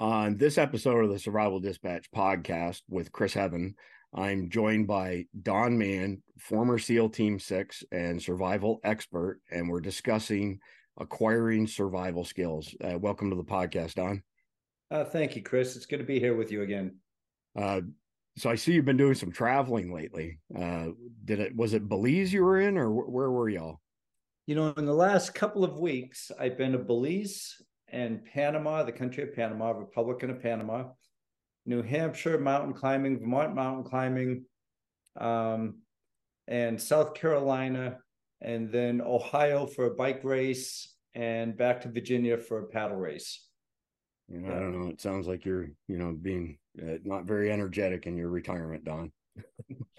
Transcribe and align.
On 0.00 0.36
this 0.36 0.58
episode 0.58 1.04
of 1.04 1.10
the 1.10 1.18
Survival 1.18 1.58
Dispatch 1.58 2.08
podcast 2.12 2.82
with 2.88 3.10
Chris 3.10 3.34
Heaven, 3.34 3.74
I'm 4.14 4.48
joined 4.48 4.86
by 4.86 5.26
Don 5.42 5.76
Mann, 5.76 6.22
former 6.38 6.78
SEAL 6.78 7.08
Team 7.08 7.40
Six 7.40 7.82
and 7.90 8.22
survival 8.22 8.78
expert, 8.84 9.40
and 9.50 9.68
we're 9.68 9.80
discussing 9.80 10.60
acquiring 10.98 11.66
survival 11.66 12.24
skills. 12.24 12.72
Uh, 12.80 12.96
welcome 12.96 13.28
to 13.30 13.36
the 13.36 13.42
podcast, 13.42 13.94
Don. 13.94 14.22
Uh, 14.88 15.04
thank 15.04 15.34
you, 15.34 15.42
Chris. 15.42 15.74
It's 15.74 15.86
good 15.86 15.98
to 15.98 16.04
be 16.04 16.20
here 16.20 16.36
with 16.36 16.52
you 16.52 16.62
again. 16.62 16.98
Uh, 17.58 17.80
so 18.36 18.50
I 18.50 18.54
see 18.54 18.74
you've 18.74 18.84
been 18.84 18.96
doing 18.96 19.16
some 19.16 19.32
traveling 19.32 19.92
lately. 19.92 20.38
Uh, 20.56 20.90
did 21.24 21.40
it 21.40 21.56
was 21.56 21.74
it 21.74 21.88
Belize 21.88 22.32
you 22.32 22.44
were 22.44 22.60
in, 22.60 22.78
or 22.78 22.88
where 22.88 23.32
were 23.32 23.48
y'all? 23.48 23.80
You 24.46 24.54
know, 24.54 24.72
in 24.76 24.86
the 24.86 24.94
last 24.94 25.34
couple 25.34 25.64
of 25.64 25.80
weeks, 25.80 26.30
I've 26.38 26.56
been 26.56 26.70
to 26.70 26.78
Belize 26.78 27.60
and 27.90 28.24
Panama, 28.24 28.82
the 28.82 28.92
country 28.92 29.22
of 29.22 29.34
Panama, 29.34 29.70
Republican 29.70 30.30
of 30.30 30.42
Panama, 30.42 30.84
New 31.66 31.82
Hampshire 31.82 32.38
mountain 32.38 32.74
climbing, 32.74 33.18
Vermont 33.18 33.54
mountain 33.54 33.84
climbing, 33.84 34.44
um, 35.18 35.78
and 36.46 36.80
South 36.80 37.14
Carolina, 37.14 37.98
and 38.40 38.70
then 38.70 39.00
Ohio 39.00 39.66
for 39.66 39.86
a 39.86 39.94
bike 39.94 40.24
race, 40.24 40.94
and 41.14 41.56
back 41.56 41.82
to 41.82 41.88
Virginia 41.88 42.38
for 42.38 42.60
a 42.60 42.66
paddle 42.66 42.96
race. 42.96 43.44
You 44.28 44.40
know, 44.40 44.54
I 44.54 44.58
don't 44.58 44.78
know. 44.78 44.88
It 44.88 45.00
sounds 45.00 45.26
like 45.26 45.44
you're, 45.44 45.68
you 45.88 45.98
know, 45.98 46.12
being 46.12 46.58
uh, 46.80 46.98
not 47.04 47.24
very 47.24 47.50
energetic 47.50 48.06
in 48.06 48.16
your 48.16 48.28
retirement, 48.28 48.84
Don. 48.84 49.10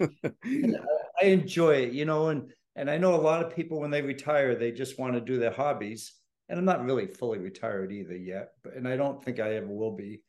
I 0.00 1.24
enjoy 1.24 1.76
it, 1.76 1.92
you 1.92 2.04
know, 2.04 2.28
and 2.28 2.52
and 2.76 2.88
I 2.88 2.98
know 2.98 3.14
a 3.14 3.20
lot 3.20 3.44
of 3.44 3.54
people 3.54 3.80
when 3.80 3.90
they 3.90 4.02
retire, 4.02 4.54
they 4.54 4.70
just 4.70 4.98
want 4.98 5.14
to 5.14 5.20
do 5.20 5.38
their 5.38 5.50
hobbies 5.50 6.19
and 6.50 6.58
I'm 6.58 6.64
not 6.64 6.84
really 6.84 7.06
fully 7.06 7.38
retired 7.38 7.92
either 7.92 8.16
yet, 8.16 8.50
but 8.62 8.74
and 8.74 8.86
I 8.86 8.96
don't 8.96 9.24
think 9.24 9.38
I 9.38 9.54
ever 9.54 9.68
will 9.68 9.96
be. 9.96 10.20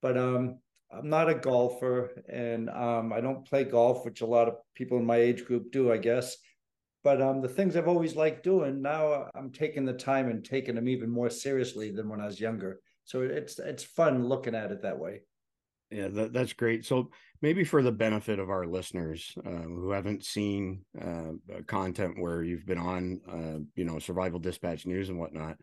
But 0.00 0.16
um, 0.16 0.60
I'm 0.90 1.10
not 1.10 1.28
a 1.28 1.34
golfer, 1.34 2.22
and 2.28 2.70
um, 2.70 3.12
I 3.12 3.20
don't 3.20 3.44
play 3.44 3.64
golf, 3.64 4.04
which 4.04 4.20
a 4.20 4.26
lot 4.26 4.48
of 4.48 4.54
people 4.76 4.98
in 4.98 5.04
my 5.04 5.16
age 5.16 5.44
group 5.44 5.72
do, 5.72 5.92
I 5.92 5.98
guess. 5.98 6.36
But 7.02 7.20
um, 7.20 7.42
the 7.42 7.48
things 7.48 7.76
I've 7.76 7.88
always 7.88 8.14
liked 8.14 8.44
doing, 8.44 8.80
now 8.80 9.28
I'm 9.34 9.50
taking 9.50 9.84
the 9.84 9.92
time 9.92 10.30
and 10.30 10.44
taking 10.44 10.76
them 10.76 10.88
even 10.88 11.10
more 11.10 11.28
seriously 11.28 11.90
than 11.90 12.08
when 12.08 12.20
I 12.20 12.26
was 12.26 12.40
younger. 12.40 12.78
So 13.04 13.22
it's 13.22 13.58
it's 13.58 13.82
fun 13.82 14.28
looking 14.28 14.54
at 14.54 14.70
it 14.70 14.80
that 14.82 14.98
way. 14.98 15.22
Yeah, 15.94 16.08
that, 16.08 16.32
that's 16.32 16.52
great. 16.52 16.84
So 16.84 17.10
maybe 17.40 17.62
for 17.62 17.80
the 17.80 17.92
benefit 17.92 18.40
of 18.40 18.50
our 18.50 18.66
listeners 18.66 19.32
uh, 19.46 19.62
who 19.62 19.92
haven't 19.92 20.24
seen 20.24 20.84
uh, 21.00 21.34
content 21.68 22.20
where 22.20 22.42
you've 22.42 22.66
been 22.66 22.78
on, 22.78 23.20
uh, 23.30 23.62
you 23.76 23.84
know, 23.84 24.00
Survival 24.00 24.40
Dispatch 24.40 24.86
News 24.86 25.08
and 25.08 25.20
whatnot, 25.20 25.56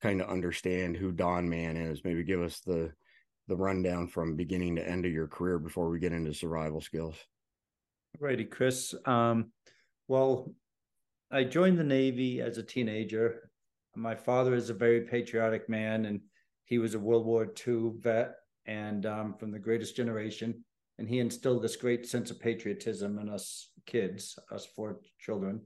kind 0.00 0.22
of 0.22 0.30
understand 0.30 0.96
who 0.96 1.12
Don 1.12 1.46
Mann 1.46 1.76
is. 1.76 2.00
Maybe 2.04 2.24
give 2.24 2.40
us 2.40 2.60
the 2.60 2.90
the 3.48 3.56
rundown 3.56 4.08
from 4.08 4.34
beginning 4.34 4.76
to 4.76 4.88
end 4.88 5.04
of 5.04 5.12
your 5.12 5.28
career 5.28 5.58
before 5.58 5.88
we 5.90 6.00
get 6.00 6.12
into 6.12 6.32
survival 6.32 6.80
skills. 6.80 7.14
Righty, 8.18 8.44
Chris. 8.44 8.94
Um, 9.04 9.52
well, 10.08 10.52
I 11.30 11.44
joined 11.44 11.78
the 11.78 11.84
Navy 11.84 12.40
as 12.40 12.56
a 12.56 12.62
teenager. 12.62 13.50
My 13.94 14.14
father 14.14 14.54
is 14.54 14.70
a 14.70 14.74
very 14.74 15.02
patriotic 15.02 15.68
man, 15.68 16.06
and 16.06 16.22
he 16.64 16.78
was 16.78 16.94
a 16.94 16.98
World 16.98 17.26
War 17.26 17.46
II 17.66 17.92
vet 18.00 18.36
and 18.66 19.06
um, 19.06 19.34
from 19.34 19.50
the 19.50 19.58
greatest 19.58 19.96
generation. 19.96 20.64
And 20.98 21.08
he 21.08 21.18
instilled 21.18 21.62
this 21.62 21.76
great 21.76 22.06
sense 22.06 22.30
of 22.30 22.40
patriotism 22.40 23.18
in 23.18 23.28
us 23.28 23.70
kids, 23.86 24.38
us 24.50 24.66
four 24.66 25.00
children. 25.18 25.60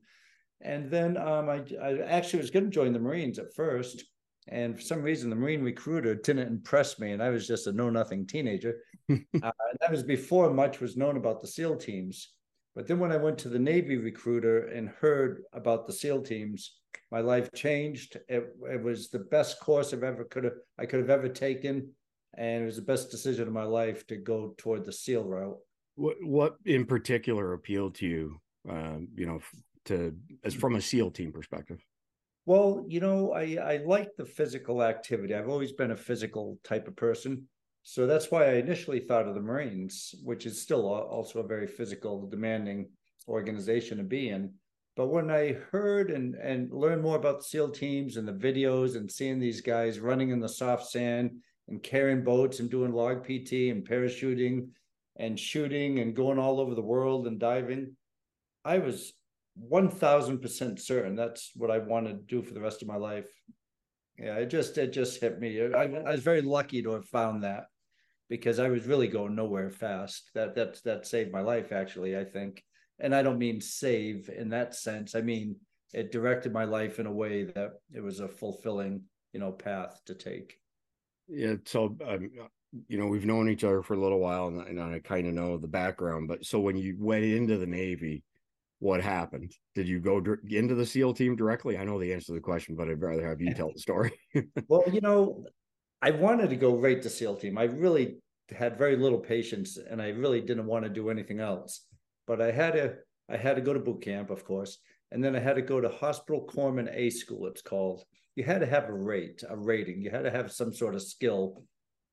And 0.60 0.90
then 0.90 1.16
um, 1.16 1.48
I, 1.48 1.64
I 1.82 1.98
actually 2.00 2.40
was 2.40 2.50
going 2.50 2.64
to 2.64 2.70
join 2.70 2.92
the 2.92 2.98
Marines 2.98 3.38
at 3.38 3.54
first. 3.54 4.04
And 4.48 4.76
for 4.76 4.82
some 4.82 5.02
reason, 5.02 5.30
the 5.30 5.36
Marine 5.36 5.62
recruiter 5.62 6.14
didn't 6.14 6.48
impress 6.48 6.98
me. 6.98 7.12
And 7.12 7.22
I 7.22 7.30
was 7.30 7.46
just 7.46 7.66
a 7.66 7.72
know 7.72 7.90
nothing 7.90 8.26
teenager. 8.26 8.78
uh, 9.10 9.16
that 9.80 9.90
was 9.90 10.02
before 10.02 10.52
much 10.52 10.80
was 10.80 10.96
known 10.96 11.16
about 11.16 11.40
the 11.40 11.46
SEAL 11.46 11.76
teams. 11.76 12.32
But 12.74 12.86
then 12.86 12.98
when 12.98 13.12
I 13.12 13.16
went 13.16 13.38
to 13.38 13.48
the 13.48 13.58
Navy 13.58 13.96
recruiter 13.96 14.66
and 14.68 14.88
heard 14.88 15.42
about 15.52 15.86
the 15.86 15.92
SEAL 15.92 16.22
teams, 16.22 16.76
my 17.10 17.20
life 17.20 17.52
changed. 17.52 18.16
It, 18.28 18.54
it 18.70 18.82
was 18.82 19.08
the 19.08 19.19
best 19.19 19.60
course 19.60 19.92
I've 19.92 20.04
ever 20.04 20.25
could 20.25 20.44
have 20.44 20.54
I 20.78 20.86
could 20.86 21.00
have 21.00 21.10
ever 21.10 21.28
taken 21.28 21.91
and 22.36 22.62
it 22.62 22.66
was 22.66 22.76
the 22.76 22.82
best 22.82 23.10
decision 23.10 23.46
of 23.46 23.54
my 23.54 23.64
life 23.64 24.06
to 24.08 24.16
go 24.16 24.54
toward 24.56 24.84
the 24.84 24.92
SEAL 24.92 25.24
route. 25.24 25.58
What 25.96 26.16
what 26.22 26.56
in 26.64 26.86
particular 26.86 27.52
appealed 27.52 27.94
to 27.96 28.06
you? 28.06 28.41
Um, 28.68 29.08
you 29.14 29.26
know, 29.26 29.41
to 29.86 30.14
as 30.44 30.54
from 30.54 30.76
a 30.76 30.80
SEAL 30.80 31.10
team 31.12 31.32
perspective. 31.32 31.84
Well, 32.46 32.84
you 32.88 33.00
know, 33.00 33.32
I 33.32 33.58
I 33.62 33.76
like 33.84 34.10
the 34.16 34.24
physical 34.24 34.82
activity. 34.82 35.34
I've 35.34 35.48
always 35.48 35.72
been 35.72 35.90
a 35.90 35.96
physical 35.96 36.58
type 36.64 36.88
of 36.88 36.96
person. 36.96 37.46
So 37.82 38.06
that's 38.06 38.30
why 38.30 38.44
I 38.44 38.54
initially 38.54 39.00
thought 39.00 39.26
of 39.26 39.34
the 39.34 39.40
Marines, 39.40 40.14
which 40.22 40.44
is 40.46 40.60
still 40.60 40.86
also 40.86 41.40
a 41.40 41.46
very 41.46 41.66
physical, 41.66 42.28
demanding 42.28 42.90
organization 43.26 43.98
to 43.98 44.04
be 44.04 44.28
in. 44.28 44.52
But 44.96 45.08
when 45.08 45.30
I 45.30 45.52
heard 45.70 46.10
and 46.10 46.34
and 46.34 46.70
learned 46.72 47.02
more 47.02 47.16
about 47.16 47.38
the 47.38 47.44
SEAL 47.44 47.70
teams 47.70 48.16
and 48.16 48.28
the 48.28 48.32
videos 48.32 48.96
and 48.96 49.10
seeing 49.10 49.38
these 49.38 49.60
guys 49.60 49.98
running 49.98 50.30
in 50.30 50.40
the 50.40 50.48
soft 50.48 50.86
sand 50.90 51.40
and 51.69 51.82
carrying 51.82 52.25
boats 52.25 52.60
and 52.60 52.71
doing 52.71 52.93
log 52.93 53.25
PT 53.25 53.71
and 53.71 53.88
parachuting 53.88 54.69
and 55.16 55.38
shooting 55.38 55.98
and 55.98 56.16
going 56.16 56.38
all 56.38 56.60
over 56.60 56.75
the 56.75 56.82
world 56.82 57.26
and 57.26 57.38
diving. 57.38 57.97
I 58.65 58.78
was 58.78 59.12
1000% 59.59 60.81
certain 60.81 61.16
that's 61.16 61.50
what 61.54 61.70
I 61.70 61.78
wanted 61.78 62.19
to 62.19 62.34
do 62.37 62.43
for 62.43 62.54
the 62.54 62.60
rest 62.60 62.82
of 62.82 62.88
my 62.88 62.97
life. 62.97 63.28
Yeah, 64.19 64.37
it 64.37 64.47
just 64.47 64.76
it 64.76 64.93
just 64.93 65.20
hit 65.20 65.38
me. 65.38 65.60
I, 65.62 65.84
I 65.84 66.12
was 66.12 66.22
very 66.22 66.43
lucky 66.43 66.82
to 66.82 66.93
have 66.93 67.06
found 67.06 67.44
that 67.44 67.65
because 68.28 68.59
I 68.59 68.69
was 68.69 68.87
really 68.87 69.09
going 69.09 69.34
nowhere 69.34 69.70
fast. 69.70 70.31
That 70.34 70.54
that 70.56 70.82
that 70.84 71.06
saved 71.06 71.32
my 71.32 71.41
life 71.41 71.72
actually, 71.72 72.16
I 72.19 72.25
think. 72.25 72.62
And 72.99 73.15
I 73.15 73.22
don't 73.22 73.38
mean 73.38 73.60
save 73.60 74.28
in 74.28 74.50
that 74.50 74.75
sense. 74.75 75.15
I 75.15 75.22
mean 75.22 75.56
it 75.93 76.12
directed 76.12 76.53
my 76.53 76.65
life 76.65 77.00
in 77.00 77.06
a 77.06 77.12
way 77.12 77.44
that 77.44 77.70
it 77.93 78.03
was 78.03 78.20
a 78.20 78.28
fulfilling, 78.28 79.03
you 79.32 79.41
know, 79.41 79.53
path 79.53 80.00
to 80.06 80.15
take. 80.15 80.59
Yeah. 81.30 81.54
So, 81.64 81.96
um, 82.06 82.30
you 82.88 82.98
know, 82.98 83.06
we've 83.06 83.26
known 83.26 83.48
each 83.48 83.64
other 83.64 83.82
for 83.82 83.94
a 83.94 84.00
little 84.00 84.20
while, 84.20 84.48
and, 84.48 84.60
and 84.66 84.80
I 84.80 85.00
kind 85.00 85.26
of 85.26 85.34
know 85.34 85.58
the 85.58 85.68
background. 85.68 86.28
But 86.28 86.44
so 86.44 86.60
when 86.60 86.76
you 86.76 86.96
went 86.98 87.24
into 87.24 87.56
the 87.56 87.66
Navy, 87.66 88.22
what 88.78 89.02
happened? 89.02 89.52
Did 89.74 89.88
you 89.88 90.00
go 90.00 90.22
into 90.48 90.74
the 90.74 90.86
SEAL 90.86 91.14
team 91.14 91.36
directly? 91.36 91.76
I 91.76 91.84
know 91.84 91.98
the 91.98 92.12
answer 92.12 92.26
to 92.26 92.32
the 92.32 92.40
question, 92.40 92.76
but 92.76 92.88
I'd 92.88 93.00
rather 93.00 93.26
have 93.26 93.40
you 93.40 93.54
tell 93.54 93.72
the 93.72 93.78
story. 93.78 94.12
well, 94.69 94.84
you 94.90 95.00
know, 95.00 95.44
I 96.02 96.10
wanted 96.12 96.50
to 96.50 96.56
go 96.56 96.76
right 96.76 97.00
to 97.02 97.10
SEAL 97.10 97.36
team. 97.36 97.58
I 97.58 97.64
really 97.64 98.19
had 98.50 98.78
very 98.78 98.96
little 98.96 99.19
patience, 99.19 99.76
and 99.76 100.00
I 100.00 100.08
really 100.08 100.40
didn't 100.40 100.66
want 100.66 100.84
to 100.84 100.90
do 100.90 101.10
anything 101.10 101.40
else. 101.40 101.82
But 102.26 102.40
I 102.40 102.50
had 102.50 102.72
to, 102.72 102.94
I 103.28 103.36
had 103.36 103.56
to 103.56 103.62
go 103.62 103.72
to 103.72 103.80
boot 103.80 104.02
camp, 104.02 104.30
of 104.30 104.44
course, 104.44 104.78
and 105.12 105.22
then 105.22 105.36
I 105.36 105.40
had 105.40 105.56
to 105.56 105.62
go 105.62 105.80
to 105.80 105.88
Hospital 105.88 106.48
Corpsman 106.48 106.88
A 106.94 107.10
School. 107.10 107.46
It's 107.46 107.62
called, 107.62 108.04
you 108.40 108.46
had 108.46 108.60
to 108.60 108.66
have 108.66 108.88
a 108.88 108.94
rate, 108.94 109.44
a 109.46 109.54
rating. 109.54 110.00
You 110.00 110.10
had 110.10 110.24
to 110.24 110.30
have 110.30 110.50
some 110.50 110.72
sort 110.72 110.94
of 110.94 111.02
skill. 111.02 111.62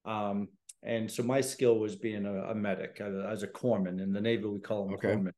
Um, 0.04 0.50
and 0.84 1.10
so 1.10 1.24
my 1.24 1.40
skill 1.40 1.80
was 1.80 1.96
being 1.96 2.26
a, 2.26 2.52
a 2.52 2.54
medic. 2.54 3.00
I, 3.00 3.06
I, 3.06 3.32
was 3.32 3.44
a 3.44 3.48
corpsman 3.48 4.02
in 4.02 4.12
the 4.12 4.20
Navy. 4.20 4.44
We 4.44 4.60
call 4.60 4.86
them 4.86 4.96
okay. 4.96 5.08
corpsmen. 5.08 5.32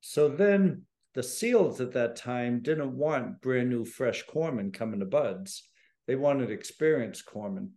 So 0.00 0.28
then 0.28 0.82
the 1.14 1.22
SEALs 1.22 1.80
at 1.80 1.92
that 1.92 2.16
time 2.16 2.60
didn't 2.60 2.96
want 2.96 3.40
brand 3.40 3.70
new, 3.70 3.84
fresh 3.84 4.26
corpsmen 4.26 4.74
coming 4.74 4.98
to 4.98 5.06
BUD/S. 5.06 5.62
They 6.08 6.16
wanted 6.16 6.50
experienced 6.50 7.24
corpsmen. 7.24 7.68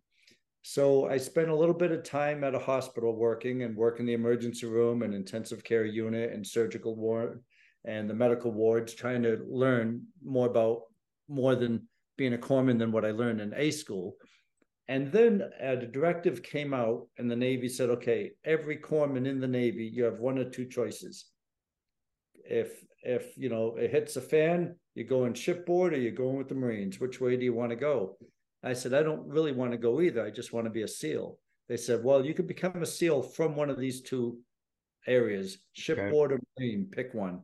So 0.64 1.08
I 1.08 1.18
spent 1.18 1.50
a 1.50 1.56
little 1.56 1.76
bit 1.76 1.92
of 1.92 2.04
time 2.04 2.44
at 2.44 2.56
a 2.56 2.60
hospital 2.60 3.16
working 3.16 3.62
and 3.62 3.78
working 3.78 4.08
the 4.08 4.14
emergency 4.14 4.66
room 4.66 5.04
and 5.04 5.14
intensive 5.14 5.64
care 5.64 5.86
unit 5.86 6.34
and 6.34 6.46
surgical 6.46 6.96
ward 6.96 7.44
and 7.86 8.10
the 8.10 8.16
medical 8.16 8.52
wards, 8.52 8.96
trying 8.96 9.22
to 9.22 9.46
learn 9.48 10.02
more 10.24 10.48
about 10.48 10.82
more 11.28 11.56
than 11.56 11.88
being 12.20 12.36
a 12.36 12.38
corpsman 12.38 12.78
than 12.78 12.92
what 12.92 13.06
I 13.06 13.12
learned 13.12 13.42
in 13.42 13.54
A 13.56 13.72
school. 13.72 14.18
And 14.90 15.12
then 15.12 15.42
uh, 15.42 15.72
a 15.72 15.86
directive 15.86 16.44
came 16.44 16.74
out, 16.74 17.08
and 17.18 17.32
the 17.32 17.36
Navy 17.36 17.70
said, 17.70 17.90
okay, 17.90 18.32
every 18.44 18.78
corpsman 18.78 19.26
in 19.26 19.40
the 19.40 19.48
Navy, 19.48 19.86
you 19.86 20.04
have 20.04 20.20
one 20.20 20.38
or 20.38 20.50
two 20.50 20.68
choices. 20.68 21.26
If 22.44 22.84
if 23.02 23.38
you 23.38 23.48
know 23.48 23.76
it 23.78 23.92
hits 23.92 24.18
a 24.18 24.22
fan, 24.22 24.76
you're 24.94 25.08
going 25.08 25.34
shipboard 25.34 25.94
or 25.94 26.00
you're 26.00 26.12
going 26.12 26.38
with 26.38 26.50
the 26.50 26.56
Marines. 26.56 27.00
Which 27.00 27.22
way 27.22 27.38
do 27.38 27.46
you 27.46 27.54
want 27.54 27.70
to 27.70 27.76
go? 27.78 28.18
I 28.62 28.74
said, 28.74 28.94
I 28.94 29.04
don't 29.04 29.26
really 29.26 29.54
want 29.54 29.72
to 29.72 29.78
go 29.78 30.02
either. 30.02 30.26
I 30.26 30.32
just 30.32 30.52
want 30.52 30.66
to 30.66 30.72
be 30.72 30.82
a 30.82 30.88
SEAL. 30.88 31.40
They 31.70 31.78
said, 31.78 32.04
well, 32.04 32.26
you 32.26 32.34
could 32.34 32.48
become 32.48 32.82
a 32.82 32.86
SEAL 32.86 33.22
from 33.22 33.56
one 33.56 33.70
of 33.70 33.80
these 33.80 34.02
two 34.02 34.40
areas, 35.08 35.60
shipboard 35.74 36.32
okay. 36.32 36.42
or 36.42 36.60
Marine, 36.60 36.88
pick 36.92 37.14
one. 37.14 37.42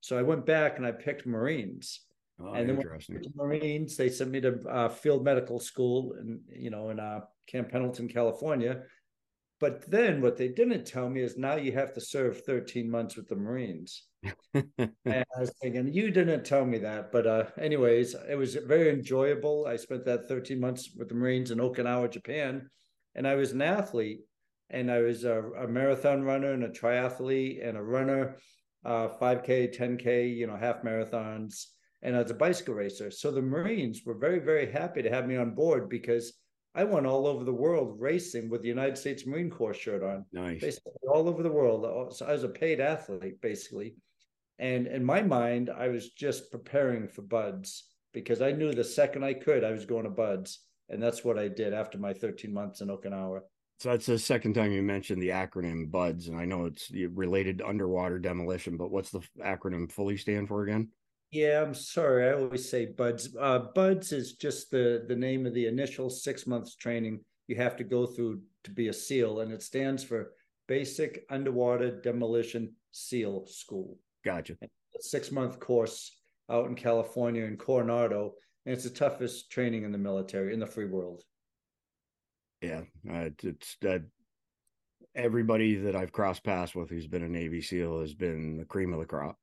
So 0.00 0.16
I 0.16 0.22
went 0.22 0.46
back 0.46 0.78
and 0.78 0.86
I 0.86 0.92
picked 0.92 1.26
Marines. 1.26 2.05
Oh, 2.40 2.52
and 2.52 2.68
then. 2.68 2.76
The 2.76 3.32
Marines, 3.34 3.96
they 3.96 4.08
sent 4.08 4.30
me 4.30 4.40
to 4.42 4.60
uh, 4.68 4.88
field 4.88 5.24
medical 5.24 5.58
school, 5.58 6.14
and 6.18 6.40
you 6.50 6.70
know, 6.70 6.90
in 6.90 7.00
uh, 7.00 7.20
Camp 7.46 7.70
Pendleton, 7.70 8.08
California. 8.08 8.82
But 9.58 9.90
then 9.90 10.20
what 10.20 10.36
they 10.36 10.48
didn't 10.48 10.84
tell 10.84 11.08
me 11.08 11.22
is 11.22 11.38
now 11.38 11.56
you 11.56 11.72
have 11.72 11.94
to 11.94 12.00
serve 12.00 12.44
13 12.44 12.90
months 12.90 13.16
with 13.16 13.26
the 13.26 13.36
Marines. 13.36 14.02
and 14.54 14.92
I 15.06 15.24
was 15.40 15.52
thinking, 15.62 15.92
you 15.94 16.10
didn't 16.10 16.44
tell 16.44 16.66
me 16.66 16.76
that. 16.78 17.10
But 17.10 17.26
uh, 17.26 17.44
anyways, 17.58 18.14
it 18.28 18.36
was 18.36 18.54
very 18.54 18.90
enjoyable. 18.90 19.66
I 19.66 19.76
spent 19.76 20.04
that 20.04 20.28
13 20.28 20.60
months 20.60 20.90
with 20.94 21.08
the 21.08 21.14
Marines 21.14 21.52
in 21.52 21.58
Okinawa, 21.58 22.10
Japan. 22.10 22.68
and 23.14 23.26
I 23.26 23.34
was 23.34 23.52
an 23.52 23.62
athlete, 23.62 24.20
and 24.68 24.90
I 24.90 25.00
was 25.00 25.24
a, 25.24 25.42
a 25.42 25.66
marathon 25.66 26.22
runner 26.22 26.52
and 26.52 26.64
a 26.64 26.68
triathlete 26.68 27.66
and 27.66 27.78
a 27.78 27.82
runner, 27.82 28.36
uh, 28.84 29.08
5K, 29.08 29.74
10K, 29.74 30.36
you 30.36 30.46
know, 30.46 30.56
half 30.56 30.82
marathons, 30.82 31.68
and 32.02 32.14
as 32.14 32.30
a 32.30 32.34
bicycle 32.34 32.74
racer. 32.74 33.10
So 33.10 33.30
the 33.30 33.42
Marines 33.42 34.02
were 34.04 34.14
very, 34.14 34.38
very 34.38 34.70
happy 34.70 35.02
to 35.02 35.10
have 35.10 35.26
me 35.26 35.36
on 35.36 35.54
board 35.54 35.88
because 35.88 36.34
I 36.74 36.84
went 36.84 37.06
all 37.06 37.26
over 37.26 37.42
the 37.42 37.52
world 37.52 37.96
racing 37.98 38.50
with 38.50 38.62
the 38.62 38.68
United 38.68 38.98
States 38.98 39.26
Marine 39.26 39.50
Corps 39.50 39.74
shirt 39.74 40.02
on. 40.02 40.26
Nice. 40.32 40.60
Basically 40.60 40.92
all 41.08 41.28
over 41.28 41.42
the 41.42 41.50
world. 41.50 41.84
Uh, 41.84 42.12
so 42.12 42.26
I 42.26 42.32
was 42.32 42.44
a 42.44 42.48
paid 42.48 42.80
athlete, 42.80 43.40
basically. 43.40 43.94
And 44.58 44.86
in 44.86 45.04
my 45.04 45.22
mind, 45.22 45.70
I 45.70 45.88
was 45.88 46.10
just 46.10 46.50
preparing 46.50 47.08
for 47.08 47.22
BUD/S 47.22 47.84
because 48.12 48.42
I 48.42 48.52
knew 48.52 48.72
the 48.72 48.84
second 48.84 49.24
I 49.24 49.34
could, 49.34 49.64
I 49.64 49.72
was 49.72 49.86
going 49.86 50.04
to 50.04 50.10
BUD/S. 50.10 50.58
And 50.88 51.02
that's 51.02 51.24
what 51.24 51.38
I 51.38 51.48
did 51.48 51.72
after 51.72 51.98
my 51.98 52.12
13 52.12 52.52
months 52.52 52.80
in 52.80 52.88
Okinawa. 52.88 53.40
So 53.78 53.90
that's 53.90 54.06
the 54.06 54.18
second 54.18 54.54
time 54.54 54.72
you 54.72 54.82
mentioned 54.82 55.20
the 55.20 55.30
acronym 55.30 55.90
BUD/S, 55.90 56.28
and 56.28 56.38
I 56.38 56.44
know 56.44 56.66
it's 56.66 56.90
related 56.90 57.58
to 57.58 57.68
underwater 57.68 58.18
demolition, 58.18 58.76
but 58.76 58.90
what's 58.90 59.10
the 59.10 59.20
acronym 59.42 59.90
fully 59.90 60.16
stand 60.16 60.48
for 60.48 60.62
again? 60.62 60.88
Yeah, 61.36 61.62
I'm 61.62 61.74
sorry. 61.74 62.30
I 62.30 62.32
always 62.32 62.66
say 62.66 62.86
BUD/S. 62.86 63.36
Uh, 63.38 63.58
BUD/S 63.74 64.12
is 64.12 64.32
just 64.36 64.70
the 64.70 65.04
the 65.06 65.14
name 65.14 65.44
of 65.44 65.52
the 65.52 65.66
initial 65.66 66.08
six 66.08 66.46
months 66.46 66.76
training 66.76 67.20
you 67.46 67.56
have 67.56 67.76
to 67.76 67.84
go 67.84 68.06
through 68.06 68.40
to 68.64 68.70
be 68.70 68.88
a 68.88 68.92
SEAL, 68.92 69.40
and 69.40 69.52
it 69.52 69.62
stands 69.62 70.02
for 70.02 70.32
Basic 70.66 71.26
Underwater 71.28 72.00
Demolition 72.00 72.72
SEAL 72.92 73.44
School. 73.48 73.98
Gotcha. 74.24 74.56
six 74.98 75.30
month 75.30 75.60
course 75.60 76.10
out 76.50 76.68
in 76.68 76.74
California 76.74 77.44
in 77.44 77.58
Coronado, 77.58 78.32
and 78.64 78.74
it's 78.74 78.84
the 78.84 78.90
toughest 78.90 79.50
training 79.50 79.84
in 79.84 79.92
the 79.92 79.98
military 79.98 80.54
in 80.54 80.60
the 80.60 80.66
free 80.66 80.86
world. 80.86 81.22
Yeah, 82.62 82.84
uh, 83.10 83.28
it's 83.42 83.76
uh, 83.86 83.98
everybody 85.14 85.74
that 85.76 85.94
I've 85.94 86.12
crossed 86.12 86.44
paths 86.44 86.74
with 86.74 86.88
who's 86.88 87.06
been 87.06 87.24
a 87.24 87.28
Navy 87.28 87.60
SEAL 87.60 88.00
has 88.00 88.14
been 88.14 88.56
the 88.56 88.64
cream 88.64 88.94
of 88.94 89.00
the 89.00 89.04
crop. 89.04 89.36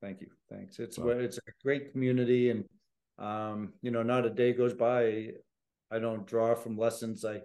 Thank 0.00 0.20
you, 0.20 0.28
thanks. 0.50 0.78
It's 0.78 0.98
it's 0.98 1.38
a 1.38 1.62
great 1.62 1.92
community, 1.92 2.50
and 2.50 2.64
um, 3.18 3.72
you 3.82 3.90
know, 3.90 4.02
not 4.02 4.26
a 4.26 4.30
day 4.30 4.52
goes 4.52 4.74
by 4.74 5.30
I 5.90 5.98
don't 5.98 6.26
draw 6.26 6.54
from 6.54 6.76
lessons 6.76 7.24
I 7.24 7.40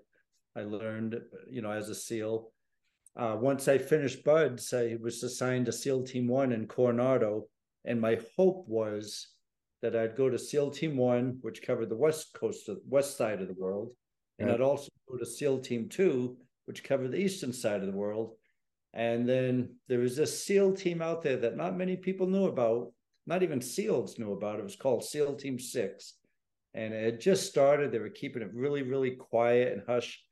I 0.56 0.64
learned, 0.64 1.22
you 1.50 1.62
know, 1.62 1.72
as 1.72 1.90
a 1.90 1.96
SEAL. 1.96 2.52
Uh, 3.16 3.38
once 3.40 3.68
I 3.68 3.78
finished 3.78 4.24
BUD/S, 4.24 4.74
I 4.74 4.98
was 5.02 5.24
assigned 5.24 5.68
to 5.68 5.72
SEAL 5.72 6.04
Team 6.04 6.28
One 6.28 6.52
in 6.52 6.68
Coronado, 6.68 7.48
and 7.86 8.02
my 8.02 8.20
hope 8.36 8.68
was 8.68 9.28
that 9.82 9.96
I'd 9.96 10.16
go 10.16 10.30
to 10.30 10.40
SEAL 10.40 10.72
Team 10.72 10.98
One, 10.98 11.38
which 11.42 11.62
covered 11.62 11.90
the 11.90 11.98
west 11.98 12.34
coast, 12.34 12.68
of, 12.70 12.80
west 12.88 13.18
side 13.18 13.42
of 13.42 13.48
the 13.48 13.54
world, 13.54 13.92
and 14.40 14.52
I'd 14.52 14.62
also 14.62 14.90
go 15.10 15.18
to 15.18 15.26
SEAL 15.26 15.60
Team 15.60 15.90
Two, 15.90 16.38
which 16.66 16.84
covered 16.84 17.12
the 17.12 17.22
eastern 17.22 17.54
side 17.54 17.82
of 17.82 17.88
the 17.88 17.98
world. 17.98 18.36
And 18.94 19.28
then 19.30 19.76
there 19.88 20.00
was 20.00 20.16
this 20.16 20.44
SEAL 20.44 20.74
team 20.74 21.02
out 21.02 21.22
there 21.22 21.38
that 21.38 21.58
not 21.58 21.78
many 21.78 21.96
people 21.96 22.28
knew 22.28 22.46
about, 22.46 22.92
not 23.28 23.44
even 23.44 23.62
SEALs 23.62 24.18
knew 24.18 24.34
about. 24.34 24.60
It 24.60 24.64
was 24.64 24.76
called 24.76 25.04
SEAL 25.04 25.36
Team 25.36 25.60
Six, 25.60 26.16
and 26.74 26.94
it 26.94 27.20
just 27.20 27.48
started. 27.48 27.92
They 27.92 28.00
were 28.00 28.10
keeping 28.10 28.42
it 28.42 28.54
really, 28.54 28.82
really 28.82 29.12
quiet 29.12 29.74
and 29.74 29.84
hush. 29.88 30.24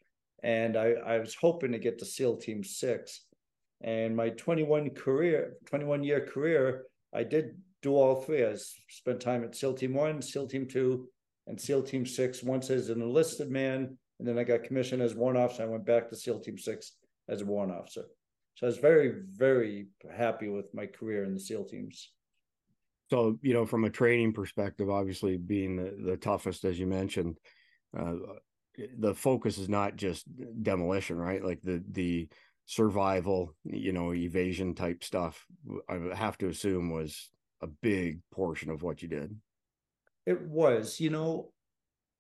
And 0.44 0.76
I, 0.76 0.94
I 1.06 1.20
was 1.20 1.36
hoping 1.36 1.72
to 1.72 1.80
get 1.80 2.00
to 2.00 2.06
SEAL 2.06 2.38
Team 2.38 2.64
Six. 2.64 3.26
And 3.82 4.16
my 4.16 4.30
21 4.30 4.92
career, 4.92 5.54
21 5.66 6.04
year 6.04 6.26
career, 6.26 6.86
I 7.14 7.24
did 7.24 7.58
do 7.84 7.96
all 7.96 8.16
three. 8.16 8.44
I 8.44 8.56
spent 8.90 9.22
time 9.22 9.44
at 9.44 9.56
SEAL 9.56 9.76
Team 9.76 9.94
One, 9.94 10.22
SEAL 10.22 10.48
Team 10.48 10.68
Two, 10.68 11.08
and 11.46 11.62
SEAL 11.62 11.84
Team 11.84 12.08
Six. 12.08 12.42
Once 12.42 12.72
as 12.72 12.90
an 12.90 13.02
enlisted 13.02 13.52
man, 13.52 13.96
and 14.18 14.28
then 14.28 14.40
I 14.40 14.44
got 14.44 14.64
commissioned 14.64 15.04
as 15.04 15.14
warrant 15.14 15.38
officer. 15.38 15.64
I 15.64 15.68
went 15.68 15.86
back 15.86 16.10
to 16.10 16.16
SEAL 16.16 16.40
Team 16.40 16.58
Six 16.58 16.94
as 17.30 17.42
a 17.42 17.46
warrant 17.46 17.74
officer. 17.74 18.06
So 18.58 18.66
I 18.66 18.70
was 18.70 18.80
very, 18.80 19.14
very 19.36 19.86
happy 20.12 20.50
with 20.50 20.74
my 20.74 20.88
career 20.88 21.24
in 21.26 21.36
the 21.36 21.40
SEAL 21.40 21.66
teams. 21.66 22.12
So 23.12 23.38
you 23.44 23.54
know, 23.54 23.68
from 23.68 23.86
a 23.86 23.90
training 23.92 24.34
perspective, 24.34 24.90
obviously 24.90 25.38
being 25.38 25.76
the, 25.76 25.96
the 26.04 26.18
toughest, 26.18 26.66
as 26.66 26.80
you 26.80 26.88
mentioned, 26.88 27.38
uh, 27.96 28.16
the 28.98 29.14
focus 29.14 29.60
is 29.60 29.70
not 29.70 29.96
just 29.96 30.26
demolition, 30.64 31.18
right? 31.18 31.46
Like 31.46 31.62
the 31.62 31.84
the 31.92 32.30
survival, 32.66 33.56
you 33.64 33.94
know, 33.94 34.12
evasion 34.12 34.74
type 34.74 35.04
stuff. 35.04 35.46
I 35.88 36.00
have 36.16 36.40
to 36.40 36.48
assume 36.48 36.90
was 36.90 37.30
a 37.62 37.68
big 37.68 38.22
portion 38.32 38.72
of 38.72 38.82
what 38.82 39.04
you 39.04 39.08
did. 39.08 39.36
It 40.26 40.42
was, 40.42 41.00
you 41.00 41.12
know, 41.12 41.54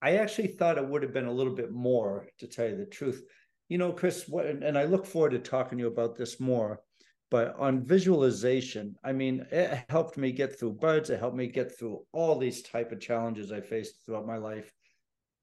I 0.03 0.17
actually 0.17 0.49
thought 0.49 0.77
it 0.77 0.87
would 0.87 1.01
have 1.01 1.13
been 1.13 1.25
a 1.25 1.33
little 1.33 1.55
bit 1.55 1.71
more, 1.71 2.27
to 2.37 2.47
tell 2.47 2.69
you 2.69 2.77
the 2.77 2.85
truth. 2.85 3.23
You 3.69 3.77
know, 3.77 3.91
Chris, 3.91 4.27
what, 4.27 4.45
and 4.45 4.77
I 4.77 4.85
look 4.85 5.05
forward 5.05 5.31
to 5.31 5.39
talking 5.39 5.77
to 5.77 5.83
you 5.83 5.87
about 5.87 6.15
this 6.15 6.39
more. 6.39 6.81
But 7.29 7.55
on 7.59 7.83
visualization, 7.83 8.95
I 9.03 9.11
mean, 9.11 9.45
it 9.51 9.83
helped 9.89 10.17
me 10.17 10.31
get 10.31 10.57
through 10.57 10.73
BUD/S. 10.73 11.09
It 11.09 11.19
helped 11.19 11.35
me 11.35 11.47
get 11.47 11.77
through 11.77 12.05
all 12.13 12.37
these 12.37 12.61
type 12.61 12.93
of 12.93 13.01
challenges 13.01 13.51
I 13.51 13.59
faced 13.59 14.05
throughout 14.05 14.25
my 14.25 14.37
life. 14.37 14.71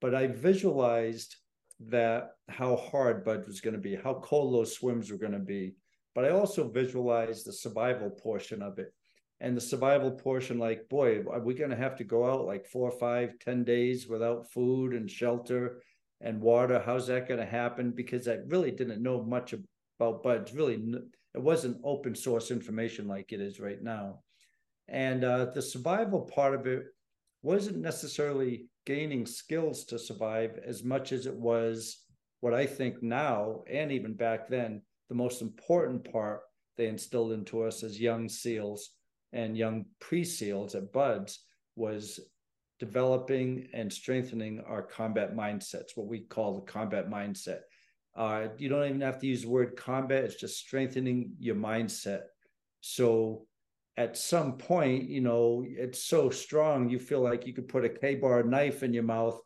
But 0.01 0.15
I 0.15 0.29
visualized 0.29 1.37
that 1.81 2.31
how 2.49 2.77
hard 2.77 3.25
BUD 3.25 3.47
was 3.47 3.61
going 3.61 3.75
to 3.75 3.81
be, 3.81 3.97
how 3.97 4.15
cold 4.15 4.55
those 4.55 4.75
swims 4.75 5.11
were 5.11 5.19
going 5.19 5.33
to 5.33 5.39
be. 5.39 5.75
But 6.15 6.25
I 6.25 6.31
also 6.31 6.69
visualized 6.69 7.47
the 7.47 7.53
survival 7.53 8.09
portion 8.09 8.63
of 8.63 8.79
it 8.79 8.95
and 9.41 9.57
the 9.57 9.61
survival 9.61 10.11
portion 10.11 10.59
like 10.59 10.89
boy 10.89 11.23
are 11.31 11.41
we 11.41 11.55
going 11.55 11.71
to 11.71 11.77
have 11.77 11.97
to 11.97 12.05
go 12.05 12.25
out 12.25 12.47
like 12.47 12.67
four 12.67 12.91
five 12.91 13.39
ten 13.41 13.65
days 13.65 14.09
without 14.09 14.51
food 14.51 14.95
and 14.95 15.11
shelter 15.11 15.83
and 16.25 16.41
water 16.41 16.83
how's 16.85 17.07
that 17.07 17.29
going 17.29 17.39
to 17.39 17.47
happen? 17.47 17.93
Because 17.93 18.27
i 18.27 18.39
really 18.47 18.73
didn't 18.73 19.03
know 19.03 19.23
much 19.23 19.55
about 20.01 20.25
BUD/S 20.25 20.53
really 20.53 20.83
it 21.35 21.43
wasn't 21.43 21.81
open 21.85 22.15
source 22.15 22.51
information 22.51 23.07
like 23.07 23.33
it 23.33 23.41
is 23.41 23.61
right 23.61 23.83
now. 23.83 24.21
And 24.89 25.25
uh, 25.25 25.47
the 25.47 25.63
survival 25.63 26.23
part 26.23 26.55
of 26.55 26.67
it 26.67 26.85
wasn't 27.43 27.79
necessarily 27.79 28.67
gaining 28.87 29.27
skills 29.27 29.85
to 29.87 29.99
survive 29.99 30.59
as 30.65 30.85
much 30.85 31.13
as 31.13 31.27
it 31.27 31.35
was 31.35 32.05
what 32.41 32.55
i 32.55 32.67
think 32.67 33.03
now 33.03 33.63
and 33.71 33.91
even 33.91 34.13
back 34.13 34.49
then 34.49 34.83
the 35.09 35.15
most 35.15 35.41
important 35.41 36.11
part 36.13 36.41
they 36.77 36.87
instilled 36.87 37.33
into 37.33 37.63
us 37.63 37.83
as 37.83 38.01
young 38.01 38.29
seals 38.29 38.91
and 39.33 39.57
young 39.57 39.85
pre-SEALs 40.01 40.75
at 40.75 40.93
BUD/S 40.93 41.41
was 41.77 42.21
developing 42.85 43.67
and 43.73 43.91
strengthening 43.91 44.61
our 44.61 44.83
combat 44.83 45.35
mindsets, 45.35 45.97
what 45.97 46.07
we 46.07 46.21
call 46.21 46.55
the 46.55 46.73
combat 46.73 47.09
mindset. 47.09 47.61
Uh, 48.15 48.49
you 48.59 48.69
don't 48.69 48.87
even 48.87 49.01
have 49.01 49.19
to 49.19 49.27
use 49.27 49.43
the 49.43 49.49
word 49.49 49.75
combat, 49.77 50.25
it's 50.25 50.37
just 50.37 50.59
strengthening 50.59 51.33
your 51.39 51.55
mindset. 51.55 52.23
So 52.81 53.47
at 53.97 54.19
some 54.19 54.59
point, 54.59 55.09
you 55.09 55.23
know, 55.23 55.65
it's 55.67 56.05
so 56.05 56.29
strong, 56.29 56.91
you 56.91 56.99
feel 56.99 57.21
like 57.21 57.47
you 57.47 57.55
could 57.55 57.69
put 57.69 57.87
a 57.87 57.89
KA-BAR 57.89 58.43
knife 58.43 58.83
in 58.83 58.93
your 58.93 59.03
mouth 59.03 59.41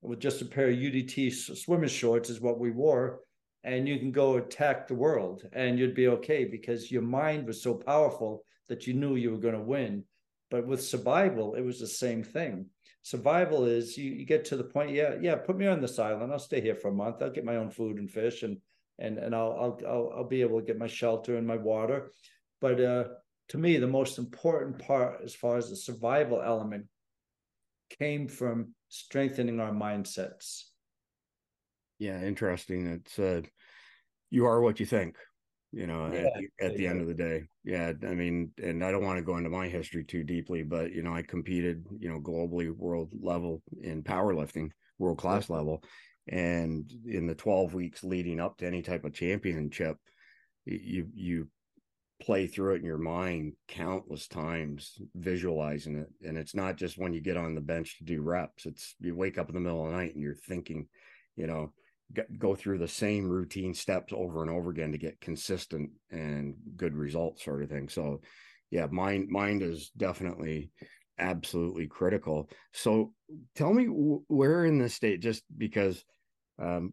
with 0.00 0.20
just 0.20 0.40
a 0.40 0.46
pair 0.46 0.68
of 0.70 0.76
UDT 0.76 1.32
swimming 1.58 1.88
shorts, 1.90 2.30
is 2.30 2.40
what 2.40 2.58
we 2.58 2.70
wore, 2.70 3.20
and 3.64 3.86
you 3.86 3.98
can 3.98 4.12
go 4.12 4.36
attack 4.36 4.88
the 4.88 4.94
world 4.94 5.42
and 5.52 5.78
you'd 5.78 5.94
be 5.94 6.08
okay 6.08 6.44
because 6.44 6.90
your 6.90 7.02
mind 7.02 7.46
was 7.46 7.62
so 7.62 7.74
powerful 7.74 8.44
that 8.68 8.86
you 8.86 8.94
knew 8.94 9.16
you 9.16 9.30
were 9.30 9.44
going 9.46 9.54
to 9.54 9.60
win. 9.60 10.04
But 10.50 10.66
with 10.66 10.82
survival, 10.82 11.54
it 11.54 11.62
was 11.62 11.78
the 11.78 11.86
same 11.86 12.22
thing. 12.22 12.66
Survival 13.02 13.64
is 13.64 13.96
you, 13.96 14.12
you 14.12 14.26
get 14.26 14.44
to 14.46 14.56
the 14.56 14.64
point, 14.64 14.90
yeah, 14.90 15.14
yeah, 15.20 15.36
put 15.36 15.56
me 15.56 15.66
on 15.66 15.80
this 15.80 15.98
island. 15.98 16.32
I'll 16.32 16.38
stay 16.38 16.60
here 16.60 16.74
for 16.74 16.88
a 16.88 16.94
month. 16.94 17.22
I'll 17.22 17.30
get 17.30 17.44
my 17.44 17.56
own 17.56 17.70
food 17.70 17.98
and 17.98 18.10
fish 18.10 18.42
and 18.42 18.58
and 18.98 19.18
and 19.18 19.34
I'll 19.34 19.52
I'll 19.52 19.80
I'll, 19.86 20.12
I'll 20.16 20.28
be 20.28 20.40
able 20.42 20.60
to 20.60 20.66
get 20.66 20.78
my 20.78 20.86
shelter 20.86 21.36
and 21.36 21.46
my 21.46 21.56
water. 21.56 22.12
But 22.60 22.80
uh, 22.80 23.04
to 23.48 23.58
me, 23.58 23.76
the 23.76 23.86
most 23.86 24.18
important 24.18 24.78
part, 24.78 25.20
as 25.24 25.34
far 25.34 25.56
as 25.56 25.70
the 25.70 25.76
survival 25.76 26.42
element, 26.42 26.86
came 27.98 28.28
from 28.28 28.74
strengthening 28.88 29.60
our 29.60 29.72
mindsets. 29.72 30.64
Yeah, 31.98 32.20
interesting. 32.22 32.86
It's 32.86 33.18
uh, 33.18 33.42
you 34.30 34.46
are 34.46 34.60
what 34.60 34.80
you 34.80 34.86
think 34.86 35.16
you 35.72 35.86
know 35.86 36.10
yeah, 36.12 36.28
at, 36.60 36.70
at 36.70 36.76
the 36.76 36.86
end 36.86 37.00
of 37.00 37.06
the 37.06 37.14
day. 37.14 37.44
Yeah 37.64 37.92
i 38.02 38.14
mean 38.14 38.50
and 38.62 38.82
i 38.82 38.90
don't 38.90 39.04
want 39.04 39.18
to 39.18 39.24
go 39.24 39.36
into 39.36 39.50
my 39.50 39.68
history 39.68 40.02
too 40.02 40.24
deeply 40.24 40.62
but 40.62 40.92
you 40.92 41.02
know 41.02 41.14
i 41.14 41.22
competed 41.22 41.84
you 41.98 42.08
know 42.08 42.20
globally 42.20 42.74
world 42.74 43.10
level 43.20 43.62
in 43.82 44.02
powerlifting 44.02 44.70
world 44.98 45.18
class 45.18 45.48
level. 45.48 45.82
And 46.30 46.92
in 47.06 47.26
the 47.26 47.34
12 47.34 47.72
weeks 47.72 48.04
leading 48.04 48.38
up 48.38 48.58
to 48.58 48.66
any 48.66 48.82
type 48.82 49.04
of 49.04 49.14
championship 49.14 49.96
you 50.66 51.06
you 51.14 51.48
play 52.20 52.46
through 52.46 52.74
it 52.74 52.80
in 52.80 52.84
your 52.84 52.98
mind 52.98 53.52
countless 53.68 54.26
times 54.26 55.00
visualizing 55.14 55.96
it. 55.96 56.08
And 56.26 56.36
it's 56.36 56.54
not 56.54 56.76
just 56.76 56.98
when 56.98 57.14
you 57.14 57.20
get 57.20 57.36
on 57.36 57.54
the 57.54 57.60
bench 57.60 57.96
to 57.98 58.04
do 58.04 58.20
reps. 58.20 58.66
It's 58.66 58.94
you 59.00 59.14
wake 59.14 59.38
up 59.38 59.48
in 59.48 59.54
the 59.54 59.60
middle 59.60 59.86
of 59.86 59.92
the 59.92 59.96
night 59.96 60.14
and 60.14 60.22
you're 60.22 60.34
thinking 60.34 60.88
you 61.36 61.46
know 61.46 61.72
go 62.38 62.54
through 62.54 62.78
the 62.78 62.88
same 62.88 63.28
routine 63.28 63.74
steps 63.74 64.12
over 64.16 64.42
and 64.42 64.50
over 64.50 64.70
again 64.70 64.92
to 64.92 64.98
get 64.98 65.20
consistent 65.20 65.90
and 66.10 66.54
good 66.76 66.94
results 66.94 67.44
sort 67.44 67.62
of 67.62 67.68
thing 67.68 67.88
so 67.88 68.20
yeah 68.70 68.86
mind 68.90 69.28
mind 69.28 69.62
is 69.62 69.90
definitely 69.96 70.70
absolutely 71.18 71.86
critical 71.86 72.48
so 72.72 73.12
tell 73.54 73.72
me 73.72 73.86
where 73.86 74.64
in 74.64 74.78
the 74.78 74.88
state 74.88 75.20
just 75.20 75.42
because 75.56 76.04
Um, 76.58 76.92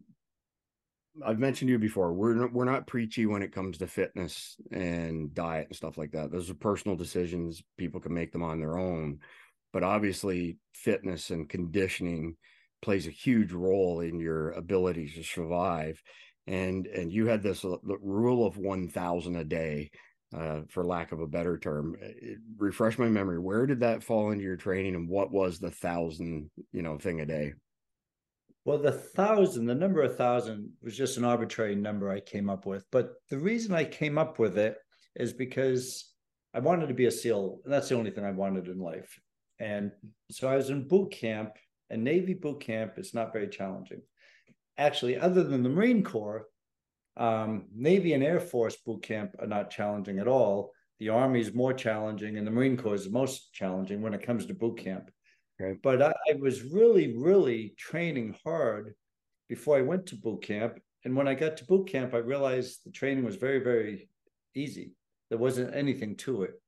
I've 1.24 1.38
mentioned 1.38 1.70
you 1.70 1.78
before. 1.78 2.12
We're 2.12 2.46
we're 2.48 2.64
not 2.64 2.86
preachy 2.86 3.24
when 3.26 3.42
it 3.42 3.52
comes 3.52 3.78
to 3.78 3.86
fitness 3.86 4.56
and 4.70 5.32
diet 5.32 5.68
and 5.68 5.76
stuff 5.76 5.96
like 5.96 6.12
that. 6.12 6.30
Those 6.30 6.50
are 6.50 6.54
personal 6.54 6.96
decisions. 6.96 7.62
People 7.78 8.00
can 8.00 8.12
make 8.12 8.32
them 8.32 8.42
on 8.42 8.60
their 8.60 8.76
own, 8.76 9.20
but 9.72 9.82
obviously, 9.82 10.58
fitness 10.74 11.30
and 11.30 11.48
conditioning 11.48 12.36
plays 12.82 13.06
a 13.06 13.10
huge 13.10 13.52
role 13.52 14.00
in 14.00 14.20
your 14.20 14.50
ability 14.52 15.10
to 15.16 15.22
survive. 15.22 16.02
And 16.46 16.86
and 16.86 17.12
you 17.12 17.26
had 17.26 17.42
this 17.42 17.64
uh, 17.64 17.76
rule 18.00 18.46
of 18.46 18.56
one 18.56 18.88
thousand 18.88 19.36
a 19.36 19.44
day, 19.44 19.90
uh, 20.36 20.60
for 20.68 20.84
lack 20.84 21.12
of 21.12 21.20
a 21.20 21.26
better 21.26 21.58
term. 21.58 21.96
It, 22.00 22.38
refresh 22.56 22.98
my 22.98 23.08
memory. 23.08 23.38
Where 23.38 23.66
did 23.66 23.80
that 23.80 24.04
fall 24.04 24.30
into 24.30 24.44
your 24.44 24.56
training, 24.56 24.94
and 24.94 25.08
what 25.08 25.32
was 25.32 25.58
the 25.58 25.70
thousand 25.70 26.50
you 26.72 26.82
know 26.82 26.98
thing 26.98 27.20
a 27.20 27.26
day? 27.26 27.54
Well, 28.64 28.78
the 28.78 28.92
thousand, 28.92 29.66
the 29.66 29.76
number 29.76 30.02
of 30.02 30.16
thousand 30.16 30.70
was 30.82 30.96
just 30.96 31.18
an 31.18 31.24
arbitrary 31.24 31.76
number 31.76 32.10
I 32.10 32.18
came 32.18 32.50
up 32.50 32.66
with. 32.66 32.84
But 32.90 33.10
the 33.30 33.38
reason 33.38 33.72
I 33.72 33.84
came 33.84 34.18
up 34.18 34.40
with 34.40 34.58
it 34.58 34.76
is 35.14 35.32
because 35.32 36.12
I 36.52 36.58
wanted 36.58 36.88
to 36.88 36.94
be 36.94 37.06
a 37.06 37.10
SEAL, 37.10 37.60
and 37.64 37.72
that's 37.72 37.88
the 37.88 37.94
only 37.94 38.10
thing 38.10 38.24
I 38.24 38.32
wanted 38.32 38.66
in 38.66 38.80
life. 38.80 39.20
And 39.60 39.92
so 40.32 40.48
I 40.48 40.56
was 40.56 40.70
in 40.70 40.88
boot 40.88 41.12
camp, 41.12 41.50
and 41.90 42.04
Navy 42.04 42.34
boot 42.34 42.60
camp 42.60 42.94
is 42.98 43.14
not 43.14 43.32
very 43.32 43.48
challenging. 43.48 44.02
Actually, 44.78 45.16
other 45.16 45.42
than 45.42 45.62
the 45.62 45.68
Marine 45.68 46.02
Corps, 46.02 46.46
um, 47.16 47.66
Navy 47.74 48.12
and 48.12 48.22
Air 48.22 48.40
Force 48.40 48.76
boot 48.76 49.02
camp 49.02 49.36
are 49.38 49.46
not 49.46 49.70
challenging 49.70 50.18
at 50.18 50.28
all. 50.28 50.72
The 50.98 51.08
Army 51.10 51.40
is 51.40 51.54
more 51.54 51.72
challenging, 51.72 52.36
and 52.36 52.46
the 52.46 52.50
Marine 52.50 52.76
Corps 52.76 52.94
is 52.94 53.04
the 53.04 53.10
most 53.10 53.52
challenging 53.52 54.02
when 54.02 54.14
it 54.14 54.22
comes 54.22 54.46
to 54.46 54.54
boot 54.54 54.78
camp. 54.78 55.10
Okay. 55.60 55.78
But 55.82 56.02
I, 56.02 56.14
I 56.30 56.34
was 56.38 56.62
really, 56.62 57.16
really 57.16 57.74
training 57.78 58.36
hard 58.44 58.94
before 59.48 59.78
I 59.78 59.82
went 59.82 60.06
to 60.06 60.16
boot 60.16 60.42
camp. 60.42 60.78
And 61.04 61.16
when 61.16 61.28
I 61.28 61.34
got 61.34 61.56
to 61.58 61.64
boot 61.64 61.88
camp, 61.88 62.14
I 62.14 62.18
realized 62.18 62.80
the 62.84 62.90
training 62.90 63.24
was 63.24 63.36
very, 63.36 63.60
very 63.60 64.08
easy. 64.54 64.92
There 65.30 65.38
wasn't 65.38 65.74
anything 65.74 66.16
to 66.16 66.42
it. 66.42 66.60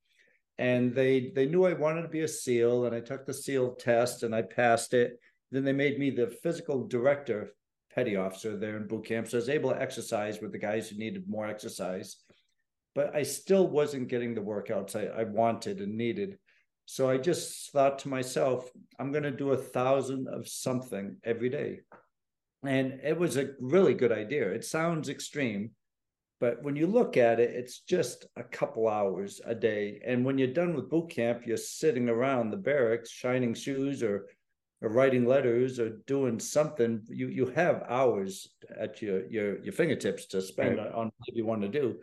And 0.59 0.95
they 0.95 1.31
they 1.35 1.47
knew 1.47 1.65
I 1.65 1.73
wanted 1.73 2.03
to 2.03 2.09
be 2.09 2.23
a 2.23 2.29
SEAL, 2.29 2.87
and 2.87 2.95
I 2.95 3.01
took 3.01 3.25
the 3.25 3.35
SEAL 3.35 3.77
test 3.77 4.23
and 4.25 4.35
I 4.35 4.43
passed 4.43 4.93
it. 4.93 5.21
Then 5.51 5.65
they 5.65 5.73
made 5.73 5.99
me 5.99 6.11
the 6.11 6.27
physical 6.27 6.87
director, 6.87 7.53
petty 7.95 8.17
officer 8.17 8.57
there 8.57 8.77
in 8.77 8.87
boot 8.87 9.07
camp. 9.07 9.29
So 9.29 9.39
I 9.39 9.41
was 9.41 9.49
able 9.49 9.71
to 9.71 9.81
exercise 9.81 10.41
with 10.41 10.53
the 10.53 10.59
guys 10.59 10.89
who 10.89 10.99
needed 10.99 11.29
more 11.29 11.47
exercise. 11.47 12.17
But 12.95 13.15
I 13.15 13.23
still 13.23 13.69
wasn't 13.69 14.09
getting 14.09 14.35
the 14.35 14.41
workouts 14.41 14.97
I, 14.97 15.21
I 15.21 15.25
wanted 15.25 15.81
and 15.81 15.97
needed. 15.97 16.39
So 16.87 17.09
I 17.09 17.19
just 17.19 17.71
thought 17.71 18.01
to 18.01 18.09
myself, 18.09 18.71
I'm 18.99 19.13
going 19.13 19.25
to 19.25 19.31
do 19.31 19.53
a 19.53 19.57
thousand 19.57 20.27
of 20.27 20.49
something 20.49 21.17
every 21.23 21.51
day. 21.51 21.81
And 22.65 23.01
it 23.05 23.17
was 23.17 23.37
a 23.37 23.51
really 23.61 23.95
good 23.95 24.11
idea. 24.11 24.51
It 24.51 24.65
sounds 24.65 25.09
extreme, 25.09 25.71
but 26.41 26.63
when 26.63 26.77
you 26.77 26.87
look 26.87 27.17
at 27.17 27.41
it, 27.41 27.51
it's 27.55 27.81
just 27.81 28.27
a 28.37 28.43
couple 28.43 28.89
hours 28.89 29.41
a 29.45 29.55
day. 29.55 30.01
And 30.05 30.25
when 30.25 30.39
you're 30.39 30.53
done 30.53 30.75
with 30.75 30.91
boot 30.91 31.11
camp, 31.11 31.47
you're 31.47 31.57
sitting 31.57 32.09
around 32.09 32.51
the 32.51 32.57
barracks, 32.57 33.11
shining 33.11 33.55
shoes 33.55 34.03
or 34.03 34.27
or 34.81 34.91
writing 34.91 35.27
letters 35.27 35.81
or 35.81 35.99
doing 36.07 36.39
something. 36.39 37.03
You 37.09 37.29
you 37.29 37.47
have 37.47 37.85
hours 37.89 38.49
at 38.79 39.03
your 39.03 39.27
your 39.29 39.63
your 39.65 39.73
fingertips 39.73 40.27
to 40.27 40.41
spend 40.41 40.79
right. 40.79 40.93
on 40.93 41.07
what 41.07 41.37
you 41.37 41.45
want 41.45 41.63
to 41.63 41.69
do. 41.69 41.97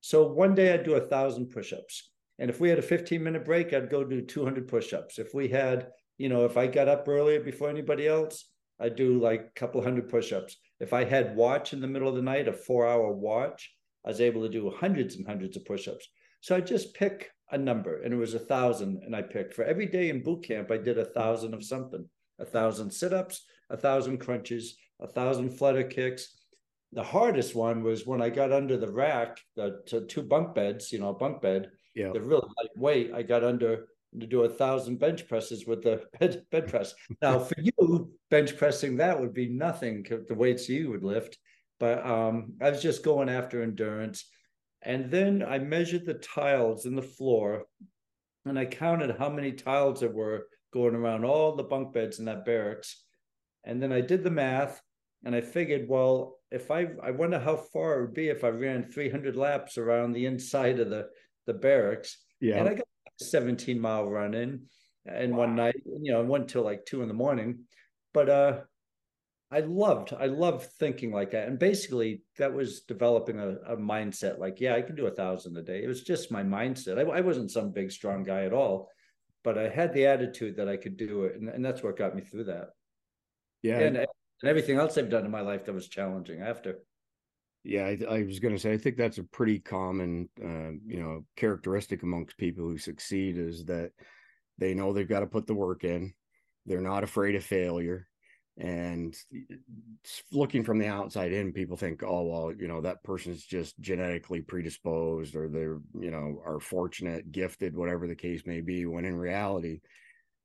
So 0.00 0.26
one 0.26 0.54
day 0.54 0.74
I'd 0.74 0.84
do 0.84 0.94
a 0.94 1.00
thousand 1.00 1.46
push-ups 1.46 2.10
and 2.38 2.50
if 2.50 2.60
we 2.60 2.68
had 2.68 2.78
a 2.78 2.82
15 2.82 3.22
minute 3.22 3.44
break, 3.44 3.72
I'd 3.72 3.90
go 3.90 4.04
do 4.04 4.20
200 4.20 4.68
push 4.68 4.92
ups. 4.92 5.18
If 5.18 5.34
we 5.34 5.48
had, 5.48 5.88
you 6.18 6.28
know, 6.28 6.44
if 6.44 6.56
I 6.56 6.66
got 6.66 6.88
up 6.88 7.08
earlier 7.08 7.40
before 7.40 7.70
anybody 7.70 8.06
else, 8.06 8.46
I'd 8.78 8.96
do 8.96 9.18
like 9.18 9.40
a 9.40 9.58
couple 9.58 9.82
hundred 9.82 10.10
push 10.10 10.32
ups. 10.32 10.56
If 10.80 10.92
I 10.92 11.04
had 11.04 11.34
watch 11.34 11.72
in 11.72 11.80
the 11.80 11.86
middle 11.86 12.08
of 12.08 12.14
the 12.14 12.22
night, 12.22 12.48
a 12.48 12.52
four 12.52 12.86
hour 12.86 13.10
watch, 13.10 13.74
I 14.06 14.10
was 14.10 14.20
able 14.20 14.42
to 14.42 14.48
do 14.48 14.70
hundreds 14.70 15.16
and 15.16 15.26
hundreds 15.26 15.56
of 15.56 15.64
push 15.64 15.88
ups. 15.88 16.08
So 16.40 16.56
I 16.56 16.60
just 16.60 16.94
pick 16.94 17.30
a 17.50 17.58
number 17.58 18.02
and 18.02 18.14
it 18.14 18.16
was 18.16 18.34
a 18.34 18.38
thousand. 18.38 19.02
And 19.04 19.14
I 19.14 19.22
picked 19.22 19.54
for 19.54 19.64
every 19.64 19.86
day 19.86 20.10
in 20.10 20.22
boot 20.22 20.44
camp, 20.44 20.70
I 20.70 20.78
did 20.78 20.98
a 20.98 21.04
thousand 21.04 21.54
of 21.54 21.64
something 21.64 22.08
a 22.38 22.44
thousand 22.44 22.90
sit 22.90 23.14
ups, 23.14 23.46
a 23.70 23.76
thousand 23.78 24.18
crunches, 24.18 24.76
a 25.00 25.06
thousand 25.06 25.50
flutter 25.50 25.84
kicks. 25.84 26.36
The 26.92 27.02
hardest 27.02 27.54
one 27.54 27.82
was 27.82 28.06
when 28.06 28.20
I 28.20 28.28
got 28.28 28.52
under 28.52 28.76
the 28.76 28.92
rack, 28.92 29.38
the 29.56 29.82
two 30.08 30.22
bunk 30.22 30.54
beds, 30.54 30.92
you 30.92 30.98
know, 30.98 31.08
a 31.08 31.14
bunk 31.14 31.40
bed 31.40 31.70
yeah. 31.96 32.12
the 32.12 32.20
really 32.20 32.46
lightweight, 32.58 33.12
I 33.12 33.22
got 33.22 33.42
under 33.42 33.88
to 34.20 34.26
do 34.26 34.44
a 34.44 34.48
thousand 34.48 34.98
bench 34.98 35.26
presses 35.26 35.66
with 35.66 35.82
the 35.82 36.04
bed, 36.20 36.44
bed 36.52 36.68
press. 36.68 36.94
Now, 37.20 37.38
for 37.40 37.56
you, 37.58 38.12
bench 38.30 38.56
pressing 38.56 38.96
that 38.98 39.18
would 39.18 39.34
be 39.34 39.48
nothing 39.48 40.06
the 40.28 40.34
weights 40.34 40.68
you 40.68 40.90
would 40.90 41.02
lift. 41.02 41.38
But 41.78 42.04
um, 42.06 42.54
I 42.60 42.70
was 42.70 42.82
just 42.82 43.04
going 43.04 43.28
after 43.28 43.62
endurance. 43.62 44.24
And 44.82 45.10
then 45.10 45.44
I 45.46 45.58
measured 45.58 46.06
the 46.06 46.14
tiles 46.14 46.86
in 46.86 46.94
the 46.94 47.02
floor 47.02 47.64
and 48.44 48.58
I 48.58 48.64
counted 48.64 49.16
how 49.18 49.28
many 49.28 49.52
tiles 49.52 50.00
there 50.00 50.10
were 50.10 50.46
going 50.72 50.94
around 50.94 51.24
all 51.24 51.56
the 51.56 51.64
bunk 51.64 51.92
beds 51.92 52.18
in 52.18 52.26
that 52.26 52.44
barracks. 52.44 53.02
And 53.64 53.82
then 53.82 53.92
I 53.92 54.00
did 54.00 54.22
the 54.22 54.30
math 54.30 54.80
and 55.24 55.34
I 55.34 55.40
figured, 55.40 55.88
well, 55.88 56.38
if 56.50 56.70
I, 56.70 56.86
I 57.02 57.10
wonder 57.10 57.38
how 57.38 57.56
far 57.56 57.98
it 57.98 58.02
would 58.02 58.14
be 58.14 58.28
if 58.28 58.44
I 58.44 58.48
ran 58.48 58.84
300 58.84 59.36
laps 59.36 59.76
around 59.76 60.12
the 60.12 60.26
inside 60.26 60.78
of 60.78 60.90
the 60.90 61.08
the 61.46 61.54
barracks. 61.54 62.18
Yeah. 62.40 62.56
And 62.58 62.68
I 62.68 62.74
got 62.74 62.86
a 63.20 63.24
17 63.24 63.80
mile 63.80 64.08
run 64.08 64.34
in 64.34 64.62
and 65.06 65.32
wow. 65.32 65.46
one 65.46 65.56
night, 65.56 65.76
you 65.84 66.12
know, 66.12 66.20
I 66.20 66.24
went 66.24 66.48
till 66.48 66.62
like 66.62 66.84
two 66.84 67.02
in 67.02 67.08
the 67.08 67.14
morning. 67.14 67.60
But 68.12 68.28
uh 68.28 68.60
I 69.50 69.60
loved, 69.60 70.12
I 70.12 70.26
loved 70.26 70.66
thinking 70.72 71.12
like 71.12 71.30
that. 71.30 71.46
And 71.46 71.58
basically 71.58 72.22
that 72.38 72.52
was 72.52 72.80
developing 72.80 73.38
a, 73.38 73.50
a 73.72 73.76
mindset 73.76 74.38
like, 74.38 74.60
yeah, 74.60 74.74
I 74.74 74.82
can 74.82 74.96
do 74.96 75.06
a 75.06 75.10
thousand 75.10 75.56
a 75.56 75.62
day. 75.62 75.82
It 75.84 75.88
was 75.88 76.02
just 76.02 76.32
my 76.32 76.42
mindset. 76.42 76.98
I, 76.98 77.02
I, 77.02 77.20
wasn't 77.20 77.52
some 77.52 77.70
big, 77.70 77.92
strong 77.92 78.24
guy 78.24 78.44
at 78.44 78.52
all, 78.52 78.90
but 79.44 79.56
I 79.56 79.68
had 79.68 79.92
the 79.92 80.06
attitude 80.06 80.56
that 80.56 80.68
I 80.68 80.76
could 80.76 80.96
do 80.96 81.24
it. 81.24 81.36
And, 81.36 81.48
and 81.48 81.64
that's 81.64 81.82
what 81.82 81.96
got 81.96 82.16
me 82.16 82.22
through 82.22 82.44
that. 82.44 82.70
Yeah. 83.62 83.78
And, 83.78 83.96
and 83.98 84.08
everything 84.44 84.78
else 84.78 84.98
I've 84.98 85.10
done 85.10 85.24
in 85.24 85.30
my 85.30 85.42
life 85.42 85.64
that 85.64 85.72
was 85.72 85.88
challenging 85.88 86.42
after. 86.42 86.78
Yeah, 87.62 87.84
I, 87.84 87.98
I 88.08 88.22
was 88.24 88.40
going 88.40 88.54
to 88.54 88.60
say, 88.60 88.72
I 88.72 88.78
think 88.78 88.96
that's 88.96 89.18
a 89.18 89.24
pretty 89.24 89.60
common, 89.60 90.28
uh, 90.42 90.72
you 90.86 91.00
know, 91.00 91.24
characteristic 91.36 92.02
amongst 92.02 92.36
people 92.36 92.64
who 92.64 92.78
succeed 92.78 93.38
is 93.38 93.64
that 93.66 93.92
they 94.58 94.74
know 94.74 94.92
they've 94.92 95.08
got 95.08 95.20
to 95.20 95.26
put 95.26 95.46
the 95.46 95.54
work 95.54 95.84
in. 95.84 96.14
They're 96.64 96.80
not 96.80 97.04
afraid 97.04 97.36
of 97.36 97.44
failure. 97.44 98.08
And 98.58 99.14
looking 100.32 100.64
from 100.64 100.78
the 100.78 100.86
outside 100.86 101.32
in, 101.32 101.52
people 101.52 101.76
think, 101.76 102.02
oh, 102.02 102.22
well, 102.22 102.52
you 102.58 102.68
know, 102.68 102.80
that 102.80 103.04
person's 103.04 103.44
just 103.44 103.78
genetically 103.80 104.40
predisposed 104.40 105.36
or 105.36 105.48
they're, 105.48 105.78
you 105.98 106.10
know, 106.10 106.40
are 106.44 106.58
fortunate, 106.58 107.30
gifted, 107.32 107.76
whatever 107.76 108.06
the 108.06 108.14
case 108.14 108.46
may 108.46 108.62
be. 108.62 108.86
When 108.86 109.04
in 109.04 109.16
reality, 109.16 109.80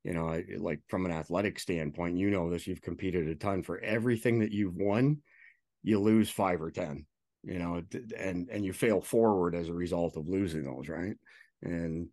you 0.04 0.12
know, 0.12 0.42
like 0.58 0.80
from 0.88 1.06
an 1.06 1.12
athletic 1.12 1.58
standpoint, 1.58 2.18
you 2.18 2.30
know 2.30 2.50
this, 2.50 2.66
you've 2.66 2.82
competed 2.82 3.28
a 3.28 3.34
ton 3.34 3.62
for 3.62 3.78
everything 3.78 4.40
that 4.40 4.52
you've 4.52 4.76
won, 4.76 5.22
you 5.82 5.98
lose 5.98 6.28
five 6.28 6.60
or 6.60 6.70
10 6.70 7.06
you 7.44 7.58
know 7.58 7.82
and 8.16 8.48
and 8.50 8.64
you 8.64 8.72
fail 8.72 9.00
forward 9.00 9.54
as 9.54 9.68
a 9.68 9.74
result 9.74 10.16
of 10.16 10.28
losing 10.28 10.64
those 10.64 10.88
right 10.88 11.16
and 11.62 12.08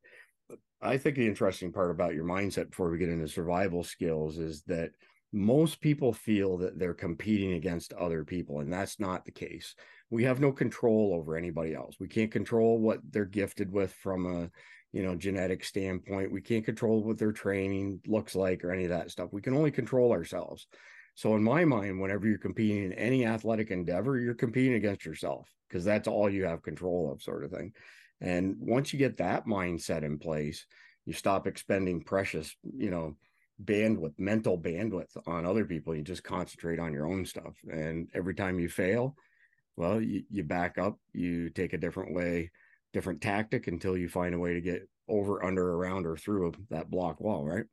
i 0.81 0.97
think 0.97 1.15
the 1.15 1.27
interesting 1.27 1.71
part 1.71 1.91
about 1.91 2.15
your 2.15 2.25
mindset 2.25 2.69
before 2.69 2.89
we 2.89 2.97
get 2.97 3.09
into 3.09 3.27
survival 3.27 3.83
skills 3.83 4.37
is 4.37 4.63
that 4.63 4.91
most 5.31 5.79
people 5.79 6.11
feel 6.11 6.57
that 6.57 6.79
they're 6.79 6.93
competing 6.93 7.53
against 7.53 7.93
other 7.93 8.23
people 8.23 8.59
and 8.59 8.71
that's 8.71 8.99
not 8.99 9.25
the 9.25 9.31
case. 9.31 9.75
We 10.09 10.23
have 10.23 10.39
no 10.39 10.51
control 10.51 11.13
over 11.13 11.35
anybody 11.35 11.75
else. 11.75 11.95
We 11.99 12.07
can't 12.07 12.31
control 12.31 12.79
what 12.79 12.99
they're 13.11 13.25
gifted 13.25 13.71
with 13.71 13.93
from 13.93 14.25
a 14.25 14.49
you 14.91 15.03
know 15.03 15.15
genetic 15.15 15.63
standpoint. 15.63 16.31
We 16.31 16.41
can't 16.41 16.65
control 16.65 17.03
what 17.03 17.19
their 17.19 17.31
training 17.31 18.01
looks 18.07 18.35
like 18.35 18.63
or 18.63 18.71
any 18.71 18.85
of 18.85 18.89
that 18.89 19.11
stuff. 19.11 19.29
We 19.31 19.41
can 19.41 19.55
only 19.55 19.71
control 19.71 20.11
ourselves. 20.11 20.67
So 21.13 21.35
in 21.35 21.43
my 21.43 21.65
mind, 21.65 21.99
whenever 21.99 22.27
you're 22.27 22.37
competing 22.37 22.85
in 22.85 22.93
any 22.93 23.25
athletic 23.25 23.71
endeavor, 23.71 24.17
you're 24.17 24.33
competing 24.33 24.75
against 24.75 25.05
yourself 25.05 25.47
because 25.67 25.83
that's 25.83 26.07
all 26.07 26.29
you 26.29 26.45
have 26.45 26.63
control 26.63 27.11
of, 27.11 27.21
sort 27.21 27.43
of 27.43 27.51
thing. 27.51 27.73
And 28.21 28.55
once 28.59 28.93
you 28.93 28.99
get 28.99 29.17
that 29.17 29.45
mindset 29.45 30.03
in 30.03 30.17
place, 30.17 30.65
you 31.05 31.13
stop 31.13 31.45
expending 31.47 32.03
precious, 32.03 32.55
you 32.77 32.89
know, 32.89 33.15
bandwidth, 33.63 34.17
mental 34.17 34.57
bandwidth 34.57 35.15
on 35.27 35.45
other 35.45 35.65
people. 35.65 35.95
You 35.95 36.01
just 36.01 36.23
concentrate 36.23 36.79
on 36.79 36.93
your 36.93 37.07
own 37.07 37.25
stuff. 37.25 37.55
And 37.71 38.09
every 38.13 38.33
time 38.33 38.59
you 38.59 38.69
fail, 38.69 39.15
well, 39.75 40.01
you, 40.01 40.23
you 40.29 40.43
back 40.43 40.77
up, 40.77 40.97
you 41.13 41.49
take 41.49 41.73
a 41.73 41.77
different 41.77 42.13
way, 42.13 42.51
different 42.93 43.21
tactic 43.21 43.67
until 43.67 43.97
you 43.97 44.09
find 44.09 44.33
a 44.33 44.39
way 44.39 44.53
to 44.53 44.61
get 44.61 44.87
over, 45.07 45.43
under, 45.43 45.73
around, 45.73 46.05
or 46.05 46.15
through 46.15 46.53
that 46.69 46.89
block 46.89 47.19
wall, 47.19 47.45
right? 47.45 47.65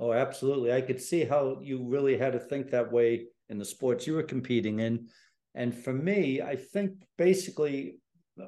Oh, 0.00 0.12
absolutely. 0.12 0.72
I 0.72 0.80
could 0.80 1.00
see 1.00 1.24
how 1.24 1.60
you 1.62 1.84
really 1.84 2.18
had 2.18 2.32
to 2.32 2.38
think 2.38 2.70
that 2.70 2.90
way 2.90 3.26
in 3.48 3.58
the 3.58 3.64
sports 3.64 4.06
you 4.06 4.14
were 4.14 4.22
competing 4.22 4.80
in. 4.80 5.08
And 5.54 5.74
for 5.74 5.92
me, 5.92 6.42
I 6.42 6.56
think 6.56 7.06
basically 7.16 7.98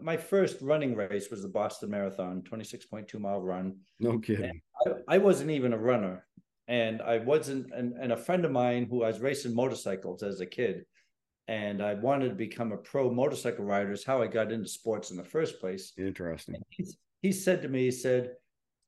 my 0.02 0.16
first 0.16 0.60
running 0.60 0.94
race 0.94 1.30
was 1.30 1.42
the 1.42 1.48
Boston 1.48 1.90
Marathon, 1.90 2.42
26.2 2.42 3.18
mile 3.20 3.40
run. 3.40 3.76
No 4.00 4.18
kidding. 4.18 4.60
I, 4.86 5.14
I, 5.16 5.18
wasn't 5.18 5.50
even 5.50 5.72
a 5.72 5.78
runner. 5.78 6.26
and 6.68 7.00
I 7.00 7.18
wasn't, 7.18 7.72
and, 7.72 7.94
and 7.94 8.12
a 8.12 8.16
friend 8.16 8.44
of 8.44 8.50
mine 8.50 8.86
who 8.90 9.02
I 9.04 9.08
was 9.08 9.20
racing 9.20 9.54
motorcycles 9.54 10.22
as 10.22 10.40
a 10.40 10.46
kid, 10.46 10.84
and 11.48 11.82
I 11.82 11.94
wanted 11.94 12.30
to 12.30 12.34
become 12.34 12.72
a 12.72 12.76
pro 12.76 13.12
motorcycle 13.12 13.64
rider 13.64 13.92
is 13.92 14.04
how 14.04 14.20
I 14.20 14.26
got 14.26 14.50
into 14.50 14.68
sports 14.68 15.12
in 15.12 15.16
the 15.16 15.24
first 15.24 15.60
place. 15.60 15.92
Interesting. 15.96 16.56
He, 16.70 16.86
he 17.22 17.32
said 17.32 17.62
to 17.62 17.68
me, 17.68 17.84
he 17.84 17.90
said, 17.92 18.32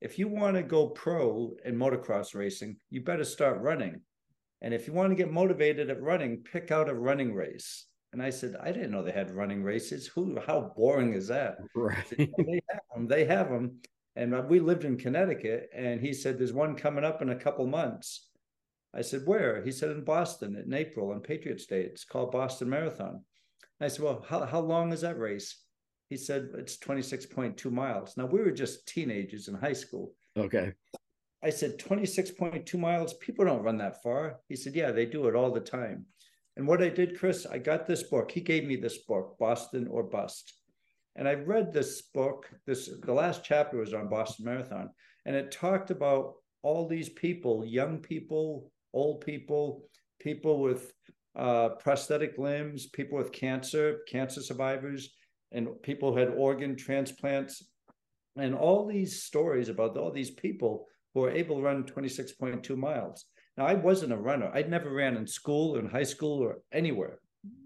if 0.01 0.19
you 0.19 0.29
want 0.29 0.57
to 0.57 0.63
go 0.63 0.89
pro 0.89 1.55
in 1.65 1.77
motocross 1.77 2.35
racing, 2.35 2.77
you 2.91 3.01
better 3.01 3.25
start 3.25 3.61
running. 3.61 4.01
And 4.61 4.75
if 4.75 4.87
you 4.87 4.93
want 4.93 5.11
to 5.11 5.17
get 5.17 5.33
motivated 5.33 5.91
at 5.91 6.03
running, 6.03 6.43
pick 6.43 6.71
out 6.71 6.89
a 6.89 6.95
running 6.95 7.33
race. 7.33 7.87
And 8.13 8.23
I 8.23 8.31
said, 8.31 8.57
I 8.61 8.73
didn't 8.73 8.91
know 8.91 9.03
they 9.03 9.13
had 9.13 9.31
running 9.31 9.63
races. 9.63 10.07
Who? 10.07 10.39
How 10.47 10.73
boring 10.77 11.13
is 11.13 11.29
that? 11.29 11.59
Right. 11.75 12.07
Said, 12.09 12.31
they 12.39 12.61
have 12.71 12.81
them. 12.95 13.07
They 13.07 13.25
have 13.27 13.51
them. 13.51 13.81
And 14.17 14.35
uh, 14.35 14.43
we 14.49 14.61
lived 14.61 14.85
in 14.85 14.97
Connecticut, 14.97 15.69
and 15.75 16.01
he 16.01 16.13
said, 16.13 16.39
"There's 16.39 16.53
one 16.53 16.75
coming 16.75 17.05
up 17.05 17.23
in 17.23 17.31
a 17.31 17.37
couple 17.37 17.67
months." 17.67 18.31
I 18.95 19.03
said, 19.03 19.23
"Where?" 19.27 19.63
He 19.63 19.71
said, 19.71 19.91
"In 19.91 20.05
Boston 20.05 20.57
in 20.57 20.73
April 20.73 21.13
on 21.13 21.21
Patriots 21.21 21.67
Day. 21.67 21.83
It's 21.83 22.05
called 22.05 22.33
Boston 22.33 22.71
Marathon." 22.71 23.23
I 23.81 23.89
said, 23.89 24.05
"Well, 24.05 24.25
how 24.27 24.45
how 24.45 24.61
long 24.61 24.93
is 24.93 25.03
that 25.03 25.19
race?" 25.19 25.63
He 26.09 26.17
said, 26.17 26.49
"It's 26.55 26.79
26.2 26.79 27.71
miles." 27.71 28.17
Now 28.17 28.27
we 28.27 28.41
were 28.41 28.51
just 28.51 28.89
teenagers 28.89 29.47
in 29.49 29.55
high 29.55 29.75
school. 29.75 30.15
Okay. 30.37 30.73
I 31.43 31.51
said, 31.51 31.79
26.2 31.79 32.75
miles. 32.79 33.15
People 33.15 33.45
don't 33.45 33.63
run 33.63 33.79
that 33.79 34.03
far. 34.03 34.41
He 34.49 34.57
said, 34.57 34.75
Yeah, 34.75 34.91
they 34.91 35.07
do 35.07 35.29
it 35.29 35.37
all 35.37 35.53
the 35.53 35.61
time. 35.61 36.07
And 36.59 36.67
what 36.67 36.83
I 36.83 36.89
did, 36.89 37.17
Chris, 37.17 37.47
I 37.47 37.59
got 37.59 37.87
this 37.87 38.03
book. 38.03 38.33
He 38.33 38.41
gave 38.41 38.65
me 38.65 38.75
this 38.75 38.99
book, 38.99 39.37
Boston 39.39 39.87
or 39.89 40.03
Bust. 40.03 40.53
And 41.15 41.29
I 41.29 41.35
read 41.35 41.73
this 41.73 42.03
book. 42.03 42.51
This 42.67 42.91
the 43.05 43.13
last 43.13 43.45
chapter 43.45 43.77
was 43.77 43.95
on 43.95 44.09
Boston 44.09 44.45
Marathon, 44.45 44.91
and 45.25 45.37
it 45.37 45.53
talked 45.53 45.93
about 45.93 46.35
all 46.63 46.89
these 46.89 47.11
people, 47.11 47.65
young 47.65 47.99
people, 47.99 48.73
old 48.93 49.21
people, 49.21 49.85
people 50.19 50.61
with 50.61 50.93
uh, 51.37 51.71
prosthetic 51.81 52.39
limbs, 52.39 52.87
people 52.87 53.19
with 53.19 53.31
cancer, 53.31 54.01
cancer 54.09 54.43
survivors, 54.43 55.11
and 55.53 55.81
people 55.83 56.13
who 56.13 56.19
had 56.19 56.31
organ 56.31 56.75
transplants, 56.75 57.69
and 58.37 58.53
all 58.53 58.85
these 58.85 59.23
stories 59.23 59.69
about 59.69 59.97
all 59.97 60.11
these 60.11 60.33
people 60.33 60.87
who 61.15 61.23
are 61.25 61.31
able 61.31 61.57
to 61.57 61.63
run 61.63 61.85
26.2 61.85 62.77
miles. 62.77 63.27
Now, 63.59 63.67
I 63.67 63.75
wasn't 63.75 64.13
a 64.13 64.17
runner. 64.17 64.53
I'd 64.55 64.71
never 64.71 64.89
ran 64.89 65.17
in 65.17 65.27
school, 65.27 65.75
or 65.75 65.81
in 65.81 65.91
high 65.91 66.05
school, 66.05 66.41
or 66.41 66.59
anywhere. 66.71 67.19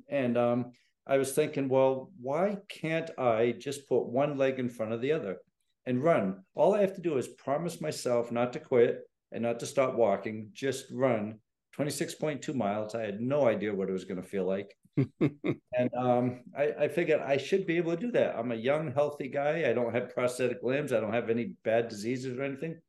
And 0.08 0.38
um, 0.38 0.72
I 1.06 1.18
was 1.18 1.32
thinking, 1.32 1.68
well, 1.68 2.10
why 2.18 2.56
can't 2.70 3.10
I 3.18 3.54
just 3.58 3.86
put 3.86 4.06
one 4.06 4.38
leg 4.38 4.58
in 4.58 4.70
front 4.70 4.94
of 4.94 5.02
the 5.02 5.12
other 5.12 5.36
and 5.84 6.02
run? 6.02 6.44
All 6.54 6.74
I 6.74 6.80
have 6.80 6.94
to 6.94 7.02
do 7.02 7.18
is 7.18 7.28
promise 7.28 7.82
myself 7.82 8.32
not 8.32 8.54
to 8.54 8.58
quit 8.58 9.00
and 9.32 9.42
not 9.42 9.60
to 9.60 9.66
stop 9.66 9.94
walking, 9.94 10.48
just 10.54 10.86
run 10.90 11.38
26.2 11.78 12.54
miles. 12.54 12.94
I 12.94 13.02
had 13.02 13.20
no 13.20 13.46
idea 13.46 13.74
what 13.74 13.90
it 13.90 13.92
was 13.92 14.06
going 14.06 14.20
to 14.22 14.26
feel 14.26 14.46
like. 14.46 14.74
and 14.96 15.94
um, 15.94 16.40
I, 16.56 16.72
I 16.80 16.88
figured 16.88 17.20
I 17.20 17.36
should 17.36 17.66
be 17.66 17.76
able 17.76 17.94
to 17.94 18.00
do 18.00 18.12
that. 18.12 18.34
I'm 18.34 18.52
a 18.52 18.56
young, 18.56 18.92
healthy 18.92 19.28
guy. 19.28 19.68
I 19.68 19.74
don't 19.74 19.94
have 19.94 20.14
prosthetic 20.14 20.62
limbs. 20.62 20.90
I 20.90 21.00
don't 21.00 21.12
have 21.12 21.28
any 21.28 21.52
bad 21.64 21.88
diseases 21.88 22.38
or 22.38 22.44
anything 22.44 22.80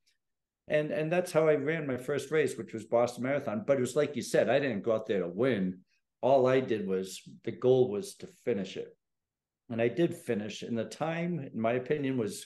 and 0.68 0.92
and 0.92 1.12
that's 1.12 1.32
how 1.32 1.48
I 1.48 1.56
ran 1.56 1.88
my 1.88 1.98
first 1.98 2.32
race, 2.32 2.58
which 2.58 2.74
was 2.74 2.86
Boston 2.86 3.24
Marathon. 3.24 3.64
But 3.66 3.78
it 3.78 3.82
was 3.82 3.96
like 3.96 4.16
you 4.16 4.22
said, 4.22 4.50
I 4.50 4.60
didn't 4.60 4.84
go 4.84 4.94
out 4.94 5.06
there 5.06 5.22
to 5.22 5.28
win. 5.28 5.80
All 6.22 6.48
I 6.48 6.62
did 6.62 6.88
was 6.88 7.22
the 7.44 7.52
goal 7.52 7.92
was 7.92 8.16
to 8.16 8.28
finish 8.46 8.78
it, 8.78 8.96
and 9.70 9.82
I 9.82 9.90
did 9.90 10.16
finish. 10.16 10.62
And 10.62 10.78
the 10.78 10.86
time, 10.86 11.40
in 11.54 11.60
my 11.60 11.74
opinion, 11.74 12.18
was 12.18 12.46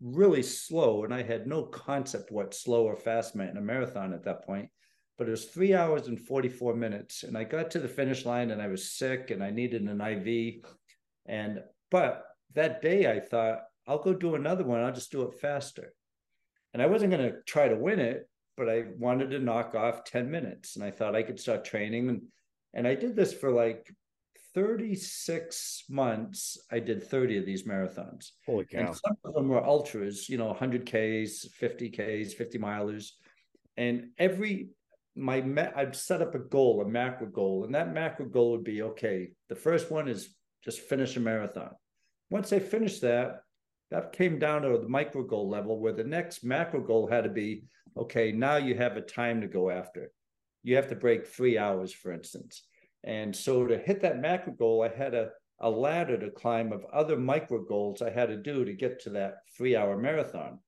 really 0.00 0.42
slow, 0.42 1.04
and 1.04 1.12
I 1.12 1.22
had 1.22 1.46
no 1.46 1.64
concept 1.64 2.32
what 2.32 2.54
slow 2.54 2.84
or 2.84 2.96
fast 2.96 3.36
meant 3.36 3.50
in 3.50 3.58
a 3.58 3.60
marathon 3.60 4.14
at 4.14 4.24
that 4.24 4.46
point. 4.46 4.70
But 5.18 5.28
it 5.28 5.32
was 5.32 5.44
three 5.44 5.74
hours 5.74 6.08
and 6.08 6.18
forty 6.18 6.48
four 6.48 6.74
minutes, 6.74 7.22
and 7.22 7.36
I 7.36 7.44
got 7.44 7.70
to 7.72 7.80
the 7.80 7.88
finish 7.88 8.24
line, 8.24 8.50
and 8.50 8.62
I 8.62 8.68
was 8.68 8.92
sick, 8.92 9.30
and 9.30 9.44
I 9.44 9.50
needed 9.50 9.82
an 9.82 10.00
IV, 10.00 10.64
and 11.26 11.60
but 11.90 12.24
that 12.54 12.80
day 12.80 13.10
I 13.10 13.20
thought 13.20 13.60
I'll 13.86 14.02
go 14.02 14.14
do 14.14 14.36
another 14.36 14.64
one. 14.64 14.80
I'll 14.80 14.92
just 14.92 15.12
do 15.12 15.22
it 15.24 15.38
faster 15.38 15.92
and 16.72 16.82
I 16.82 16.86
wasn't 16.86 17.12
going 17.12 17.30
to 17.30 17.42
try 17.46 17.68
to 17.68 17.76
win 17.76 18.00
it, 18.00 18.28
but 18.56 18.68
I 18.68 18.84
wanted 18.98 19.30
to 19.30 19.38
knock 19.38 19.74
off 19.74 20.04
10 20.04 20.30
minutes. 20.30 20.76
And 20.76 20.84
I 20.84 20.90
thought 20.90 21.14
I 21.14 21.22
could 21.22 21.40
start 21.40 21.64
training. 21.64 22.08
And, 22.08 22.22
and 22.74 22.86
I 22.86 22.94
did 22.94 23.14
this 23.16 23.32
for 23.32 23.50
like 23.50 23.94
36 24.54 25.84
months. 25.88 26.58
I 26.70 26.78
did 26.78 27.02
30 27.02 27.38
of 27.38 27.46
these 27.46 27.64
marathons. 27.64 28.30
Holy 28.46 28.64
cow. 28.64 28.78
And 28.78 28.88
some 28.94 29.16
of 29.24 29.34
them 29.34 29.48
were 29.48 29.64
ultras, 29.64 30.28
you 30.28 30.38
know, 30.38 30.54
100Ks, 30.54 31.46
50Ks, 31.60 32.32
50 32.32 32.58
milers. 32.58 33.10
And 33.76 34.10
every, 34.18 34.68
my, 35.16 35.42
I'd 35.76 35.96
set 35.96 36.22
up 36.22 36.34
a 36.34 36.38
goal, 36.38 36.82
a 36.82 36.88
macro 36.88 37.26
goal. 37.26 37.64
And 37.64 37.74
that 37.74 37.92
macro 37.92 38.26
goal 38.26 38.52
would 38.52 38.64
be 38.64 38.82
okay, 38.82 39.30
the 39.48 39.56
first 39.56 39.90
one 39.90 40.08
is 40.08 40.34
just 40.64 40.80
finish 40.80 41.16
a 41.16 41.20
marathon. 41.20 41.70
Once 42.30 42.52
I 42.52 42.58
finish 42.58 43.00
that, 43.00 43.42
that 43.92 44.12
came 44.12 44.38
down 44.38 44.62
to 44.62 44.78
the 44.78 44.88
micro 44.88 45.22
goal 45.22 45.48
level 45.48 45.78
where 45.78 45.92
the 45.92 46.02
next 46.02 46.42
macro 46.42 46.80
goal 46.80 47.06
had 47.06 47.24
to 47.24 47.30
be 47.30 47.64
okay 47.96 48.32
now 48.32 48.56
you 48.56 48.74
have 48.74 48.96
a 48.96 49.02
time 49.02 49.40
to 49.40 49.46
go 49.46 49.68
after 49.68 50.10
you 50.62 50.76
have 50.76 50.88
to 50.88 50.94
break 50.94 51.26
three 51.26 51.58
hours 51.58 51.92
for 51.92 52.12
instance. 52.12 52.62
And 53.04 53.34
so 53.34 53.66
to 53.66 53.76
hit 53.78 54.00
that 54.02 54.20
macro 54.20 54.54
goal 54.54 54.82
i 54.82 54.88
had 54.88 55.14
a, 55.14 55.30
a 55.60 55.68
ladder 55.68 56.16
to 56.18 56.30
climb 56.30 56.72
of 56.72 56.86
other 56.92 57.18
micro 57.18 57.62
goals 57.62 58.00
i 58.00 58.10
had 58.10 58.28
to 58.28 58.36
do 58.36 58.64
to 58.64 58.72
get 58.72 59.00
to 59.00 59.10
that 59.10 59.34
three 59.56 59.76
hour 59.76 59.98
marathon. 59.98 60.58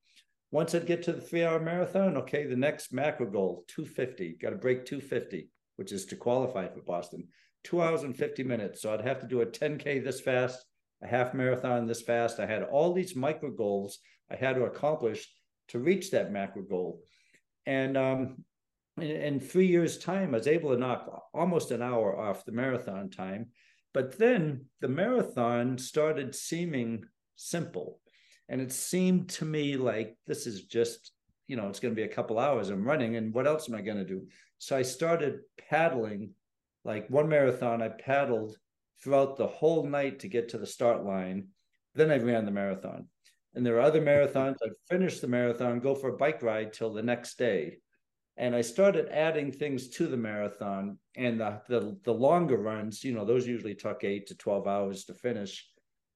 Once 0.50 0.74
i 0.74 0.78
get 0.80 1.02
to 1.04 1.12
the 1.12 1.20
three 1.20 1.44
hour 1.44 1.60
marathon 1.60 2.18
okay 2.18 2.46
the 2.46 2.56
next 2.56 2.92
macro 2.92 3.26
goal 3.26 3.64
250 3.68 4.36
got 4.40 4.50
to 4.50 4.56
break 4.56 4.84
250 4.84 5.48
which 5.76 5.92
is 5.92 6.04
to 6.06 6.16
qualify 6.16 6.68
for 6.68 6.82
boston 6.82 7.26
two 7.62 7.80
hours 7.80 8.02
and 8.02 8.14
50 8.14 8.42
minutes. 8.42 8.82
So 8.82 8.92
i'd 8.92 9.00
have 9.00 9.20
to 9.20 9.26
do 9.26 9.40
a 9.40 9.46
10k 9.46 10.04
this 10.04 10.20
fast 10.20 10.66
a 11.04 11.06
half 11.06 11.34
marathon 11.34 11.86
this 11.86 12.02
fast. 12.02 12.40
I 12.40 12.46
had 12.46 12.62
all 12.62 12.92
these 12.92 13.14
micro 13.14 13.50
goals 13.50 13.98
I 14.30 14.36
had 14.36 14.56
to 14.56 14.64
accomplish 14.64 15.28
to 15.68 15.78
reach 15.78 16.10
that 16.10 16.32
macro 16.32 16.62
goal. 16.62 17.02
And 17.66 17.96
um, 17.96 18.44
in, 18.98 19.10
in 19.10 19.40
three 19.40 19.66
years' 19.66 19.98
time, 19.98 20.34
I 20.34 20.38
was 20.38 20.48
able 20.48 20.70
to 20.70 20.78
knock 20.78 21.28
almost 21.32 21.70
an 21.70 21.82
hour 21.82 22.18
off 22.18 22.44
the 22.44 22.52
marathon 22.52 23.10
time. 23.10 23.48
But 23.92 24.18
then 24.18 24.66
the 24.80 24.88
marathon 24.88 25.78
started 25.78 26.34
seeming 26.34 27.04
simple. 27.36 28.00
And 28.48 28.60
it 28.60 28.72
seemed 28.72 29.28
to 29.30 29.44
me 29.44 29.76
like 29.76 30.16
this 30.26 30.46
is 30.46 30.64
just, 30.64 31.12
you 31.46 31.56
know, 31.56 31.68
it's 31.68 31.80
going 31.80 31.94
to 31.94 32.00
be 32.00 32.08
a 32.08 32.14
couple 32.14 32.38
hours. 32.38 32.70
I'm 32.70 32.84
running, 32.84 33.16
and 33.16 33.32
what 33.32 33.46
else 33.46 33.68
am 33.68 33.74
I 33.74 33.80
going 33.80 33.98
to 33.98 34.04
do? 34.04 34.26
So 34.58 34.76
I 34.76 34.82
started 34.82 35.40
paddling. 35.70 36.30
Like 36.84 37.08
one 37.08 37.28
marathon, 37.28 37.80
I 37.80 37.88
paddled 37.88 38.56
throughout 39.02 39.36
the 39.36 39.46
whole 39.46 39.86
night 39.86 40.20
to 40.20 40.28
get 40.28 40.48
to 40.50 40.58
the 40.58 40.66
start 40.66 41.04
line. 41.04 41.48
Then 41.94 42.10
I 42.10 42.18
ran 42.18 42.44
the 42.44 42.50
marathon. 42.50 43.08
And 43.54 43.64
there 43.64 43.76
are 43.76 43.82
other 43.82 44.00
marathons. 44.00 44.56
I'd 44.64 44.72
finish 44.88 45.20
the 45.20 45.28
marathon, 45.28 45.80
go 45.80 45.94
for 45.94 46.08
a 46.08 46.16
bike 46.16 46.42
ride 46.42 46.72
till 46.72 46.92
the 46.92 47.02
next 47.02 47.38
day. 47.38 47.78
And 48.36 48.54
I 48.54 48.62
started 48.62 49.08
adding 49.10 49.52
things 49.52 49.88
to 49.90 50.08
the 50.08 50.16
marathon 50.16 50.98
and 51.16 51.40
the, 51.40 51.60
the, 51.68 51.96
the 52.02 52.12
longer 52.12 52.56
runs, 52.56 53.04
you 53.04 53.12
know, 53.12 53.24
those 53.24 53.46
usually 53.46 53.76
took 53.76 54.02
eight 54.02 54.26
to 54.26 54.34
12 54.34 54.66
hours 54.66 55.04
to 55.04 55.14
finish. 55.14 55.64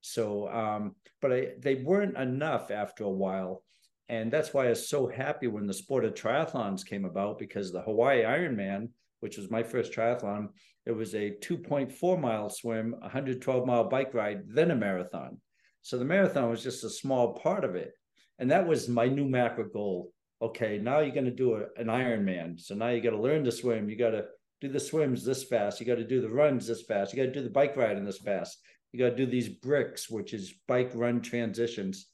So, 0.00 0.48
um, 0.48 0.96
but 1.20 1.32
I, 1.32 1.48
they 1.60 1.76
weren't 1.76 2.16
enough 2.16 2.72
after 2.72 3.04
a 3.04 3.10
while. 3.10 3.62
And 4.08 4.32
that's 4.32 4.52
why 4.52 4.66
I 4.66 4.70
was 4.70 4.88
so 4.88 5.06
happy 5.06 5.46
when 5.46 5.66
the 5.66 5.74
sport 5.74 6.04
of 6.04 6.14
triathlons 6.14 6.84
came 6.84 7.04
about 7.04 7.38
because 7.38 7.70
the 7.70 7.82
Hawaii 7.82 8.22
Ironman, 8.22 8.88
which 9.20 9.36
was 9.36 9.50
my 9.50 9.62
first 9.62 9.92
triathlon, 9.92 10.48
it 10.88 10.96
was 10.96 11.14
a 11.14 11.36
2.4 11.42 12.18
mile 12.18 12.48
swim, 12.48 12.96
112 13.00 13.66
mile 13.66 13.84
bike 13.84 14.14
ride, 14.14 14.44
then 14.48 14.70
a 14.70 14.74
marathon. 14.74 15.38
So 15.82 15.98
the 15.98 16.06
marathon 16.06 16.48
was 16.48 16.62
just 16.62 16.82
a 16.82 16.88
small 16.88 17.34
part 17.34 17.62
of 17.62 17.76
it. 17.76 17.92
And 18.38 18.50
that 18.50 18.66
was 18.66 18.88
my 18.88 19.06
new 19.06 19.26
macro 19.26 19.68
goal. 19.68 20.12
Okay, 20.40 20.78
now 20.78 21.00
you're 21.00 21.14
going 21.14 21.26
to 21.26 21.30
do 21.30 21.56
a, 21.56 21.64
an 21.78 21.88
Ironman. 21.88 22.58
So 22.58 22.74
now 22.74 22.88
you 22.88 23.02
got 23.02 23.10
to 23.10 23.20
learn 23.20 23.44
to 23.44 23.52
swim. 23.52 23.90
You 23.90 23.96
got 23.96 24.12
to 24.12 24.24
do 24.62 24.68
the 24.70 24.80
swims 24.80 25.26
this 25.26 25.44
fast. 25.44 25.78
You 25.78 25.84
got 25.84 25.96
to 25.96 26.06
do 26.06 26.22
the 26.22 26.30
runs 26.30 26.66
this 26.66 26.82
fast. 26.82 27.12
You 27.12 27.22
got 27.22 27.34
to 27.34 27.38
do 27.38 27.44
the 27.44 27.50
bike 27.50 27.76
riding 27.76 28.06
this 28.06 28.18
fast. 28.18 28.56
You 28.92 28.98
got 28.98 29.10
to 29.10 29.16
do 29.16 29.26
these 29.26 29.50
bricks, 29.50 30.08
which 30.08 30.32
is 30.32 30.54
bike 30.66 30.92
run 30.94 31.20
transitions. 31.20 32.06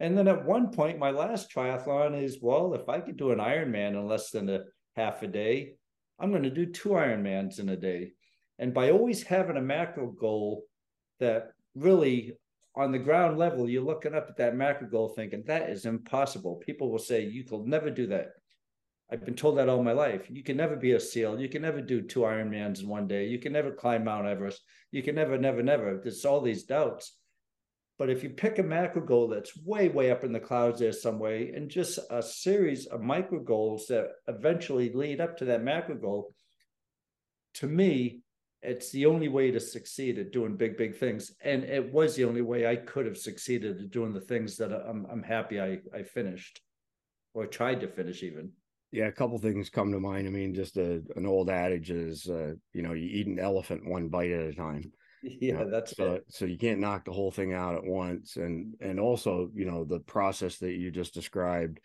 And 0.00 0.18
then 0.18 0.26
at 0.26 0.44
one 0.44 0.72
point, 0.72 0.98
my 0.98 1.12
last 1.12 1.54
triathlon 1.54 2.20
is 2.20 2.38
well, 2.42 2.74
if 2.74 2.88
I 2.88 2.98
could 2.98 3.16
do 3.16 3.30
an 3.30 3.38
Ironman 3.38 3.90
in 3.90 4.08
less 4.08 4.30
than 4.30 4.48
a 4.48 4.64
half 4.96 5.22
a 5.22 5.28
day, 5.28 5.74
I'm 6.20 6.30
going 6.30 6.42
to 6.42 6.50
do 6.50 6.66
two 6.66 6.90
Ironmans 6.90 7.58
in 7.58 7.70
a 7.70 7.76
day. 7.76 8.12
And 8.58 8.74
by 8.74 8.90
always 8.90 9.22
having 9.22 9.56
a 9.56 9.62
macro 9.62 10.10
goal 10.10 10.64
that 11.18 11.52
really 11.74 12.34
on 12.76 12.92
the 12.92 12.98
ground 12.98 13.38
level, 13.38 13.68
you're 13.68 13.82
looking 13.82 14.14
up 14.14 14.26
at 14.28 14.36
that 14.36 14.54
macro 14.54 14.86
goal 14.86 15.08
thinking 15.08 15.42
that 15.46 15.70
is 15.70 15.86
impossible. 15.86 16.56
People 16.56 16.90
will 16.90 16.98
say, 16.98 17.24
you 17.24 17.44
will 17.50 17.66
never 17.66 17.90
do 17.90 18.06
that. 18.08 18.28
I've 19.10 19.24
been 19.24 19.34
told 19.34 19.58
that 19.58 19.68
all 19.68 19.82
my 19.82 19.92
life. 19.92 20.26
You 20.30 20.44
can 20.44 20.56
never 20.56 20.76
be 20.76 20.92
a 20.92 21.00
SEAL. 21.00 21.40
You 21.40 21.48
can 21.48 21.62
never 21.62 21.80
do 21.80 22.02
two 22.02 22.20
Ironmans 22.20 22.80
in 22.80 22.88
one 22.88 23.08
day. 23.08 23.26
You 23.26 23.38
can 23.38 23.52
never 23.52 23.72
climb 23.72 24.04
Mount 24.04 24.26
Everest. 24.26 24.62
You 24.92 25.02
can 25.02 25.16
never, 25.16 25.36
never, 25.36 25.62
never. 25.62 26.00
There's 26.00 26.24
all 26.24 26.40
these 26.40 26.64
doubts. 26.64 27.16
But 28.00 28.08
if 28.08 28.22
you 28.22 28.30
pick 28.30 28.58
a 28.58 28.62
macro 28.62 29.04
goal 29.04 29.28
that's 29.28 29.54
way, 29.58 29.90
way 29.90 30.10
up 30.10 30.24
in 30.24 30.32
the 30.32 30.40
clouds 30.40 30.80
there 30.80 30.90
some 30.90 31.18
way, 31.18 31.52
and 31.54 31.68
just 31.68 31.98
a 32.08 32.22
series 32.22 32.86
of 32.86 33.02
micro 33.02 33.40
goals 33.40 33.88
that 33.88 34.12
eventually 34.26 34.90
lead 34.94 35.20
up 35.20 35.36
to 35.36 35.44
that 35.44 35.62
macro 35.62 35.96
goal, 35.96 36.34
to 37.56 37.66
me, 37.66 38.22
it's 38.62 38.90
the 38.90 39.04
only 39.04 39.28
way 39.28 39.50
to 39.50 39.60
succeed 39.60 40.18
at 40.18 40.32
doing 40.32 40.56
big, 40.56 40.78
big 40.78 40.96
things. 40.96 41.32
And 41.42 41.62
it 41.62 41.92
was 41.92 42.16
the 42.16 42.24
only 42.24 42.40
way 42.40 42.66
I 42.66 42.76
could 42.76 43.04
have 43.04 43.18
succeeded 43.18 43.78
at 43.78 43.90
doing 43.90 44.14
the 44.14 44.20
things 44.22 44.56
that 44.56 44.72
I'm, 44.72 45.06
I'm 45.12 45.22
happy 45.22 45.60
I, 45.60 45.80
I 45.94 46.02
finished 46.02 46.62
or 47.34 47.46
tried 47.46 47.82
to 47.82 47.88
finish 47.88 48.22
even. 48.22 48.52
Yeah, 48.92 49.08
a 49.08 49.12
couple 49.12 49.36
things 49.36 49.68
come 49.68 49.92
to 49.92 50.00
mind. 50.00 50.26
I 50.26 50.30
mean, 50.30 50.54
just 50.54 50.78
a, 50.78 51.02
an 51.16 51.26
old 51.26 51.50
adage 51.50 51.90
is, 51.90 52.26
uh, 52.30 52.54
you 52.72 52.80
know, 52.80 52.94
you 52.94 53.10
eat 53.10 53.26
an 53.26 53.38
elephant 53.38 53.86
one 53.86 54.08
bite 54.08 54.30
at 54.30 54.46
a 54.46 54.54
time. 54.54 54.90
Yeah, 55.40 55.64
that's 55.64 55.96
so. 55.96 56.14
it. 56.14 56.24
So 56.28 56.44
you 56.46 56.56
can't 56.56 56.80
knock 56.80 57.04
the 57.04 57.12
whole 57.12 57.30
thing 57.30 57.52
out 57.52 57.74
at 57.74 57.84
once, 57.84 58.36
and 58.36 58.74
and 58.80 58.98
also, 58.98 59.50
you 59.54 59.66
know, 59.66 59.84
the 59.84 60.00
process 60.00 60.58
that 60.58 60.72
you 60.72 60.90
just 60.90 61.12
described 61.12 61.80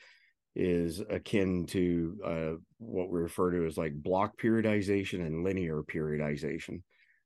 is 0.55 1.01
akin 1.09 1.65
to 1.65 2.17
uh, 2.25 2.51
what 2.77 3.09
we 3.09 3.19
refer 3.19 3.51
to 3.51 3.65
as 3.65 3.77
like 3.77 3.93
block 3.93 4.39
periodization 4.39 5.25
and 5.25 5.43
linear 5.43 5.83
periodization. 5.83 6.81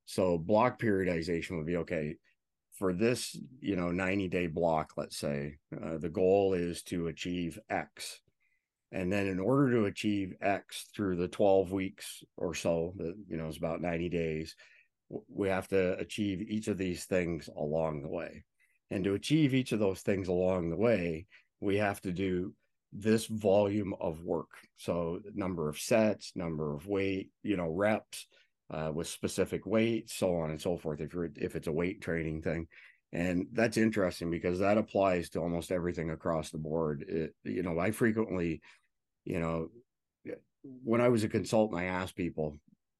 So 0.05 0.39
block 0.39 0.81
periodization 0.81 1.57
would 1.57 1.67
be 1.67 1.77
okay 1.77 2.15
for 2.73 2.93
this, 2.93 3.37
you 3.59 3.75
know, 3.75 3.91
90 3.91 4.29
day 4.29 4.47
block, 4.47 4.93
let's 4.97 5.17
say, 5.17 5.57
uh, 5.75 5.97
the 5.97 6.09
goal 6.09 6.53
is 6.53 6.81
to 6.83 7.07
achieve 7.07 7.59
X. 7.69 8.19
And 8.91 9.11
then 9.11 9.27
in 9.27 9.39
order 9.39 9.71
to 9.73 9.85
achieve 9.85 10.33
X 10.41 10.87
through 10.95 11.17
the 11.17 11.27
12 11.27 11.71
weeks 11.71 12.23
or 12.37 12.55
so, 12.55 12.93
that, 12.97 13.15
you 13.27 13.37
know, 13.37 13.47
is 13.47 13.57
about 13.57 13.81
90 13.81 14.09
days, 14.09 14.55
we 15.27 15.49
have 15.49 15.67
to 15.69 15.97
achieve 15.97 16.41
each 16.41 16.67
of 16.67 16.77
these 16.77 17.05
things 17.05 17.49
along 17.55 18.01
the 18.01 18.09
way. 18.09 18.43
And 18.91 19.03
to 19.03 19.13
achieve 19.13 19.53
each 19.53 19.71
of 19.71 19.79
those 19.79 20.01
things 20.01 20.27
along 20.27 20.69
the 20.69 20.77
way, 20.77 21.25
we 21.59 21.77
have 21.77 22.01
to 22.01 22.11
do 22.11 22.53
this 22.91 23.27
volume 23.27 23.93
of 23.99 24.23
work. 24.23 24.49
So 24.77 25.19
number 25.33 25.69
of 25.69 25.77
sets, 25.77 26.31
number 26.35 26.73
of 26.73 26.87
weight, 26.87 27.29
you 27.43 27.57
know, 27.57 27.69
reps 27.69 28.27
uh, 28.71 28.91
with 28.93 29.07
specific 29.07 29.65
weight, 29.65 30.09
so 30.09 30.35
on 30.37 30.51
and 30.51 30.61
so 30.61 30.77
forth. 30.77 31.01
If 31.01 31.13
you're 31.13 31.29
if 31.35 31.55
it's 31.55 31.67
a 31.67 31.71
weight 31.71 32.01
training 32.01 32.41
thing, 32.41 32.67
and 33.11 33.47
that's 33.53 33.77
interesting 33.77 34.29
because 34.29 34.59
that 34.59 34.77
applies 34.77 35.29
to 35.29 35.39
almost 35.39 35.71
everything 35.71 36.11
across 36.11 36.49
the 36.49 36.57
board. 36.57 37.05
It, 37.07 37.35
you 37.43 37.63
know, 37.63 37.79
I 37.79 37.91
frequently, 37.91 38.61
you 39.25 39.39
know, 39.39 39.69
when 40.83 41.01
I 41.01 41.09
was 41.09 41.23
a 41.23 41.29
consultant, 41.29 41.79
I 41.79 41.85
asked 41.85 42.15
people, 42.15 42.57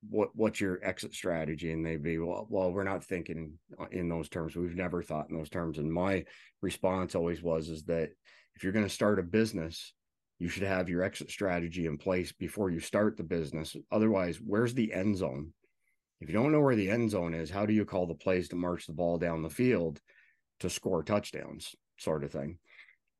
what 0.07 0.29
what's 0.33 0.61
your 0.61 0.79
exit 0.83 1.13
strategy? 1.13 1.71
And 1.71 1.85
they'd 1.85 2.03
be 2.03 2.17
well 2.19 2.47
well 2.49 2.71
we're 2.71 2.83
not 2.83 3.03
thinking 3.03 3.53
uh, 3.79 3.85
in 3.91 4.09
those 4.09 4.29
terms. 4.29 4.55
We've 4.55 4.75
never 4.75 5.01
thought 5.01 5.29
in 5.29 5.37
those 5.37 5.49
terms. 5.49 5.77
And 5.77 5.91
my 5.91 6.25
response 6.61 7.15
always 7.15 7.41
was 7.41 7.69
is 7.69 7.83
that 7.83 8.09
if 8.55 8.63
you're 8.63 8.73
going 8.73 8.85
to 8.85 8.93
start 8.93 9.19
a 9.19 9.23
business 9.23 9.93
you 10.39 10.47
should 10.47 10.63
have 10.63 10.87
your 10.87 11.03
exit 11.03 11.29
strategy 11.29 11.85
in 11.85 11.97
place 11.97 12.31
before 12.31 12.69
you 12.69 12.79
start 12.79 13.17
the 13.17 13.23
business. 13.23 13.75
Otherwise 13.91 14.39
where's 14.43 14.73
the 14.73 14.93
end 14.93 15.17
zone? 15.17 15.51
If 16.21 16.29
you 16.29 16.33
don't 16.33 16.53
know 16.53 16.61
where 16.61 16.75
the 16.75 16.89
end 16.89 17.11
zone 17.11 17.33
is 17.33 17.49
how 17.49 17.65
do 17.65 17.73
you 17.73 17.85
call 17.85 18.07
the 18.07 18.13
plays 18.13 18.47
to 18.49 18.55
march 18.55 18.87
the 18.87 18.93
ball 18.93 19.17
down 19.17 19.43
the 19.43 19.49
field 19.49 19.99
to 20.61 20.69
score 20.69 21.03
touchdowns 21.03 21.75
sort 21.97 22.23
of 22.23 22.31
thing? 22.31 22.57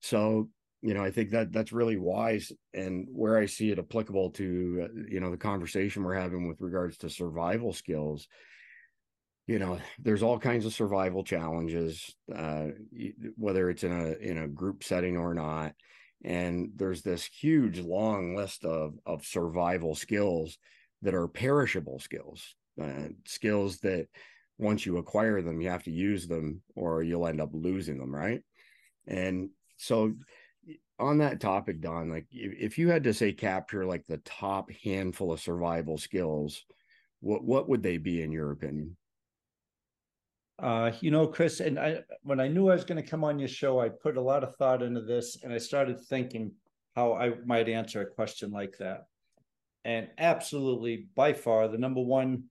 So 0.02 0.50
you 0.82 0.94
know 0.94 1.04
i 1.04 1.12
think 1.12 1.30
that 1.30 1.52
that's 1.52 1.72
really 1.72 1.98
wise 1.98 2.52
and 2.74 3.08
where 3.12 3.38
i 3.38 3.46
see 3.46 3.72
it 3.72 3.80
applicable 3.80 4.32
to 4.32 4.84
uh, 4.86 5.02
you 5.10 5.20
know 5.20 5.32
the 5.32 5.38
conversation 5.38 6.04
we're 6.04 6.14
having 6.14 6.48
with 6.48 6.62
regards 6.62 6.98
to 6.98 7.10
survival 7.10 7.74
skills 7.74 8.28
you 9.50 9.58
know 9.58 9.80
there's 9.98 10.22
all 10.22 10.38
kinds 10.38 10.68
of 10.68 10.74
survival 10.76 11.24
challenges 11.24 12.16
uh, 12.36 12.68
whether 13.36 13.72
it's 13.72 13.84
in 13.84 13.92
a 13.92 14.12
in 14.22 14.38
a 14.38 14.48
group 14.48 14.84
setting 14.84 15.18
or 15.18 15.34
not. 15.34 15.74
And 16.24 16.74
there's 16.76 17.02
this 17.02 17.26
huge 17.26 17.80
long 17.80 18.36
list 18.36 18.64
of 18.64 18.94
of 19.08 19.26
survival 19.26 19.96
skills 19.96 20.60
that 21.02 21.16
are 21.16 21.28
perishable 21.28 21.98
skills 21.98 22.54
uh, 22.80 23.08
skills 23.26 23.80
that 23.80 24.06
once 24.60 24.86
you 24.86 24.98
acquire 24.98 25.42
them 25.42 25.62
you 25.62 25.70
have 25.70 25.84
to 25.86 25.92
use 25.92 26.28
them 26.28 26.62
or 26.76 27.02
you'll 27.02 27.26
end 27.26 27.42
up 27.42 27.50
losing 27.52 27.98
them 27.98 28.14
right? 28.14 28.44
And 29.08 29.50
so 29.78 30.14
on 31.00 31.18
that 31.20 31.40
topic, 31.40 31.82
Don, 31.82 32.10
like 32.10 32.26
if 32.32 32.78
you 32.78 32.90
had 32.90 33.04
to 33.06 33.14
say 33.14 33.32
capture 33.32 33.86
like 33.86 34.06
the 34.08 34.18
top 34.20 34.70
handful 34.84 35.32
of 35.32 35.40
survival 35.40 35.98
skills, 35.98 36.66
what 37.22 37.44
what 37.44 37.70
would 37.70 37.82
they 37.82 37.98
be 37.98 38.22
in 38.22 38.32
your 38.32 38.52
opinion? 38.52 38.96
Uh, 40.60 40.92
you 41.00 41.10
know, 41.10 41.26
Chris, 41.26 41.62
and 41.62 41.80
I 41.80 42.02
when 42.24 42.40
I 42.40 42.50
knew 42.50 42.70
I 42.70 42.76
was 42.76 42.84
going 42.84 43.02
to 43.02 43.10
come 43.10 43.24
on 43.24 43.40
your 43.40 43.48
show, 43.48 43.80
I 43.80 43.90
put 43.90 44.18
a 44.18 44.22
lot 44.22 44.44
of 44.44 44.56
thought 44.56 44.84
into 44.84 45.02
this, 45.02 45.38
and 45.44 45.54
I 45.54 45.58
started 45.58 46.00
thinking 46.00 46.52
how 46.96 47.14
I 47.14 47.34
might 47.46 47.70
answer 47.70 48.02
a 48.02 48.06
question 48.06 48.52
like 48.52 48.78
that. 48.80 49.06
And 49.86 50.10
absolutely, 50.18 51.08
by 51.16 51.34
far, 51.34 51.68
the 51.68 51.78
number 51.78 52.02
one 52.02 52.44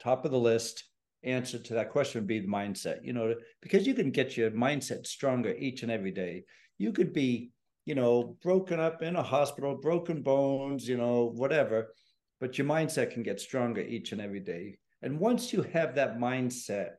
top 0.00 0.24
of 0.24 0.32
the 0.32 0.38
list 0.38 0.84
answer 1.22 1.60
to 1.60 1.74
that 1.74 1.90
question 1.90 2.20
would 2.20 2.26
be 2.26 2.40
the 2.40 2.48
mindset. 2.48 3.04
You 3.04 3.12
know, 3.12 3.36
because 3.60 3.86
you 3.86 3.94
can 3.94 4.10
get 4.10 4.36
your 4.36 4.50
mindset 4.50 5.06
stronger 5.06 5.54
each 5.54 5.84
and 5.84 5.92
every 5.92 6.10
day 6.10 6.44
you 6.82 6.92
could 6.92 7.12
be, 7.12 7.51
you 7.84 7.94
know, 7.94 8.36
broken 8.42 8.78
up 8.78 9.02
in 9.02 9.16
a 9.16 9.22
hospital, 9.22 9.76
broken 9.76 10.22
bones, 10.22 10.88
you 10.88 10.96
know, 10.96 11.32
whatever, 11.34 11.94
but 12.40 12.58
your 12.58 12.66
mindset 12.66 13.12
can 13.12 13.22
get 13.22 13.40
stronger 13.40 13.80
each 13.80 14.12
and 14.12 14.20
every 14.20 14.40
day. 14.40 14.78
And 15.02 15.18
once 15.18 15.52
you 15.52 15.62
have 15.62 15.94
that 15.96 16.18
mindset 16.18 16.90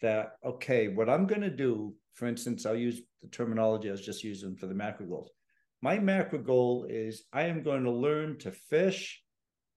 that, 0.00 0.32
okay, 0.44 0.88
what 0.88 1.10
I'm 1.10 1.26
going 1.26 1.42
to 1.42 1.50
do, 1.50 1.94
for 2.14 2.26
instance, 2.26 2.64
I'll 2.64 2.76
use 2.76 3.02
the 3.22 3.28
terminology 3.28 3.88
I 3.88 3.92
was 3.92 4.04
just 4.04 4.24
using 4.24 4.56
for 4.56 4.66
the 4.66 4.74
macro 4.74 5.06
goals. 5.06 5.30
My 5.82 5.98
macro 5.98 6.38
goal 6.38 6.86
is 6.88 7.24
I 7.32 7.42
am 7.42 7.62
going 7.62 7.84
to 7.84 7.90
learn 7.90 8.38
to 8.38 8.52
fish 8.52 9.22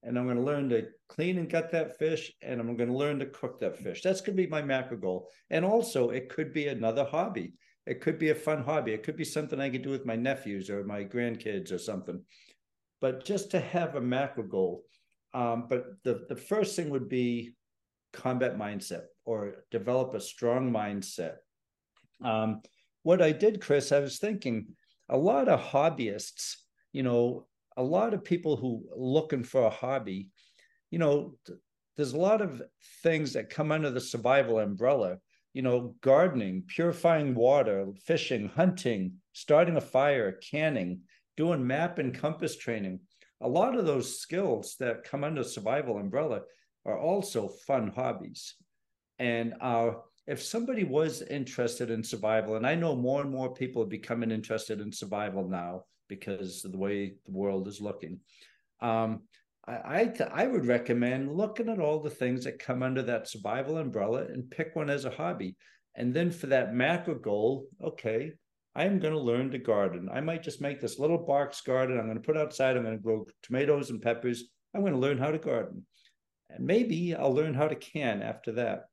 and 0.02 0.18
I'm 0.18 0.24
going 0.24 0.36
to 0.36 0.42
learn 0.42 0.68
to 0.70 0.86
clean 1.08 1.38
and 1.38 1.50
gut 1.50 1.70
that 1.72 1.98
fish 1.98 2.32
and 2.40 2.60
I'm 2.60 2.76
going 2.76 2.88
to 2.88 2.96
learn 2.96 3.18
to 3.18 3.26
cook 3.26 3.60
that 3.60 3.78
fish. 3.78 4.00
That's 4.02 4.20
going 4.20 4.36
to 4.36 4.42
be 4.42 4.48
my 4.48 4.62
macro 4.62 4.96
goal. 4.96 5.28
And 5.50 5.64
also, 5.64 6.10
it 6.10 6.28
could 6.28 6.54
be 6.54 6.68
another 6.68 7.04
hobby. 7.04 7.54
It 7.88 8.02
could 8.02 8.18
be 8.18 8.28
a 8.28 8.34
fun 8.34 8.62
hobby. 8.62 8.92
It 8.92 9.02
could 9.02 9.16
be 9.16 9.24
something 9.24 9.58
I 9.58 9.70
could 9.70 9.82
do 9.82 9.90
with 9.90 10.04
my 10.04 10.14
nephews 10.14 10.68
or 10.68 10.84
my 10.84 11.04
grandkids 11.04 11.72
or 11.72 11.78
something. 11.78 12.22
But 13.00 13.24
just 13.24 13.50
to 13.52 13.60
have 13.60 13.94
a 13.94 14.00
macro 14.00 14.44
goal. 14.44 14.84
Um, 15.32 15.66
but 15.68 15.86
the, 16.04 16.26
the 16.28 16.36
first 16.36 16.76
thing 16.76 16.90
would 16.90 17.08
be 17.08 17.54
combat 18.12 18.58
mindset 18.58 19.04
or 19.24 19.64
develop 19.70 20.14
a 20.14 20.20
strong 20.20 20.70
mindset. 20.70 21.36
Um, 22.22 22.60
what 23.04 23.22
I 23.22 23.32
did, 23.32 23.60
Chris, 23.60 23.90
I 23.90 24.00
was 24.00 24.18
thinking 24.18 24.66
a 25.08 25.16
lot 25.16 25.48
of 25.48 25.60
hobbyists, 25.60 26.56
you 26.92 27.02
know, 27.02 27.46
a 27.78 27.82
lot 27.82 28.12
of 28.12 28.24
people 28.24 28.56
who 28.56 28.84
looking 28.94 29.44
for 29.44 29.64
a 29.64 29.70
hobby, 29.70 30.28
you 30.90 30.98
know, 30.98 31.38
there's 31.96 32.12
a 32.12 32.18
lot 32.18 32.42
of 32.42 32.60
things 33.02 33.32
that 33.32 33.50
come 33.50 33.72
under 33.72 33.90
the 33.90 34.00
survival 34.00 34.58
umbrella 34.58 35.18
you 35.52 35.62
know, 35.62 35.94
gardening, 36.00 36.64
purifying 36.66 37.34
water, 37.34 37.88
fishing, 38.04 38.48
hunting, 38.48 39.14
starting 39.32 39.76
a 39.76 39.80
fire, 39.80 40.32
canning, 40.32 41.00
doing 41.36 41.66
map 41.66 41.98
and 41.98 42.14
compass 42.14 42.56
training. 42.56 43.00
A 43.40 43.48
lot 43.48 43.76
of 43.76 43.86
those 43.86 44.20
skills 44.20 44.76
that 44.80 45.04
come 45.04 45.24
under 45.24 45.44
survival 45.44 45.98
umbrella 45.98 46.42
are 46.84 46.98
also 46.98 47.48
fun 47.48 47.88
hobbies. 47.88 48.54
And 49.18 49.54
uh, 49.60 49.92
if 50.26 50.42
somebody 50.42 50.84
was 50.84 51.22
interested 51.22 51.90
in 51.90 52.02
survival, 52.02 52.56
and 52.56 52.66
I 52.66 52.74
know 52.74 52.94
more 52.94 53.22
and 53.22 53.30
more 53.30 53.54
people 53.54 53.82
are 53.82 53.86
becoming 53.86 54.30
interested 54.30 54.80
in 54.80 54.92
survival 54.92 55.48
now 55.48 55.84
because 56.08 56.64
of 56.64 56.72
the 56.72 56.78
way 56.78 57.14
the 57.24 57.32
world 57.32 57.68
is 57.68 57.80
looking. 57.80 58.20
Um, 58.80 59.22
I, 59.68 60.12
I, 60.32 60.46
would 60.46 60.66
recommend 60.66 61.36
looking 61.36 61.68
at 61.68 61.78
all 61.78 62.00
the 62.00 62.08
things 62.08 62.44
that 62.44 62.58
come 62.58 62.82
under 62.82 63.02
that 63.02 63.28
survival 63.28 63.76
umbrella 63.76 64.24
and 64.24 64.50
pick 64.50 64.74
one 64.74 64.88
as 64.88 65.04
a 65.04 65.10
hobby. 65.10 65.56
And 65.94 66.14
then 66.14 66.30
for 66.30 66.46
that 66.46 66.74
macro 66.74 67.14
goal, 67.16 67.66
okay, 67.82 68.32
I'm 68.74 68.98
going 68.98 69.12
to 69.12 69.20
learn 69.20 69.50
to 69.50 69.58
garden. 69.58 70.08
I 70.10 70.22
might 70.22 70.42
just 70.42 70.62
make 70.62 70.80
this 70.80 70.98
little 70.98 71.18
box 71.18 71.60
garden. 71.60 71.98
I'm 71.98 72.06
going 72.06 72.16
to 72.16 72.22
put 72.22 72.38
outside. 72.38 72.76
I'm 72.76 72.84
going 72.84 72.96
to 72.96 73.02
grow 73.02 73.26
tomatoes 73.42 73.90
and 73.90 74.00
peppers. 74.00 74.44
I'm 74.74 74.80
going 74.80 74.94
to 74.94 74.98
learn 74.98 75.18
how 75.18 75.30
to 75.30 75.38
garden. 75.38 75.84
And 76.48 76.64
maybe 76.64 77.14
I'll 77.14 77.34
learn 77.34 77.52
how 77.52 77.68
to 77.68 77.74
can 77.74 78.22
after 78.22 78.52
that. 78.52 78.84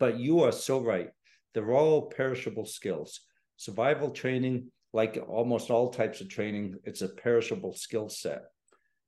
But 0.00 0.18
you 0.18 0.42
are 0.42 0.52
so 0.52 0.80
right. 0.80 1.10
They're 1.54 1.72
all 1.72 2.10
perishable 2.10 2.66
skills. 2.66 3.20
Survival 3.58 4.10
training, 4.10 4.72
like 4.92 5.22
almost 5.28 5.70
all 5.70 5.90
types 5.90 6.20
of 6.20 6.28
training, 6.28 6.76
it's 6.82 7.02
a 7.02 7.08
perishable 7.08 7.74
skill 7.74 8.08
set 8.08 8.42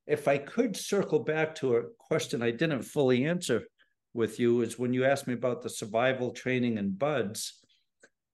if 0.07 0.27
I 0.27 0.37
could 0.37 0.75
circle 0.75 1.19
back 1.19 1.55
to 1.55 1.77
a 1.77 1.83
question 1.97 2.41
I 2.41 2.51
didn't 2.51 2.83
fully 2.83 3.25
answer 3.25 3.63
with 4.13 4.39
you, 4.39 4.61
is 4.61 4.77
when 4.77 4.93
you 4.93 5.05
asked 5.05 5.27
me 5.27 5.33
about 5.33 5.61
the 5.61 5.69
survival 5.69 6.31
training 6.31 6.77
and 6.77 6.97
BUD/S. 6.97 7.59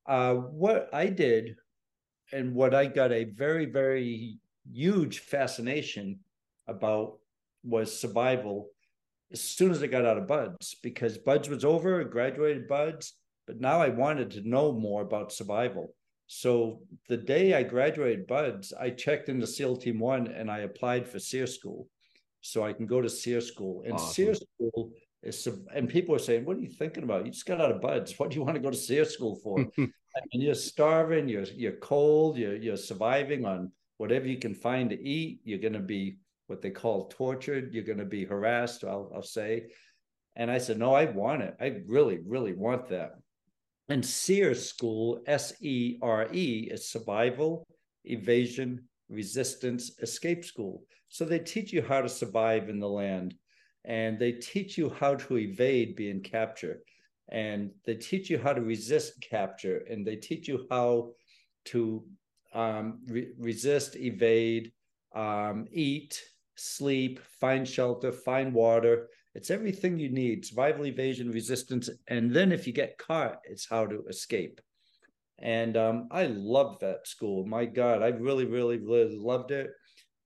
Uh, 0.06 0.36
what 0.36 0.90
I 0.94 1.08
did 1.08 1.56
and 2.32 2.54
what 2.54 2.74
I 2.74 2.86
got 2.86 3.12
a 3.12 3.26
very, 3.26 3.66
very 3.66 4.40
huge 4.72 5.20
fascination 5.20 6.20
about 6.68 7.20
was 7.64 7.98
survival 7.98 8.70
as 9.32 9.42
soon 9.42 9.72
as 9.72 9.84
I 9.84 9.88
got 9.88 10.06
out 10.06 10.18
of 10.18 10.28
BUD/S 10.28 10.76
because 10.82 11.18
BUD/S 11.18 11.50
was 11.50 11.64
over, 11.64 12.04
graduated 12.04 12.68
BUD/S, 12.68 13.14
but 13.46 13.62
now 13.62 13.80
I 13.80 13.90
wanted 13.90 14.32
to 14.32 14.48
know 14.48 14.72
more 14.72 15.02
about 15.02 15.32
survival. 15.32 15.96
So 16.32 16.84
the 17.08 17.18
day 17.18 17.56
I 17.56 17.64
graduated 17.64 18.28
BUD/S, 18.28 18.72
I 18.80 18.92
checked 18.92 19.30
into 19.30 19.48
SEAL 19.48 19.78
Team 19.78 19.98
One 19.98 20.28
and 20.28 20.50
I 20.52 20.60
applied 20.60 21.08
for 21.08 21.18
SERE 21.18 21.48
School, 21.48 21.90
so 22.42 22.64
I 22.64 22.72
can 22.72 22.86
go 22.86 23.02
to 23.02 23.10
SERE 23.10 23.42
School. 23.42 23.82
And 23.84 23.94
awesome. 23.94 24.14
SERE 24.14 24.36
School 24.36 24.92
is, 25.24 25.48
and 25.74 25.90
people 25.90 26.14
are 26.14 26.20
saying, 26.20 26.46
"What 26.46 26.58
are 26.58 26.62
you 26.62 26.70
thinking 26.70 27.02
about? 27.02 27.26
You 27.26 27.32
just 27.32 27.48
got 27.48 27.60
out 27.60 27.72
of 27.72 27.82
BUD/S. 27.82 28.20
What 28.20 28.30
do 28.30 28.36
you 28.36 28.44
want 28.44 28.54
to 28.58 28.62
go 28.62 28.70
to 28.70 28.78
SERE 28.78 29.06
School 29.06 29.38
for?" 29.38 29.58
I 29.80 30.22
mean, 30.32 30.44
you're 30.44 30.54
starving, 30.54 31.28
you're 31.28 31.46
you're 31.46 31.78
cold, 31.78 32.38
you're 32.38 32.58
you're 32.58 32.78
surviving 32.78 33.46
on 33.46 33.72
whatever 33.98 34.28
you 34.28 34.38
can 34.38 34.54
find 34.54 34.92
to 34.92 35.04
eat. 35.04 35.42
You're 35.44 35.58
going 35.58 35.74
to 35.74 35.80
be 35.80 36.20
what 36.46 36.62
they 36.62 36.70
call 36.70 37.08
tortured. 37.08 37.74
You're 37.74 37.84
going 37.84 37.98
to 37.98 38.06
be 38.06 38.24
harassed. 38.24 38.84
I'll 38.84 39.12
I'll 39.16 39.24
say. 39.24 39.66
And 40.36 40.52
I 40.52 40.60
said, 40.60 40.78
no, 40.78 40.94
I 40.94 41.06
want 41.06 41.42
it. 41.42 41.56
I 41.60 41.82
really, 41.88 42.20
really 42.24 42.54
want 42.54 42.88
that. 42.90 43.16
And 43.90 44.06
SERE 44.06 44.54
School, 44.54 45.22
S 45.26 45.54
E 45.62 45.98
R 46.02 46.28
E, 46.32 46.70
is 46.72 46.88
Survival, 46.88 47.66
Evasion, 48.06 48.84
Resistance, 49.10 49.92
Escape 50.00 50.46
School. 50.46 50.84
So 51.10 51.26
they 51.26 51.40
teach 51.40 51.74
you 51.74 51.82
how 51.82 52.02
to 52.02 52.10
survive 52.10 52.70
in 52.70 52.80
the 52.80 52.88
land 52.88 53.34
and 53.86 54.20
they 54.20 54.34
teach 54.34 54.78
you 54.78 54.90
how 54.90 55.16
to 55.16 55.38
evade 55.40 55.96
being 55.96 56.22
captured 56.22 56.82
and 57.30 57.72
they 57.86 57.96
teach 57.96 58.30
you 58.30 58.38
how 58.38 58.54
to 58.54 58.62
resist 58.62 59.14
capture 59.22 59.84
and 59.90 60.06
they 60.06 60.16
teach 60.16 60.48
you 60.48 60.68
how 60.70 61.12
to 61.66 62.04
um, 62.54 63.00
re- 63.08 63.32
resist, 63.40 63.96
evade, 63.96 64.72
um, 65.16 65.66
eat, 65.72 66.22
sleep, 66.56 67.20
find 67.40 67.68
shelter, 67.68 68.12
find 68.12 68.54
water, 68.54 69.08
it's 69.40 69.52
everything 69.52 69.98
you 69.98 70.10
need 70.10 70.46
survival, 70.46 70.86
evasion, 70.86 71.32
resistance. 71.32 71.90
And 72.10 72.30
then 72.36 72.52
if 72.52 72.68
you 72.68 72.74
get 72.74 72.98
caught, 72.98 73.40
it's 73.46 73.70
how 73.70 73.86
to 73.86 74.04
escape. 74.10 74.60
And 75.42 75.78
um, 75.78 76.10
I 76.12 76.26
loved 76.26 76.82
that 76.82 77.08
school. 77.08 77.46
My 77.46 77.64
God, 77.64 78.04
I 78.04 78.10
really, 78.10 78.44
really, 78.44 78.80
really 78.80 79.16
loved 79.18 79.52
it. 79.52 79.70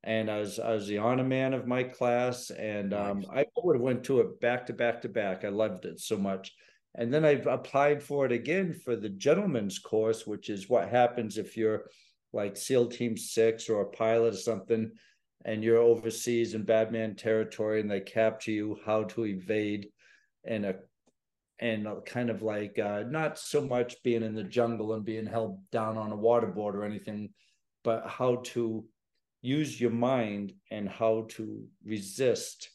And 0.03 0.31
I 0.31 0.39
was 0.39 0.57
I 0.57 0.71
was 0.71 0.87
the 0.87 0.97
honor 0.97 1.23
man 1.23 1.53
of 1.53 1.67
my 1.67 1.83
class, 1.83 2.49
and 2.49 2.91
um, 2.91 3.23
I 3.31 3.45
would 3.55 3.75
have 3.75 3.83
went 3.83 4.03
to 4.05 4.19
it 4.21 4.41
back 4.41 4.65
to 4.65 4.73
back 4.73 5.03
to 5.03 5.09
back. 5.09 5.45
I 5.45 5.49
loved 5.49 5.85
it 5.85 5.99
so 5.99 6.17
much. 6.17 6.51
And 6.95 7.13
then 7.13 7.23
I 7.23 7.33
applied 7.57 8.01
for 8.01 8.25
it 8.25 8.31
again 8.31 8.73
for 8.73 8.95
the 8.95 9.09
gentleman's 9.09 9.77
course, 9.77 10.25
which 10.25 10.49
is 10.49 10.67
what 10.69 10.89
happens 10.89 11.37
if 11.37 11.55
you're 11.55 11.83
like 12.33 12.57
SEAL 12.57 12.87
Team 12.87 13.15
Six 13.15 13.69
or 13.69 13.81
a 13.81 13.91
pilot 13.91 14.33
or 14.33 14.37
something 14.37 14.91
and 15.45 15.63
you're 15.63 15.77
overseas 15.77 16.53
in 16.53 16.63
bad 16.63 16.91
man 16.91 17.15
territory 17.15 17.81
and 17.81 17.89
they 17.89 17.99
capture 17.99 18.51
you 18.51 18.77
how 18.85 19.03
to 19.03 19.25
evade 19.25 19.89
and 20.45 20.65
a 20.65 20.75
and 21.59 21.87
kind 22.05 22.29
of 22.29 22.41
like 22.41 22.79
uh, 22.79 23.03
not 23.07 23.37
so 23.37 23.61
much 23.61 24.01
being 24.03 24.23
in 24.23 24.33
the 24.33 24.43
jungle 24.43 24.93
and 24.93 25.05
being 25.05 25.25
held 25.25 25.59
down 25.71 25.97
on 25.97 26.11
a 26.11 26.17
waterboard 26.17 26.73
or 26.73 26.83
anything 26.83 27.29
but 27.83 28.07
how 28.07 28.37
to 28.37 28.83
use 29.41 29.79
your 29.79 29.91
mind 29.91 30.53
and 30.71 30.89
how 30.89 31.25
to 31.29 31.63
resist 31.85 32.69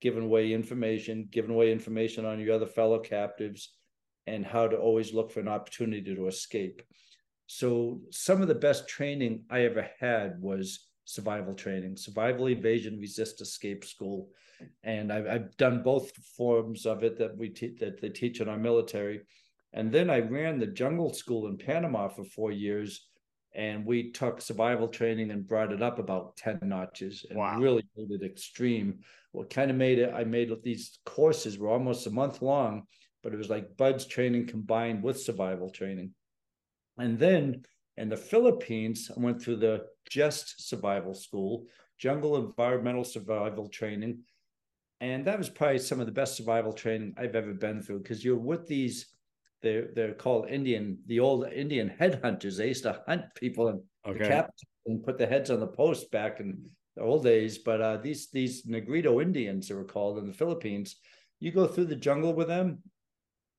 giving 0.00 0.24
away 0.24 0.52
information 0.52 1.28
giving 1.30 1.50
away 1.50 1.70
information 1.70 2.24
on 2.24 2.40
your 2.40 2.54
other 2.54 2.66
fellow 2.66 2.98
captives 2.98 3.72
and 4.28 4.44
how 4.44 4.68
to 4.68 4.76
always 4.76 5.12
look 5.12 5.30
for 5.30 5.40
an 5.40 5.48
opportunity 5.48 6.14
to 6.14 6.26
escape. 6.26 6.82
So 7.46 8.00
some 8.10 8.42
of 8.42 8.48
the 8.48 8.54
best 8.54 8.88
training 8.88 9.44
i 9.50 9.62
ever 9.62 9.88
had 9.98 10.40
was 10.40 10.87
survival 11.08 11.54
training, 11.54 11.96
survival 11.96 12.50
evasion 12.50 12.98
resist 13.00 13.40
escape 13.40 13.82
school, 13.82 14.28
and 14.82 15.10
I've, 15.10 15.26
I've 15.26 15.56
done 15.56 15.82
both 15.82 16.14
forms 16.36 16.84
of 16.84 17.02
it 17.02 17.16
that 17.18 17.34
we 17.34 17.48
te- 17.48 17.76
that 17.80 17.98
they 17.98 18.10
teach 18.10 18.42
in 18.42 18.48
our 18.48 18.58
military, 18.58 19.22
and 19.72 19.90
then 19.90 20.10
I 20.10 20.18
ran 20.18 20.58
the 20.58 20.66
jungle 20.66 21.14
school 21.14 21.46
in 21.46 21.56
Panama 21.56 22.08
for 22.08 22.24
four 22.24 22.52
years, 22.52 23.08
and 23.54 23.86
we 23.86 24.12
took 24.12 24.42
survival 24.42 24.86
training 24.86 25.30
and 25.30 25.46
brought 25.46 25.72
it 25.72 25.80
up 25.80 25.98
about 25.98 26.36
ten 26.36 26.58
notches 26.62 27.24
and 27.30 27.38
wow. 27.38 27.58
really 27.58 27.84
made 27.96 28.10
it 28.10 28.26
extreme. 28.26 28.98
What 29.32 29.48
kind 29.48 29.70
of 29.70 29.78
made 29.78 29.98
it? 29.98 30.12
I 30.12 30.24
made 30.24 30.50
these 30.62 30.98
courses 31.06 31.56
were 31.56 31.70
almost 31.70 32.06
a 32.06 32.10
month 32.10 32.42
long, 32.42 32.82
but 33.22 33.32
it 33.32 33.38
was 33.38 33.48
like 33.48 33.78
BUD/S 33.78 34.06
training 34.08 34.46
combined 34.46 35.02
with 35.02 35.18
survival 35.18 35.70
training, 35.70 36.12
and 36.98 37.18
then 37.18 37.64
in 37.96 38.08
the 38.08 38.16
Philippines, 38.16 39.10
I 39.14 39.18
went 39.20 39.42
through 39.42 39.56
the 39.56 39.86
JEST 40.10 40.68
Survival 40.68 41.14
School, 41.14 41.66
Jungle 41.98 42.36
Environmental 42.36 43.04
Survival 43.04 43.68
Training. 43.68 44.20
And 45.00 45.24
that 45.26 45.38
was 45.38 45.48
probably 45.48 45.78
some 45.78 46.00
of 46.00 46.06
the 46.06 46.12
best 46.12 46.36
survival 46.36 46.72
training 46.72 47.14
I've 47.16 47.36
ever 47.36 47.52
been 47.54 47.82
through 47.82 48.00
because 48.00 48.24
you're 48.24 48.36
with 48.36 48.66
these, 48.66 49.06
they're, 49.62 49.88
they're 49.94 50.14
called 50.14 50.48
Indian, 50.48 50.98
the 51.06 51.20
old 51.20 51.46
Indian 51.52 51.92
headhunters. 52.00 52.56
They 52.56 52.68
used 52.68 52.82
to 52.82 53.00
hunt 53.06 53.22
people 53.36 53.68
and 53.68 53.80
okay. 54.06 54.42
and 54.86 55.04
put 55.04 55.18
the 55.18 55.26
heads 55.26 55.50
on 55.50 55.60
the 55.60 55.66
post 55.68 56.10
back 56.10 56.40
in 56.40 56.68
the 56.96 57.02
old 57.02 57.22
days. 57.22 57.58
But 57.58 57.80
uh, 57.80 57.96
these, 57.98 58.30
these 58.30 58.66
Negrito 58.66 59.20
Indians, 59.20 59.68
they 59.68 59.74
were 59.74 59.84
called 59.84 60.18
in 60.18 60.26
the 60.26 60.32
Philippines, 60.32 60.96
you 61.40 61.52
go 61.52 61.66
through 61.66 61.86
the 61.86 61.96
jungle 61.96 62.34
with 62.34 62.48
them, 62.48 62.82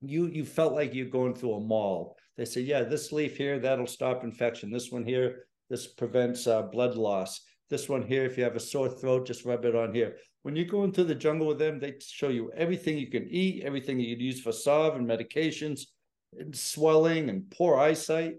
you 0.02 0.26
you 0.26 0.44
felt 0.44 0.74
like 0.74 0.94
you're 0.94 1.06
going 1.06 1.34
through 1.34 1.54
a 1.54 1.60
mall. 1.60 2.16
They 2.36 2.44
say, 2.44 2.62
yeah, 2.62 2.82
this 2.82 3.12
leaf 3.12 3.36
here, 3.36 3.58
that'll 3.58 3.86
stop 3.86 4.24
infection. 4.24 4.70
This 4.70 4.90
one 4.90 5.04
here, 5.04 5.46
this 5.70 5.86
prevents 5.86 6.46
uh, 6.46 6.62
blood 6.62 6.96
loss. 6.96 7.40
This 7.70 7.88
one 7.88 8.02
here, 8.02 8.24
if 8.24 8.36
you 8.36 8.42
have 8.42 8.56
a 8.56 8.60
sore 8.60 8.88
throat, 8.88 9.26
just 9.26 9.44
rub 9.44 9.64
it 9.64 9.76
on 9.76 9.94
here. 9.94 10.16
When 10.42 10.56
you 10.56 10.64
go 10.64 10.82
into 10.82 11.04
the 11.04 11.14
jungle 11.14 11.46
with 11.46 11.60
them, 11.60 11.78
they 11.78 11.94
show 12.00 12.28
you 12.28 12.50
everything 12.56 12.98
you 12.98 13.08
can 13.08 13.28
eat, 13.30 13.62
everything 13.62 14.00
you 14.00 14.16
can 14.16 14.24
use 14.24 14.40
for 14.40 14.52
salve 14.52 14.96
and 14.96 15.08
medications, 15.08 15.82
and 16.36 16.54
swelling 16.54 17.30
and 17.30 17.48
poor 17.50 17.78
eyesight. 17.78 18.34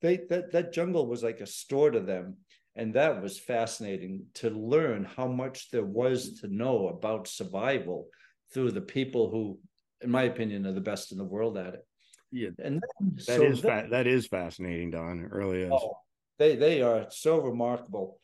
They 0.00 0.20
that 0.28 0.52
that 0.52 0.72
jungle 0.72 1.08
was 1.08 1.24
like 1.24 1.40
a 1.40 1.46
store 1.46 1.90
to 1.90 2.00
them, 2.00 2.36
and 2.76 2.94
that 2.94 3.20
was 3.20 3.40
fascinating 3.40 4.26
to 4.34 4.50
learn 4.50 5.04
how 5.04 5.26
much 5.26 5.70
there 5.70 5.84
was 5.84 6.40
to 6.40 6.54
know 6.54 6.88
about 6.88 7.26
survival 7.26 8.06
through 8.54 8.70
the 8.70 8.80
people 8.80 9.30
who, 9.30 9.58
in 10.00 10.10
my 10.10 10.22
opinion, 10.22 10.66
are 10.66 10.72
the 10.72 10.80
best 10.80 11.10
in 11.10 11.18
the 11.18 11.24
world 11.24 11.58
at 11.58 11.74
it. 11.74 11.86
Yeah, 12.30 12.50
and 12.62 12.80
then, 12.80 13.14
that 13.16 13.22
so 13.22 13.42
is 13.42 13.60
then, 13.60 13.84
fa- 13.84 13.88
that 13.90 14.06
is 14.06 14.28
fascinating, 14.28 14.90
Don. 14.90 15.18
It 15.18 15.32
really 15.32 15.62
is. 15.62 15.72
Oh, 15.72 15.96
they 16.38 16.56
they 16.56 16.82
are 16.82 17.06
so 17.10 17.38
remarkable. 17.38 18.20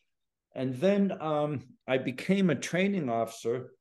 And 0.54 0.74
then 0.74 1.12
um, 1.20 1.62
I 1.86 1.98
became 1.98 2.48
a 2.48 2.54
training 2.54 3.08
officer, 3.08 3.72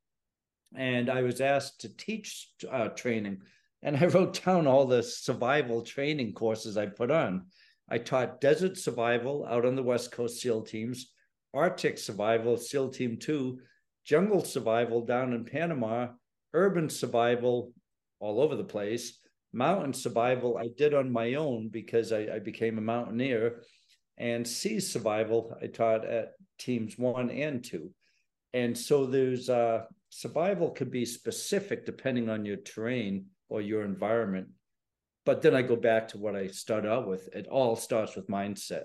and 0.76 1.08
I 1.08 1.22
was 1.22 1.40
asked 1.40 1.82
to 1.82 1.96
teach 1.96 2.50
uh, 2.70 2.88
training. 2.88 3.42
And 3.82 3.96
I 3.96 4.06
wrote 4.06 4.44
down 4.44 4.66
all 4.66 4.86
the 4.86 5.02
survival 5.02 5.82
training 5.82 6.32
courses 6.32 6.76
I 6.76 6.86
put 6.86 7.10
on. 7.10 7.46
I 7.88 7.98
taught 7.98 8.40
desert 8.40 8.78
survival 8.78 9.46
out 9.46 9.66
on 9.66 9.76
the 9.76 9.82
West 9.82 10.10
Coast 10.10 10.40
SEAL 10.40 10.62
teams, 10.62 11.12
Arctic 11.52 11.98
survival, 11.98 12.56
SEAL 12.56 12.88
Team 12.90 13.18
2, 13.18 13.60
jungle 14.04 14.42
survival 14.42 15.04
down 15.04 15.32
in 15.32 15.44
Panama, 15.44 16.08
urban 16.54 16.88
survival 16.88 17.72
all 18.20 18.40
over 18.40 18.56
the 18.56 18.64
place, 18.64 19.18
mountain 19.52 19.92
survival 19.92 20.56
I 20.56 20.68
did 20.76 20.94
on 20.94 21.12
my 21.12 21.34
own 21.34 21.68
because 21.68 22.10
I, 22.10 22.26
I 22.34 22.38
became 22.38 22.78
a 22.78 22.82
mountaineer 22.82 23.60
and 24.18 24.46
sea 24.46 24.80
survival 24.80 25.56
I 25.62 25.66
taught 25.66 26.04
at 26.04 26.32
teams 26.58 26.98
one 26.98 27.30
and 27.30 27.62
two. 27.62 27.90
And 28.52 28.76
so 28.76 29.06
there's 29.06 29.50
uh, 29.50 29.84
survival 30.10 30.70
could 30.70 30.90
be 30.90 31.04
specific 31.04 31.84
depending 31.84 32.30
on 32.30 32.44
your 32.44 32.56
terrain 32.56 33.26
or 33.48 33.60
your 33.60 33.82
environment. 33.84 34.48
But 35.26 35.42
then 35.42 35.54
I 35.54 35.62
go 35.62 35.76
back 35.76 36.08
to 36.08 36.18
what 36.18 36.36
I 36.36 36.46
started 36.48 36.90
out 36.90 37.08
with. 37.08 37.28
It 37.34 37.48
all 37.48 37.76
starts 37.76 38.14
with 38.14 38.28
mindset, 38.28 38.84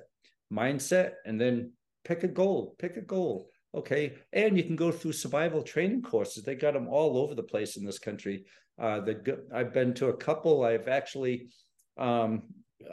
mindset, 0.51 1.13
and 1.25 1.39
then 1.39 1.73
pick 2.03 2.23
a 2.23 2.27
goal, 2.27 2.75
pick 2.79 2.97
a 2.97 3.01
goal. 3.01 3.49
Okay. 3.75 4.15
And 4.33 4.57
you 4.57 4.63
can 4.63 4.75
go 4.75 4.91
through 4.91 5.11
survival 5.11 5.61
training 5.61 6.01
courses. 6.01 6.43
They 6.43 6.55
got 6.55 6.73
them 6.73 6.87
all 6.87 7.17
over 7.17 7.35
the 7.35 7.43
place 7.43 7.77
in 7.77 7.85
this 7.85 7.99
country. 7.99 8.45
Uh, 8.81 9.01
the, 9.01 9.45
I've 9.53 9.73
been 9.73 9.93
to 9.95 10.07
a 10.07 10.17
couple. 10.17 10.63
I've 10.63 10.87
actually 10.87 11.49
um, 11.97 12.43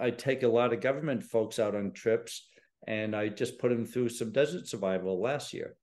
I 0.01 0.11
take 0.11 0.43
a 0.43 0.49
lot 0.49 0.73
of 0.73 0.81
government 0.81 1.23
folks 1.23 1.59
out 1.59 1.75
on 1.75 1.93
trips, 1.93 2.49
and 2.87 3.15
I 3.15 3.29
just 3.29 3.59
put 3.59 3.71
them 3.71 3.85
through 3.85 4.11
some 4.11 4.33
desert 4.33 4.67
survival 4.67 5.21
last 5.21 5.53
year, 5.53 5.77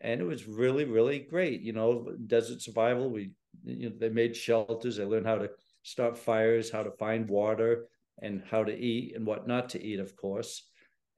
and 0.00 0.20
it 0.20 0.24
was 0.24 0.48
really 0.48 0.84
really 0.84 1.18
great. 1.18 1.60
You 1.60 1.72
know, 1.72 2.12
desert 2.26 2.60
survival. 2.62 3.10
We 3.10 3.32
you 3.64 3.90
know, 3.90 3.96
they 3.98 4.08
made 4.08 4.36
shelters. 4.36 4.96
They 4.96 5.04
learned 5.04 5.26
how 5.26 5.38
to 5.38 5.50
start 5.82 6.18
fires, 6.18 6.70
how 6.70 6.82
to 6.82 6.90
find 6.92 7.28
water, 7.28 7.86
and 8.22 8.42
how 8.50 8.64
to 8.64 8.76
eat 8.76 9.14
and 9.16 9.26
what 9.26 9.46
not 9.46 9.70
to 9.70 9.82
eat, 9.82 10.00
of 10.00 10.14
course. 10.16 10.66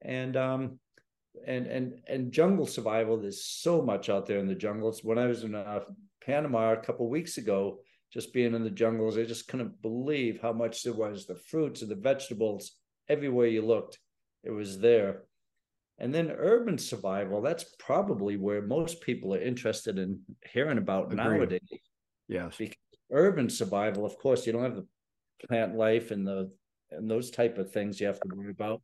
And 0.01 0.35
um, 0.37 0.79
and 1.45 1.67
and 1.67 1.93
and 2.07 2.31
jungle 2.31 2.65
survival. 2.65 3.17
There's 3.17 3.45
so 3.45 3.81
much 3.81 4.09
out 4.09 4.25
there 4.25 4.39
in 4.39 4.47
the 4.47 4.55
jungles. 4.55 5.03
When 5.03 5.17
I 5.17 5.27
was 5.27 5.43
in 5.43 5.55
uh, 5.55 5.81
Panama 6.25 6.73
a 6.73 6.77
couple 6.77 7.09
weeks 7.09 7.37
ago, 7.37 7.79
just 8.13 8.31
being 8.31 8.53
in 8.53 8.63
the 8.63 8.69
jungles, 8.69 9.17
I 9.17 9.23
just 9.23 9.47
couldn't 9.47 9.81
believe 9.81 10.39
how 10.41 10.53
much 10.53 10.83
there 10.83 10.93
was 10.93 11.25
the 11.25 11.35
fruits 11.35 11.81
and 11.81 11.89
the 11.89 11.95
vegetables 11.95 12.73
everywhere 13.09 13.47
you 13.47 13.63
looked, 13.63 13.97
it 14.43 14.51
was 14.51 14.79
there. 14.79 15.23
And 15.97 16.13
then 16.13 16.31
urban 16.31 16.77
survival, 16.77 17.41
that's 17.41 17.75
probably 17.79 18.37
where 18.37 18.61
most 18.61 19.01
people 19.01 19.33
are 19.33 19.41
interested 19.41 19.97
in 19.97 20.19
hearing 20.51 20.77
about 20.77 21.11
Agreed. 21.11 21.17
nowadays. 21.17 21.61
Yes. 22.27 22.55
Because 22.57 22.77
urban 23.11 23.49
survival, 23.49 24.05
of 24.05 24.17
course, 24.17 24.45
you 24.45 24.53
don't 24.53 24.63
have 24.63 24.75
the 24.75 24.87
plant 25.47 25.75
life 25.75 26.11
and 26.11 26.25
the 26.25 26.51
and 26.91 27.09
those 27.09 27.31
type 27.31 27.57
of 27.57 27.71
things 27.71 27.99
you 27.99 28.05
have 28.07 28.19
to 28.19 28.35
worry 28.35 28.51
about. 28.51 28.81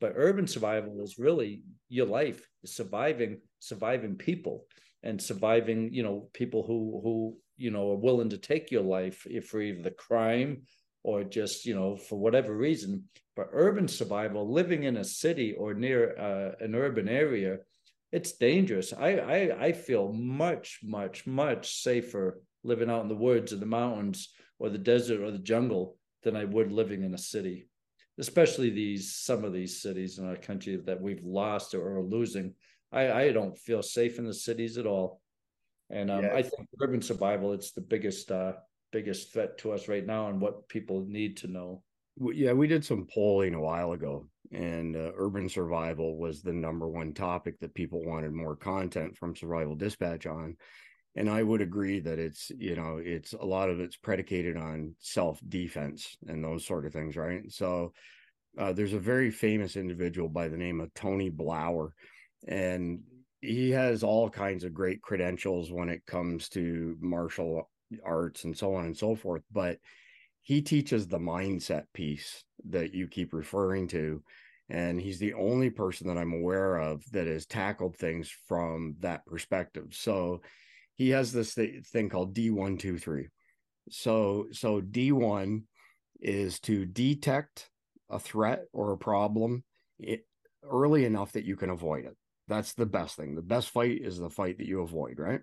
But 0.00 0.14
urban 0.16 0.46
survival 0.46 1.00
is 1.02 1.18
really 1.18 1.62
your 1.88 2.06
life, 2.06 2.44
surviving 2.64 3.40
surviving 3.60 4.16
people 4.16 4.64
and 5.02 5.20
surviving, 5.20 5.92
you 5.92 6.02
know, 6.02 6.28
people 6.32 6.64
who 6.64 7.00
who 7.02 7.36
you 7.62 7.70
know 7.70 7.92
are 7.92 7.96
willing 8.08 8.30
to 8.30 8.38
take 8.38 8.70
your 8.70 8.82
life 8.82 9.26
if 9.30 9.48
for 9.48 9.60
either 9.62 9.82
the 9.82 9.90
crime 9.90 10.62
or 11.04 11.24
just 11.24 11.64
you 11.64 11.74
know 11.74 11.96
for 11.96 12.18
whatever 12.18 12.54
reason. 12.56 13.04
But 13.34 13.48
urban 13.52 13.88
survival, 13.88 14.52
living 14.52 14.82
in 14.82 14.98
a 14.98 15.04
city 15.04 15.54
or 15.54 15.72
near 15.72 16.18
uh, 16.18 16.64
an 16.64 16.74
urban 16.74 17.08
area, 17.08 17.58
it's 18.10 18.32
dangerous. 18.32 18.92
I, 18.92 19.10
I 19.36 19.64
I 19.66 19.72
feel 19.72 20.12
much 20.12 20.80
much 20.82 21.26
much 21.26 21.82
safer 21.82 22.42
living 22.64 22.90
out 22.90 23.02
in 23.02 23.08
the 23.08 23.14
woods 23.14 23.52
or 23.52 23.56
the 23.56 23.66
mountains 23.66 24.28
or 24.58 24.68
the 24.68 24.78
desert 24.78 25.20
or 25.20 25.30
the 25.30 25.38
jungle 25.38 25.96
than 26.22 26.36
I 26.36 26.44
would 26.44 26.70
living 26.70 27.02
in 27.02 27.14
a 27.14 27.18
city, 27.18 27.68
especially 28.18 28.70
these 28.70 29.14
some 29.14 29.44
of 29.44 29.52
these 29.52 29.80
cities 29.80 30.18
in 30.18 30.28
our 30.28 30.36
country 30.36 30.76
that 30.76 31.00
we've 31.00 31.24
lost 31.24 31.74
or 31.74 31.96
are 31.96 32.02
losing. 32.02 32.54
I, 32.92 33.10
I 33.12 33.32
don't 33.32 33.58
feel 33.58 33.82
safe 33.82 34.18
in 34.18 34.26
the 34.26 34.34
cities 34.34 34.76
at 34.76 34.86
all. 34.86 35.21
And 35.92 36.10
um, 36.10 36.24
yeah. 36.24 36.34
I 36.34 36.42
think 36.42 36.66
urban 36.80 37.02
survival 37.02 37.52
it's 37.52 37.72
the 37.72 37.80
biggest 37.80 38.32
uh, 38.32 38.54
biggest 38.90 39.32
threat 39.32 39.58
to 39.58 39.72
us 39.72 39.88
right 39.88 40.04
now 40.04 40.28
and 40.28 40.40
what 40.40 40.68
people 40.68 41.04
need 41.06 41.36
to 41.38 41.46
know. 41.46 41.82
Yeah, 42.18 42.52
we 42.52 42.66
did 42.66 42.84
some 42.84 43.06
polling 43.12 43.54
a 43.54 43.60
while 43.60 43.92
ago, 43.92 44.26
and 44.52 44.96
uh, 44.96 45.12
urban 45.16 45.48
survival 45.48 46.18
was 46.18 46.42
the 46.42 46.52
number 46.52 46.88
one 46.88 47.14
topic 47.14 47.58
that 47.60 47.74
people 47.74 48.04
wanted 48.04 48.32
more 48.32 48.56
content 48.56 49.16
from 49.16 49.36
Survival 49.36 49.76
Dispatch 49.76 50.26
on 50.26 50.56
and 51.14 51.28
i 51.28 51.42
would 51.42 51.60
agree 51.60 52.00
that 52.00 52.18
it's 52.18 52.50
you 52.56 52.74
know 52.76 52.98
it's 53.02 53.32
a 53.32 53.44
lot 53.44 53.68
of 53.68 53.80
it's 53.80 53.96
predicated 53.96 54.56
on 54.56 54.94
self 54.98 55.40
defense 55.48 56.16
and 56.28 56.42
those 56.42 56.66
sort 56.66 56.86
of 56.86 56.92
things 56.92 57.16
right 57.16 57.50
so 57.50 57.92
uh, 58.58 58.72
there's 58.72 58.92
a 58.92 58.98
very 58.98 59.30
famous 59.30 59.76
individual 59.76 60.28
by 60.28 60.48
the 60.48 60.56
name 60.56 60.80
of 60.80 60.92
tony 60.94 61.30
blauer 61.30 61.90
and 62.46 63.00
he 63.42 63.70
has 63.70 64.02
all 64.02 64.30
kinds 64.30 64.64
of 64.64 64.72
great 64.72 65.02
credentials 65.02 65.70
when 65.70 65.88
it 65.88 66.06
comes 66.06 66.48
to 66.48 66.96
martial 67.00 67.70
arts 68.04 68.44
and 68.44 68.56
so 68.56 68.74
on 68.74 68.86
and 68.86 68.96
so 68.96 69.14
forth 69.14 69.42
but 69.52 69.78
he 70.40 70.62
teaches 70.62 71.06
the 71.06 71.18
mindset 71.18 71.84
piece 71.92 72.44
that 72.64 72.94
you 72.94 73.06
keep 73.06 73.34
referring 73.34 73.86
to 73.86 74.22
and 74.70 74.98
he's 74.98 75.18
the 75.18 75.34
only 75.34 75.68
person 75.68 76.06
that 76.06 76.16
i'm 76.16 76.32
aware 76.32 76.76
of 76.76 77.04
that 77.12 77.26
has 77.26 77.44
tackled 77.44 77.94
things 77.96 78.34
from 78.48 78.96
that 79.00 79.26
perspective 79.26 79.88
so 79.90 80.40
he 80.94 81.10
has 81.10 81.32
this 81.32 81.54
th- 81.54 81.84
thing 81.86 82.08
called 82.08 82.34
D123. 82.34 83.28
So 83.90 84.46
so 84.52 84.80
D1 84.80 85.62
is 86.20 86.60
to 86.60 86.86
detect 86.86 87.70
a 88.10 88.18
threat 88.18 88.64
or 88.72 88.92
a 88.92 88.98
problem 88.98 89.64
early 90.62 91.04
enough 91.04 91.32
that 91.32 91.44
you 91.44 91.56
can 91.56 91.70
avoid 91.70 92.04
it. 92.04 92.16
That's 92.52 92.74
the 92.74 92.86
best 92.86 93.16
thing. 93.16 93.34
The 93.34 93.42
best 93.42 93.70
fight 93.70 94.00
is 94.02 94.18
the 94.18 94.28
fight 94.28 94.58
that 94.58 94.66
you 94.66 94.82
avoid, 94.82 95.18
right? 95.18 95.40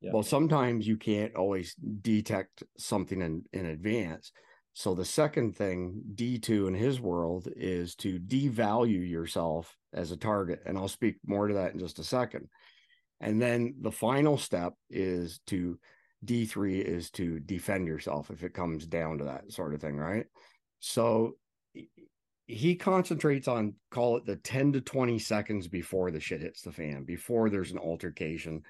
Yeah. 0.00 0.12
Well, 0.14 0.22
sometimes 0.22 0.86
you 0.86 0.96
can't 0.96 1.34
always 1.34 1.74
detect 1.74 2.62
something 2.78 3.20
in, 3.20 3.42
in 3.52 3.66
advance. 3.66 4.30
So 4.74 4.94
the 4.94 5.04
second 5.04 5.56
thing, 5.56 6.00
D2 6.14 6.68
in 6.68 6.74
his 6.74 7.00
world, 7.00 7.48
is 7.56 7.96
to 7.96 8.20
devalue 8.20 9.08
yourself 9.10 9.76
as 9.92 10.12
a 10.12 10.16
target. 10.16 10.60
And 10.64 10.78
I'll 10.78 10.86
speak 10.86 11.16
more 11.26 11.48
to 11.48 11.54
that 11.54 11.72
in 11.72 11.80
just 11.80 11.98
a 11.98 12.04
second. 12.04 12.48
And 13.20 13.42
then 13.42 13.74
the 13.80 13.90
final 13.90 14.38
step 14.38 14.74
is 14.88 15.40
to 15.48 15.80
D3 16.24 16.80
is 16.80 17.10
to 17.12 17.40
defend 17.40 17.88
yourself 17.88 18.30
if 18.30 18.44
it 18.44 18.54
comes 18.54 18.86
down 18.86 19.18
to 19.18 19.24
that 19.24 19.50
sort 19.50 19.74
of 19.74 19.80
thing, 19.80 19.96
right? 19.96 20.26
So 20.78 21.32
he 22.48 22.74
concentrates 22.74 23.46
on 23.46 23.74
call 23.90 24.16
it 24.16 24.24
the 24.24 24.36
10 24.36 24.72
to 24.72 24.80
20 24.80 25.18
seconds 25.18 25.68
before 25.68 26.10
the 26.10 26.18
shit 26.18 26.40
hits 26.40 26.62
the 26.62 26.72
fan, 26.72 27.04
before 27.04 27.50
there's 27.50 27.70
an 27.72 27.78
altercation. 27.78 28.62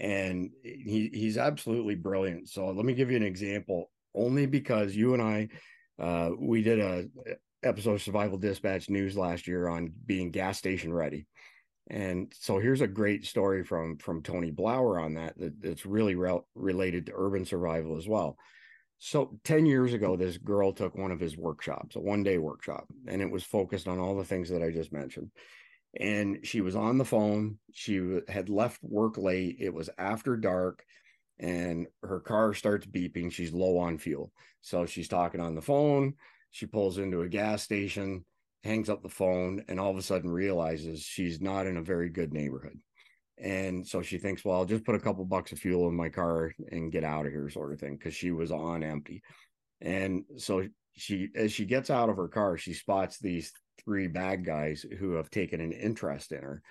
And 0.00 0.50
he, 0.64 1.10
he's 1.12 1.38
absolutely 1.38 1.94
brilliant. 1.94 2.48
So 2.48 2.66
let 2.66 2.84
me 2.84 2.92
give 2.92 3.10
you 3.10 3.16
an 3.16 3.22
example, 3.22 3.90
only 4.14 4.46
because 4.46 4.96
you 4.96 5.14
and 5.14 5.22
I, 5.22 5.48
uh, 6.00 6.30
we 6.38 6.62
did 6.62 6.80
a 6.80 7.04
episode 7.62 7.94
of 7.94 8.02
Survival 8.02 8.38
Dispatch 8.38 8.90
News 8.90 9.16
last 9.16 9.46
year 9.46 9.68
on 9.68 9.92
being 10.06 10.32
gas 10.32 10.58
station 10.58 10.92
ready. 10.92 11.26
And 11.88 12.32
so 12.36 12.58
here's 12.58 12.80
a 12.80 12.88
great 12.88 13.26
story 13.26 13.64
from 13.64 13.98
from 13.98 14.22
Tony 14.22 14.50
Blauer 14.50 15.00
on 15.00 15.14
that 15.14 15.38
that 15.38 15.54
it's 15.62 15.86
really 15.86 16.16
re- 16.16 16.40
related 16.56 17.06
to 17.06 17.12
urban 17.14 17.44
survival 17.44 17.96
as 17.96 18.08
well. 18.08 18.36
So 19.00 19.38
10 19.44 19.66
years 19.66 19.94
ago, 19.94 20.14
this 20.14 20.36
girl 20.36 20.72
took 20.72 20.94
one 20.94 21.10
of 21.10 21.18
his 21.18 21.36
workshops, 21.36 21.96
a 21.96 22.00
one 22.00 22.22
day 22.22 22.38
workshop, 22.38 22.86
and 23.06 23.20
it 23.20 23.30
was 23.30 23.42
focused 23.42 23.88
on 23.88 23.98
all 23.98 24.16
the 24.16 24.24
things 24.24 24.50
that 24.50 24.62
I 24.62 24.70
just 24.70 24.92
mentioned. 24.92 25.30
And 25.98 26.40
she 26.44 26.60
was 26.60 26.76
on 26.76 26.98
the 26.98 27.04
phone. 27.04 27.58
She 27.72 28.20
had 28.28 28.48
left 28.48 28.78
work 28.82 29.18
late. 29.18 29.56
It 29.58 29.74
was 29.74 29.90
after 29.98 30.36
dark, 30.36 30.84
and 31.38 31.86
her 32.02 32.20
car 32.20 32.54
starts 32.54 32.86
beeping. 32.86 33.32
She's 33.32 33.52
low 33.52 33.78
on 33.78 33.98
fuel. 33.98 34.32
So 34.60 34.86
she's 34.86 35.08
talking 35.08 35.40
on 35.40 35.54
the 35.54 35.62
phone. 35.62 36.14
She 36.50 36.66
pulls 36.66 36.98
into 36.98 37.22
a 37.22 37.28
gas 37.28 37.62
station 37.62 38.24
hangs 38.62 38.90
up 38.90 39.02
the 39.02 39.08
phone, 39.08 39.64
and 39.68 39.80
all 39.80 39.90
of 39.90 39.96
a 39.96 40.02
sudden 40.02 40.30
realizes 40.30 41.02
she's 41.02 41.40
not 41.40 41.66
in 41.66 41.76
a 41.76 41.82
very 41.82 42.08
good 42.08 42.32
neighborhood. 42.32 42.78
And 43.40 43.86
so 43.86 44.02
she 44.02 44.18
thinks, 44.18 44.44
well, 44.44 44.56
I'll 44.56 44.64
just 44.64 44.84
put 44.84 44.94
a 44.94 45.00
couple 45.00 45.24
bucks 45.24 45.52
of 45.52 45.58
fuel 45.58 45.88
in 45.88 45.94
my 45.94 46.10
car 46.10 46.52
and 46.70 46.92
get 46.92 47.04
out 47.04 47.26
of 47.26 47.32
here, 47.32 47.48
sort 47.48 47.72
of 47.72 47.80
thing, 47.80 47.96
because 47.96 48.14
she 48.14 48.30
was 48.30 48.52
on 48.52 48.82
empty. 48.82 49.22
And 49.80 50.24
so 50.36 50.66
she, 50.96 51.28
as 51.34 51.50
she 51.52 51.64
gets 51.64 51.88
out 51.88 52.10
of 52.10 52.16
her 52.16 52.28
car, 52.28 52.58
she 52.58 52.74
spots 52.74 53.18
these 53.18 53.52
three 53.82 54.08
bad 54.08 54.44
guys 54.44 54.84
who 54.98 55.12
have 55.12 55.30
taken 55.30 55.60
an 55.60 55.72
interest 55.72 56.32
in 56.32 56.42
her. 56.42 56.62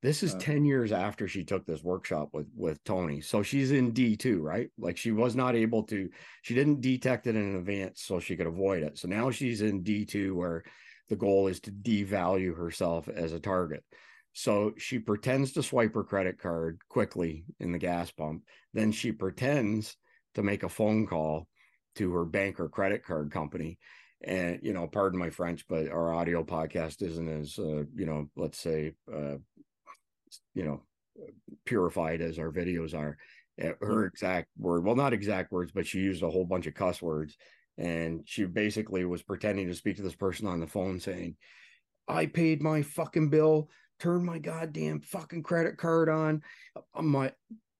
This 0.00 0.22
is 0.22 0.34
uh, 0.34 0.38
10 0.38 0.64
years 0.64 0.92
after 0.92 1.26
she 1.26 1.44
took 1.44 1.66
this 1.66 1.82
workshop 1.82 2.30
with 2.32 2.46
with 2.56 2.82
Tony. 2.84 3.20
So 3.20 3.42
she's 3.42 3.72
in 3.72 3.92
D2, 3.92 4.40
right? 4.40 4.68
Like 4.78 4.96
she 4.96 5.10
was 5.10 5.34
not 5.34 5.56
able 5.56 5.82
to 5.84 6.08
she 6.42 6.54
didn't 6.54 6.80
detect 6.80 7.26
it 7.26 7.34
in 7.34 7.56
advance 7.56 8.02
so 8.02 8.20
she 8.20 8.36
could 8.36 8.46
avoid 8.46 8.84
it. 8.84 8.98
So 8.98 9.08
now 9.08 9.30
she's 9.30 9.60
in 9.60 9.82
D2 9.82 10.34
where 10.34 10.62
the 11.08 11.16
goal 11.16 11.48
is 11.48 11.60
to 11.60 11.72
devalue 11.72 12.56
herself 12.56 13.08
as 13.08 13.32
a 13.32 13.40
target. 13.40 13.82
So 14.32 14.74
she 14.78 14.98
pretends 14.98 15.52
to 15.52 15.62
swipe 15.62 15.94
her 15.94 16.04
credit 16.04 16.38
card 16.38 16.80
quickly 16.88 17.44
in 17.60 17.72
the 17.72 17.78
gas 17.78 18.10
pump. 18.10 18.44
Then 18.72 18.92
she 18.92 19.12
pretends 19.12 19.96
to 20.34 20.42
make 20.42 20.62
a 20.62 20.68
phone 20.68 21.06
call 21.06 21.48
to 21.96 22.12
her 22.12 22.24
bank 22.24 22.60
or 22.60 22.68
credit 22.68 23.04
card 23.04 23.30
company. 23.32 23.78
And, 24.22 24.60
you 24.62 24.72
know, 24.72 24.86
pardon 24.86 25.18
my 25.18 25.30
French, 25.30 25.64
but 25.68 25.88
our 25.88 26.12
audio 26.12 26.44
podcast 26.44 27.02
isn't 27.02 27.28
as, 27.28 27.58
uh, 27.58 27.84
you 27.94 28.06
know, 28.06 28.28
let's 28.36 28.58
say, 28.58 28.92
uh, 29.12 29.36
you 30.54 30.64
know, 30.64 30.82
purified 31.64 32.20
as 32.20 32.38
our 32.38 32.50
videos 32.50 32.94
are. 32.94 33.16
Her 33.58 33.74
mm-hmm. 33.74 34.06
exact 34.06 34.48
word, 34.56 34.84
well, 34.84 34.94
not 34.94 35.12
exact 35.12 35.50
words, 35.50 35.72
but 35.72 35.86
she 35.86 35.98
used 35.98 36.22
a 36.22 36.30
whole 36.30 36.44
bunch 36.44 36.66
of 36.66 36.74
cuss 36.74 37.02
words 37.02 37.36
and 37.78 38.22
she 38.26 38.44
basically 38.44 39.04
was 39.04 39.22
pretending 39.22 39.68
to 39.68 39.74
speak 39.74 39.96
to 39.96 40.02
this 40.02 40.16
person 40.16 40.46
on 40.46 40.60
the 40.60 40.66
phone 40.66 40.98
saying 40.98 41.36
i 42.08 42.26
paid 42.26 42.60
my 42.60 42.82
fucking 42.82 43.30
bill 43.30 43.70
turn 43.98 44.24
my 44.24 44.38
goddamn 44.38 45.00
fucking 45.00 45.42
credit 45.42 45.76
card 45.76 46.08
on. 46.08 46.42
My 47.00 47.32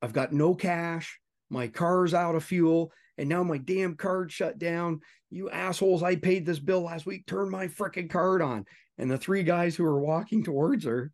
i've 0.03 0.13
got 0.13 0.33
no 0.33 0.55
cash. 0.55 1.19
My 1.51 1.69
car's 1.69 2.15
out 2.15 2.35
of 2.35 2.45
fuel 2.45 2.93
and 3.17 3.29
now 3.29 3.43
my 3.43 3.59
damn 3.59 3.97
card 3.97 4.31
shut 4.31 4.59
down. 4.59 5.01
You 5.31 5.51
assholes 5.51 6.03
i 6.03 6.17
paid 6.17 6.47
this 6.47 6.59
bill 6.59 6.83
last 6.83 7.07
week. 7.07 7.27
Turn 7.27 7.51
my 7.51 7.69
freaking 7.69 8.11
card 8.11 8.43
on. 8.43 8.65
And 8.97 9.11
the 9.11 9.19
three 9.19 9.43
guys 9.43 9.77
who 9.77 9.85
were 9.85 10.01
walking 10.01 10.43
towards 10.43 10.85
her 10.85 11.13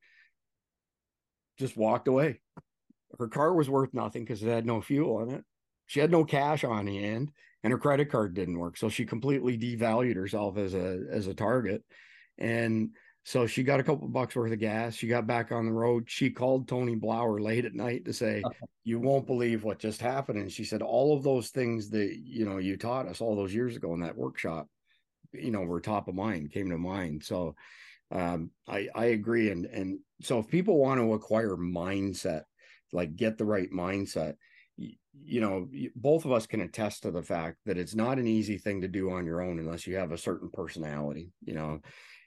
just 1.59 1.77
walked 1.77 2.09
away. 2.09 2.41
Her 3.19 3.29
car 3.29 3.55
was 3.55 3.71
worth 3.71 3.95
nothing 3.95 4.25
because 4.25 4.43
it 4.43 4.49
had 4.49 4.67
no 4.67 4.81
fuel 4.81 5.23
in 5.23 5.31
it. 5.31 5.45
She 5.87 6.01
had 6.01 6.11
no 6.11 6.25
cash 6.25 6.65
on 6.65 6.87
hand 6.87 7.31
and 7.63 7.73
her 7.73 7.79
credit 7.79 8.11
card 8.11 8.35
didn't 8.35 8.59
work. 8.59 8.77
So 8.77 8.89
she 8.89 9.07
completely 9.07 9.59
devalued 9.59 10.17
herself 10.17 10.57
as 10.59 10.75
a 10.75 11.01
as 11.11 11.27
a 11.27 11.35
target. 11.35 11.83
And 12.39 12.91
so 13.25 13.47
she 13.47 13.63
got 13.63 13.81
a 13.81 13.83
couple 13.83 14.07
bucks 14.07 14.37
worth 14.37 14.53
of 14.53 14.59
gas. 14.59 14.95
She 14.95 15.07
got 15.07 15.27
back 15.27 15.51
on 15.51 15.65
the 15.65 15.73
road. 15.73 16.05
She 16.07 16.31
called 16.31 16.69
Tony 16.69 16.95
Blauer 16.95 17.41
late 17.41 17.65
at 17.65 17.75
night 17.75 18.05
to 18.05 18.13
say, 18.13 18.43
"You 18.85 19.01
won't 19.01 19.27
believe 19.27 19.65
what 19.65 19.79
just 19.79 20.03
happened." 20.03 20.39
And 20.39 20.53
she 20.53 20.65
said, 20.65 20.83
"All 20.83 21.17
of 21.17 21.23
those 21.23 21.49
things 21.49 21.89
that 21.91 22.19
you 22.19 22.45
know 22.45 22.59
you 22.59 22.77
taught 22.77 23.09
us 23.09 23.23
all 23.23 23.35
those 23.35 23.55
years 23.55 23.77
ago 23.77 23.95
in 23.95 24.01
that 24.01 24.17
workshop, 24.17 24.69
you 25.33 25.51
know, 25.51 25.63
were 25.63 25.81
top 25.81 26.07
of 26.07 26.15
mind, 26.15 26.53
came 26.53 26.69
to 26.69 26.77
mind." 26.77 27.25
So 27.25 27.57
um, 28.11 28.51
I 28.69 28.89
I 28.95 29.07
agree. 29.07 29.51
And 29.51 29.65
and 29.65 30.01
so 30.21 30.39
if 30.39 30.49
people 30.49 30.77
want 30.77 31.01
to 31.01 31.15
acquire 31.15 31.57
mindset, 31.57 32.43
like 32.93 33.17
get 33.17 33.39
the 33.39 33.47
right 33.47 33.71
mindset, 33.71 34.35
you 34.77 35.41
know, 35.41 35.69
both 35.97 36.27
of 36.27 36.33
us 36.33 36.47
can 36.47 36.61
attest 36.61 37.05
to 37.05 37.11
the 37.11 37.23
fact 37.23 37.57
that 37.65 37.79
it's 37.79 37.95
not 37.95 38.19
an 38.19 38.27
easy 38.27 38.59
thing 38.59 38.83
to 38.83 38.89
do 38.89 39.11
on 39.11 39.25
your 39.25 39.41
own 39.41 39.59
unless 39.59 39.87
you 39.87 39.97
have 39.97 40.13
a 40.13 40.19
certain 40.19 40.51
personality, 40.53 41.33
you 41.43 41.55
know. 41.55 41.81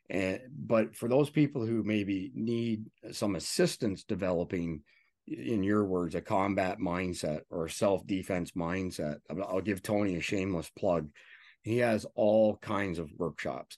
And 0.10 0.40
but 0.58 0.96
for 0.96 1.10
those 1.10 1.30
people 1.30 1.66
who 1.66 1.84
maybe 1.84 2.32
need 2.34 2.86
some 3.12 3.36
assistance 3.36 4.04
developing, 4.04 4.82
in 5.28 5.64
your 5.64 5.84
words, 5.86 6.16
a 6.16 6.22
combat 6.22 6.80
mindset 6.80 7.42
or 7.50 7.68
self 7.68 8.06
defense 8.08 8.52
mindset, 8.52 9.18
I'll 9.30 9.62
give 9.62 9.84
Tony 9.84 10.16
a 10.16 10.22
shameless 10.22 10.70
plug. 10.78 11.10
he 11.64 11.80
has 11.80 12.06
all 12.16 12.58
kinds 12.58 13.00
of 13.00 13.12
workshops. 13.18 13.78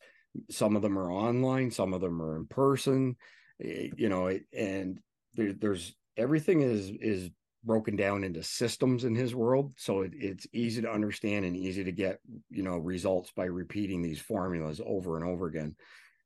Some 0.52 0.76
of 0.76 0.84
them 0.84 0.98
are 0.98 1.12
online, 1.12 1.72
some 1.72 1.94
of 1.94 2.02
them 2.02 2.22
are 2.22 2.38
in 2.38 2.46
person, 2.46 3.16
eh, 3.64 3.90
you 3.98 4.10
know, 4.10 4.38
and 4.54 5.00
there, 5.34 5.54
there's 5.54 5.96
everything 6.18 6.62
is 6.62 6.92
is 7.02 7.32
broken 7.64 7.96
down 7.96 8.24
into 8.24 8.42
systems 8.42 9.04
in 9.04 9.14
his 9.14 9.36
world 9.36 9.74
so 9.76 10.02
it, 10.02 10.14
it's 10.16 10.48
easy 10.54 10.82
to 10.82 10.90
understand 10.90 11.44
and 11.44 11.58
easy 11.58 11.84
to 11.84 11.92
get 11.92 12.20
you 12.50 12.64
know 12.64 12.78
results 12.78 13.32
by 13.36 13.44
repeating 13.44 14.02
these 14.02 14.20
formulas 14.20 14.80
over 14.86 15.18
and 15.18 15.26
over 15.26 15.48
again 15.48 15.76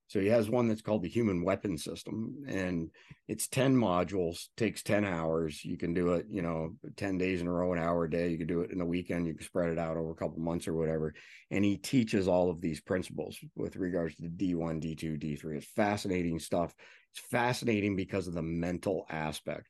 so 0.08 0.20
he 0.20 0.28
has 0.28 0.50
one 0.50 0.68
that's 0.68 0.82
called 0.82 1.02
the 1.02 1.10
human 1.10 1.44
weapon 1.44 1.78
system 1.78 2.44
and 2.48 2.90
it's 3.28 3.48
10 3.48 3.76
modules 3.76 4.48
takes 4.58 4.84
10 4.84 5.06
hours. 5.06 5.64
You 5.64 5.78
can 5.78 5.94
do 5.94 6.14
it 6.14 6.28
you 6.30 6.42
know 6.42 6.76
10 6.98 7.18
days 7.18 7.42
in 7.42 7.48
a 7.48 7.52
row 7.52 7.74
an 7.74 7.80
hour 7.80 8.04
a 8.04 8.10
day. 8.10 8.30
You 8.30 8.38
can 8.38 8.48
do 8.48 8.62
it 8.62 8.72
in 8.72 8.82
a 8.82 8.86
weekend. 8.86 9.26
You 9.26 9.34
can 9.34 9.46
spread 9.46 9.70
it 9.70 9.80
out 9.80 9.98
over 9.98 10.12
a 10.12 10.16
couple 10.16 10.40
months 10.40 10.68
or 10.68 10.74
whatever. 10.74 11.14
And 11.52 11.64
he 11.64 11.78
teaches 11.78 12.28
all 12.28 12.50
of 12.50 12.62
these 12.62 12.82
principles 12.82 13.38
with 13.56 13.76
regards 13.76 14.16
to 14.16 14.24
d1 14.24 14.82
d2 14.84 15.22
d3 15.22 15.58
it's 15.58 15.68
fascinating 15.68 16.40
stuff. 16.40 16.74
It's 17.12 17.26
fascinating 17.30 17.96
because 17.96 18.28
of 18.28 18.34
the 18.34 18.42
mental 18.42 19.06
aspect. 19.10 19.70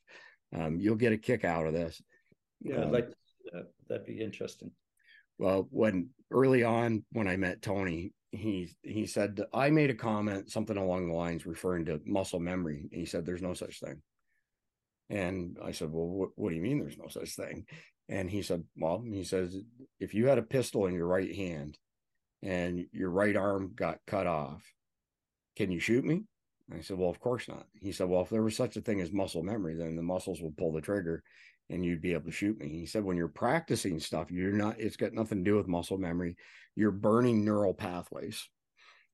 Um, 0.55 0.79
you'll 0.79 0.95
get 0.95 1.13
a 1.13 1.17
kick 1.17 1.45
out 1.45 1.67
of 1.67 1.73
this. 1.73 2.01
Yeah, 2.61 2.83
um, 2.83 2.91
like 2.91 3.09
that. 3.51 3.67
That'd 3.87 4.05
be 4.05 4.19
interesting. 4.19 4.71
Well, 5.37 5.67
when 5.71 6.09
early 6.31 6.63
on 6.63 7.03
when 7.11 7.27
I 7.27 7.37
met 7.37 7.61
Tony, 7.61 8.13
he 8.33 8.75
he 8.81 9.05
said 9.05 9.39
I 9.53 9.69
made 9.69 9.91
a 9.91 9.95
comment 9.95 10.51
something 10.51 10.77
along 10.77 11.07
the 11.07 11.13
lines 11.13 11.45
referring 11.45 11.85
to 11.85 12.01
muscle 12.05 12.39
memory. 12.39 12.89
He 12.91 13.05
said 13.05 13.25
there's 13.25 13.41
no 13.41 13.53
such 13.53 13.79
thing. 13.79 14.01
And 15.09 15.57
I 15.63 15.71
said, 15.71 15.91
well, 15.91 16.07
what, 16.07 16.29
what 16.35 16.49
do 16.49 16.55
you 16.55 16.61
mean 16.61 16.79
there's 16.79 16.97
no 16.97 17.07
such 17.07 17.35
thing? 17.35 17.65
And 18.09 18.29
he 18.29 18.41
said, 18.41 18.63
well, 18.75 19.03
he 19.05 19.23
says 19.23 19.55
if 19.99 20.13
you 20.13 20.27
had 20.27 20.39
a 20.39 20.43
pistol 20.43 20.87
in 20.87 20.95
your 20.95 21.07
right 21.07 21.33
hand 21.35 21.77
and 22.41 22.85
your 22.91 23.11
right 23.11 23.35
arm 23.35 23.73
got 23.75 23.99
cut 24.07 24.25
off, 24.25 24.63
can 25.55 25.71
you 25.71 25.79
shoot 25.79 26.03
me? 26.03 26.23
I 26.73 26.81
said, 26.81 26.97
Well, 26.97 27.09
of 27.09 27.19
course 27.19 27.47
not. 27.47 27.65
He 27.73 27.91
said, 27.91 28.07
Well, 28.07 28.21
if 28.21 28.29
there 28.29 28.41
was 28.41 28.55
such 28.55 28.77
a 28.77 28.81
thing 28.81 29.01
as 29.01 29.11
muscle 29.11 29.43
memory, 29.43 29.75
then 29.75 29.95
the 29.95 30.01
muscles 30.01 30.41
would 30.41 30.57
pull 30.57 30.71
the 30.71 30.81
trigger 30.81 31.23
and 31.69 31.85
you'd 31.85 32.01
be 32.01 32.13
able 32.13 32.25
to 32.25 32.31
shoot 32.31 32.59
me. 32.59 32.69
He 32.69 32.85
said, 32.85 33.03
When 33.03 33.17
you're 33.17 33.27
practicing 33.27 33.99
stuff, 33.99 34.31
you're 34.31 34.51
not, 34.51 34.79
it's 34.79 34.97
got 34.97 35.13
nothing 35.13 35.43
to 35.43 35.51
do 35.51 35.57
with 35.57 35.67
muscle 35.67 35.97
memory. 35.97 36.35
You're 36.75 36.91
burning 36.91 37.43
neural 37.43 37.73
pathways. 37.73 38.47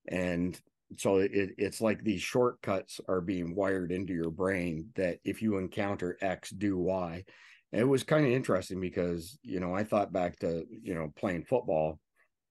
And 0.07 0.59
so 0.97 1.17
it, 1.17 1.31
it's 1.57 1.81
like 1.81 2.03
these 2.03 2.21
shortcuts 2.21 2.99
are 3.07 3.21
being 3.21 3.55
wired 3.55 3.91
into 3.91 4.13
your 4.13 4.31
brain 4.31 4.89
that 4.95 5.19
if 5.23 5.41
you 5.41 5.57
encounter 5.57 6.17
X, 6.21 6.49
do 6.49 6.77
Y. 6.77 7.23
It 7.71 7.87
was 7.87 8.03
kind 8.03 8.25
of 8.25 8.31
interesting 8.31 8.81
because, 8.81 9.37
you 9.43 9.59
know, 9.59 9.75
I 9.75 9.83
thought 9.83 10.11
back 10.11 10.39
to, 10.39 10.65
you 10.81 10.95
know, 10.95 11.13
playing 11.15 11.43
football 11.43 11.99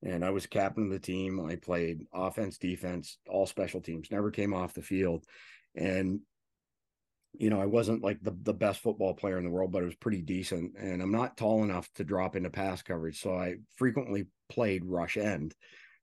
and 0.04 0.24
I 0.24 0.30
was 0.30 0.46
captain 0.46 0.84
of 0.84 0.90
the 0.90 1.00
team. 1.00 1.44
I 1.44 1.56
played 1.56 2.06
offense, 2.14 2.56
defense, 2.56 3.18
all 3.28 3.46
special 3.46 3.80
teams, 3.80 4.12
never 4.12 4.30
came 4.30 4.54
off 4.54 4.74
the 4.74 4.82
field. 4.82 5.24
And, 5.74 6.20
you 7.38 7.50
know, 7.50 7.60
I 7.60 7.66
wasn't 7.66 8.02
like 8.02 8.18
the, 8.20 8.36
the 8.42 8.52
best 8.52 8.80
football 8.80 9.14
player 9.14 9.38
in 9.38 9.44
the 9.44 9.50
world, 9.50 9.70
but 9.70 9.82
it 9.82 9.86
was 9.86 9.94
pretty 9.94 10.22
decent. 10.22 10.72
And 10.76 11.00
I'm 11.00 11.12
not 11.12 11.36
tall 11.36 11.62
enough 11.62 11.88
to 11.94 12.04
drop 12.04 12.34
into 12.34 12.50
pass 12.50 12.82
coverage. 12.82 13.20
So 13.20 13.32
I 13.32 13.58
frequently 13.76 14.26
played 14.48 14.84
rush 14.84 15.16
end. 15.16 15.54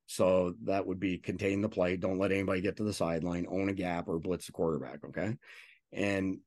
So 0.08 0.54
that 0.64 0.88
would 0.88 1.00
be 1.00 1.18
contain 1.18 1.62
the 1.62 1.68
play, 1.68 1.98
don't 1.98 2.20
let 2.20 2.32
anybody 2.32 2.62
get 2.62 2.78
to 2.78 2.84
the 2.84 2.94
sideline, 2.94 3.48
own 3.50 3.68
a 3.70 3.74
gap, 3.74 4.08
or 4.08 4.18
blitz 4.18 4.46
the 4.46 4.54
quarterback. 4.54 5.04
Okay. 5.04 5.36
And 5.92 6.40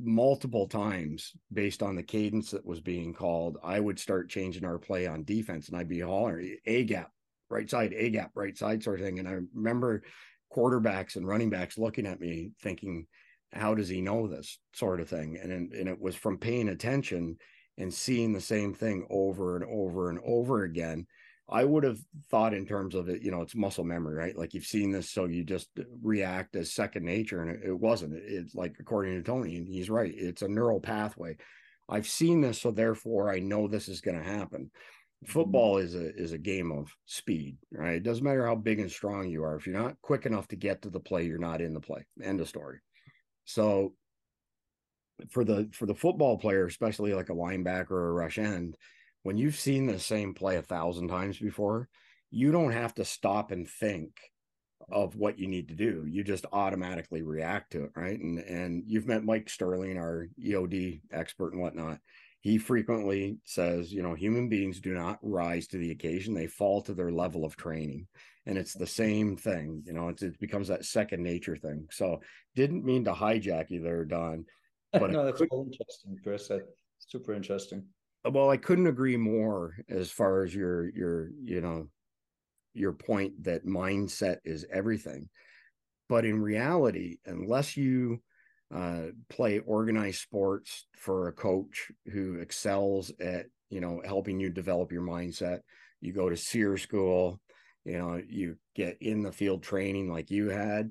multiple 0.00 0.68
times 0.68 1.32
based 1.52 1.82
on 1.82 1.96
the 1.96 2.02
cadence 2.02 2.52
that 2.52 2.64
was 2.64 2.80
being 2.80 3.12
called, 3.12 3.58
I 3.64 3.80
would 3.80 3.98
start 3.98 4.30
changing 4.30 4.64
our 4.64 4.78
play 4.78 5.06
on 5.06 5.24
defense 5.24 5.68
and 5.68 5.76
I'd 5.76 5.88
be 5.88 6.00
hollering 6.00 6.58
a 6.64 6.84
gap, 6.84 7.10
right 7.50 7.68
side, 7.68 7.92
a 7.96 8.10
gap, 8.10 8.30
right 8.34 8.56
side 8.56 8.84
sort 8.84 9.00
of 9.00 9.06
thing. 9.06 9.18
And 9.18 9.28
I 9.28 9.38
remember 9.52 10.04
quarterbacks 10.54 11.16
and 11.16 11.26
running 11.26 11.50
backs 11.50 11.76
looking 11.76 12.06
at 12.06 12.20
me 12.20 12.52
thinking, 12.60 13.06
how 13.52 13.74
does 13.74 13.88
he 13.88 14.00
know 14.00 14.26
this 14.26 14.58
sort 14.74 15.00
of 15.00 15.08
thing? 15.08 15.38
And, 15.42 15.72
and 15.72 15.88
it 15.88 16.00
was 16.00 16.14
from 16.14 16.38
paying 16.38 16.68
attention 16.68 17.36
and 17.78 17.92
seeing 17.92 18.32
the 18.32 18.40
same 18.40 18.74
thing 18.74 19.06
over 19.10 19.56
and 19.56 19.64
over 19.64 20.10
and 20.10 20.18
over 20.24 20.64
again 20.64 21.06
I 21.52 21.64
would 21.64 21.84
have 21.84 21.98
thought 22.30 22.54
in 22.54 22.66
terms 22.66 22.94
of 22.94 23.08
it, 23.08 23.22
you 23.22 23.30
know, 23.30 23.42
it's 23.42 23.54
muscle 23.54 23.84
memory, 23.84 24.14
right? 24.14 24.36
Like 24.36 24.54
you've 24.54 24.64
seen 24.64 24.90
this, 24.90 25.10
so 25.10 25.26
you 25.26 25.44
just 25.44 25.68
react 26.02 26.56
as 26.56 26.72
second 26.72 27.04
nature, 27.04 27.42
and 27.42 27.50
it, 27.50 27.68
it 27.68 27.78
wasn't. 27.78 28.14
It's 28.14 28.54
like 28.54 28.76
according 28.80 29.14
to 29.16 29.22
Tony, 29.22 29.56
and 29.56 29.68
he's 29.68 29.90
right. 29.90 30.12
It's 30.16 30.42
a 30.42 30.48
neural 30.48 30.80
pathway. 30.80 31.36
I've 31.88 32.08
seen 32.08 32.40
this, 32.40 32.60
so 32.60 32.70
therefore 32.70 33.30
I 33.30 33.40
know 33.40 33.68
this 33.68 33.88
is 33.88 34.00
going 34.00 34.16
to 34.16 34.24
happen. 34.24 34.70
Mm-hmm. 34.70 35.32
Football 35.32 35.76
is 35.76 35.94
a 35.94 36.14
is 36.14 36.32
a 36.32 36.38
game 36.38 36.72
of 36.72 36.94
speed, 37.04 37.58
right? 37.70 37.96
It 37.96 38.02
doesn't 38.02 38.24
matter 38.24 38.46
how 38.46 38.54
big 38.54 38.80
and 38.80 38.90
strong 38.90 39.28
you 39.28 39.44
are. 39.44 39.56
If 39.56 39.66
you're 39.66 39.78
not 39.78 40.00
quick 40.00 40.24
enough 40.24 40.48
to 40.48 40.56
get 40.56 40.82
to 40.82 40.90
the 40.90 41.00
play, 41.00 41.26
you're 41.26 41.38
not 41.38 41.60
in 41.60 41.74
the 41.74 41.80
play. 41.80 42.06
End 42.22 42.40
of 42.40 42.48
story. 42.48 42.78
So 43.44 43.94
for 45.30 45.44
the 45.44 45.68
for 45.72 45.86
the 45.86 45.94
football 45.94 46.38
player, 46.38 46.66
especially 46.66 47.14
like 47.14 47.28
a 47.28 47.34
linebacker 47.34 47.90
or 47.90 48.08
a 48.08 48.12
rush 48.12 48.38
end, 48.38 48.76
when 49.22 49.36
you've 49.36 49.56
seen 49.56 49.86
the 49.86 49.98
same 49.98 50.34
play 50.34 50.56
a 50.56 50.62
thousand 50.62 51.08
times 51.08 51.38
before, 51.38 51.88
you 52.30 52.52
don't 52.52 52.72
have 52.72 52.94
to 52.94 53.04
stop 53.04 53.50
and 53.50 53.68
think 53.68 54.10
of 54.90 55.16
what 55.16 55.38
you 55.38 55.46
need 55.46 55.68
to 55.68 55.74
do. 55.74 56.04
You 56.08 56.24
just 56.24 56.46
automatically 56.52 57.22
react 57.22 57.72
to 57.72 57.84
it, 57.84 57.92
right? 57.94 58.18
And 58.18 58.38
and 58.38 58.82
you've 58.86 59.06
met 59.06 59.24
Mike 59.24 59.48
Sterling, 59.48 59.98
our 59.98 60.28
EOD 60.42 61.02
expert 61.12 61.52
and 61.52 61.62
whatnot. 61.62 61.98
He 62.42 62.58
frequently 62.58 63.38
says, 63.44 63.92
you 63.92 64.02
know, 64.02 64.14
human 64.14 64.48
beings 64.48 64.80
do 64.80 64.92
not 64.92 65.18
rise 65.22 65.66
to 65.68 65.78
the 65.78 65.90
occasion; 65.92 66.34
they 66.34 66.46
fall 66.46 66.82
to 66.82 66.94
their 66.94 67.10
level 67.10 67.44
of 67.44 67.56
training. 67.56 68.06
And 68.44 68.58
it's 68.58 68.74
the 68.74 68.86
same 68.86 69.36
thing, 69.36 69.82
you 69.86 69.92
know. 69.92 70.08
it 70.08 70.38
becomes 70.40 70.68
that 70.68 70.84
second 70.84 71.22
nature 71.22 71.56
thing. 71.56 71.86
So, 71.90 72.20
didn't 72.56 72.84
mean 72.84 73.04
to 73.04 73.12
hijack 73.12 73.70
you 73.70 73.82
there, 73.82 74.04
Don. 74.04 74.44
But 74.92 75.10
no, 75.10 75.24
that's 75.24 75.38
could, 75.38 75.48
interesting, 75.50 76.18
Chris. 76.22 76.48
That's 76.48 76.64
super 77.08 77.32
interesting 77.32 77.84
uh, 78.26 78.30
well 78.30 78.50
i 78.50 78.56
couldn't 78.56 78.86
agree 78.86 79.16
more 79.16 79.76
as 79.88 80.10
far 80.10 80.42
as 80.42 80.54
your 80.54 80.90
your 80.90 81.30
you 81.42 81.60
know 81.60 81.88
your 82.74 82.92
point 82.92 83.32
that 83.44 83.66
mindset 83.66 84.38
is 84.44 84.64
everything 84.72 85.28
but 86.08 86.24
in 86.24 86.40
reality 86.40 87.18
unless 87.26 87.76
you 87.76 88.20
uh, 88.74 89.02
play 89.28 89.58
organized 89.60 90.20
sports 90.20 90.86
for 90.96 91.28
a 91.28 91.32
coach 91.32 91.90
who 92.12 92.36
excels 92.36 93.12
at 93.20 93.46
you 93.70 93.80
know 93.80 94.00
helping 94.04 94.40
you 94.40 94.50
develop 94.50 94.92
your 94.92 95.02
mindset 95.02 95.60
you 96.00 96.12
go 96.12 96.28
to 96.28 96.36
SERE 96.36 96.76
school 96.76 97.40
you 97.84 97.98
know 97.98 98.20
you 98.28 98.56
get 98.74 98.96
in 99.00 99.22
the 99.22 99.32
field 99.32 99.62
training 99.62 100.10
like 100.10 100.30
you 100.30 100.48
had 100.48 100.90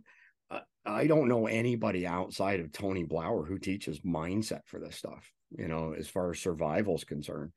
uh, 0.52 0.60
i 0.86 1.08
don't 1.08 1.30
know 1.30 1.48
anybody 1.48 2.06
outside 2.06 2.60
of 2.60 2.72
tony 2.72 3.06
blauer 3.06 3.48
who 3.48 3.58
teaches 3.58 4.02
mindset 4.02 4.62
for 4.66 4.80
this 4.80 4.96
stuff 4.96 5.32
you 5.58 5.68
know, 5.68 5.94
as 5.98 6.08
far 6.08 6.32
as 6.32 6.40
survival 6.40 6.96
is 6.96 7.04
concerned. 7.04 7.52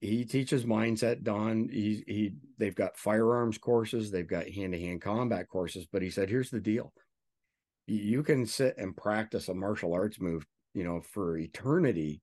He 0.00 0.24
teaches 0.24 0.64
mindset, 0.64 1.22
Don. 1.22 1.68
He 1.70 2.02
he 2.06 2.32
they've 2.58 2.74
got 2.74 2.96
firearms 2.96 3.58
courses, 3.58 4.10
they've 4.10 4.26
got 4.26 4.48
hand-to-hand 4.48 5.02
combat 5.02 5.48
courses, 5.48 5.86
but 5.92 6.00
he 6.00 6.08
said, 6.08 6.30
here's 6.30 6.50
the 6.50 6.60
deal. 6.60 6.92
You 7.90 8.22
can 8.22 8.46
sit 8.46 8.76
and 8.78 8.96
practice 8.96 9.48
a 9.48 9.54
martial 9.54 9.94
arts 9.94 10.20
move, 10.20 10.46
you 10.74 10.84
know, 10.84 11.00
for 11.00 11.38
eternity. 11.38 12.22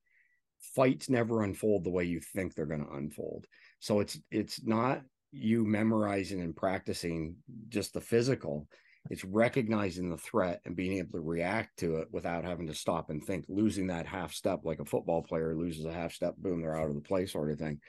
Fights 0.76 1.10
never 1.10 1.44
unfold 1.44 1.84
the 1.84 1.92
way 1.92 2.04
you 2.04 2.20
think 2.20 2.54
they're 2.54 2.66
going 2.66 2.86
to 2.86 2.94
unfold. 2.94 3.46
So 3.80 4.00
it's 4.00 4.20
it's 4.32 4.64
not 4.64 5.02
you 5.32 5.66
memorizing 5.66 6.42
and 6.42 6.56
practicing 6.56 7.36
just 7.70 7.94
the 7.94 8.02
physical 8.02 8.68
it's 9.12 9.24
recognizing 9.24 10.10
the 10.10 10.18
threat 10.18 10.62
and 10.66 10.76
being 10.76 10.98
able 10.98 11.12
to 11.12 11.20
react 11.20 11.78
to 11.78 11.98
it 11.98 12.08
without 12.12 12.44
having 12.44 12.68
to 12.68 12.74
stop 12.74 13.10
and 13.10 13.24
think 13.24 13.46
losing 13.48 13.88
that 13.88 14.08
half 14.08 14.34
step 14.34 14.62
like 14.64 14.80
a 14.80 14.86
football 14.86 15.22
player 15.22 15.56
loses 15.56 15.86
a 15.86 15.94
half 15.94 16.14
step 16.14 16.36
boom 16.38 16.62
they're 16.62 16.78
out 16.78 16.90
of 16.90 16.96
the 16.96 17.02
play 17.02 17.26
sort 17.26 17.52
of 17.52 17.60
thing 17.60 17.80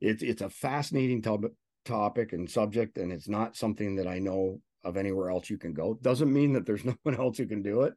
it's 0.00 0.22
it's 0.22 0.42
a 0.42 0.48
fascinating 0.48 1.20
to- 1.20 1.52
topic 1.84 2.32
and 2.32 2.48
subject 2.48 2.98
and 2.98 3.12
it's 3.12 3.28
not 3.28 3.56
something 3.56 3.96
that 3.96 4.06
i 4.06 4.18
know 4.18 4.60
of 4.84 4.96
anywhere 4.96 5.30
else 5.30 5.48
you 5.48 5.58
can 5.58 5.72
go. 5.72 5.98
Doesn't 6.02 6.32
mean 6.32 6.52
that 6.54 6.66
there's 6.66 6.84
no 6.86 6.96
one 7.02 7.16
else 7.16 7.38
who 7.38 7.46
can 7.46 7.62
do 7.62 7.82
it 7.82 7.94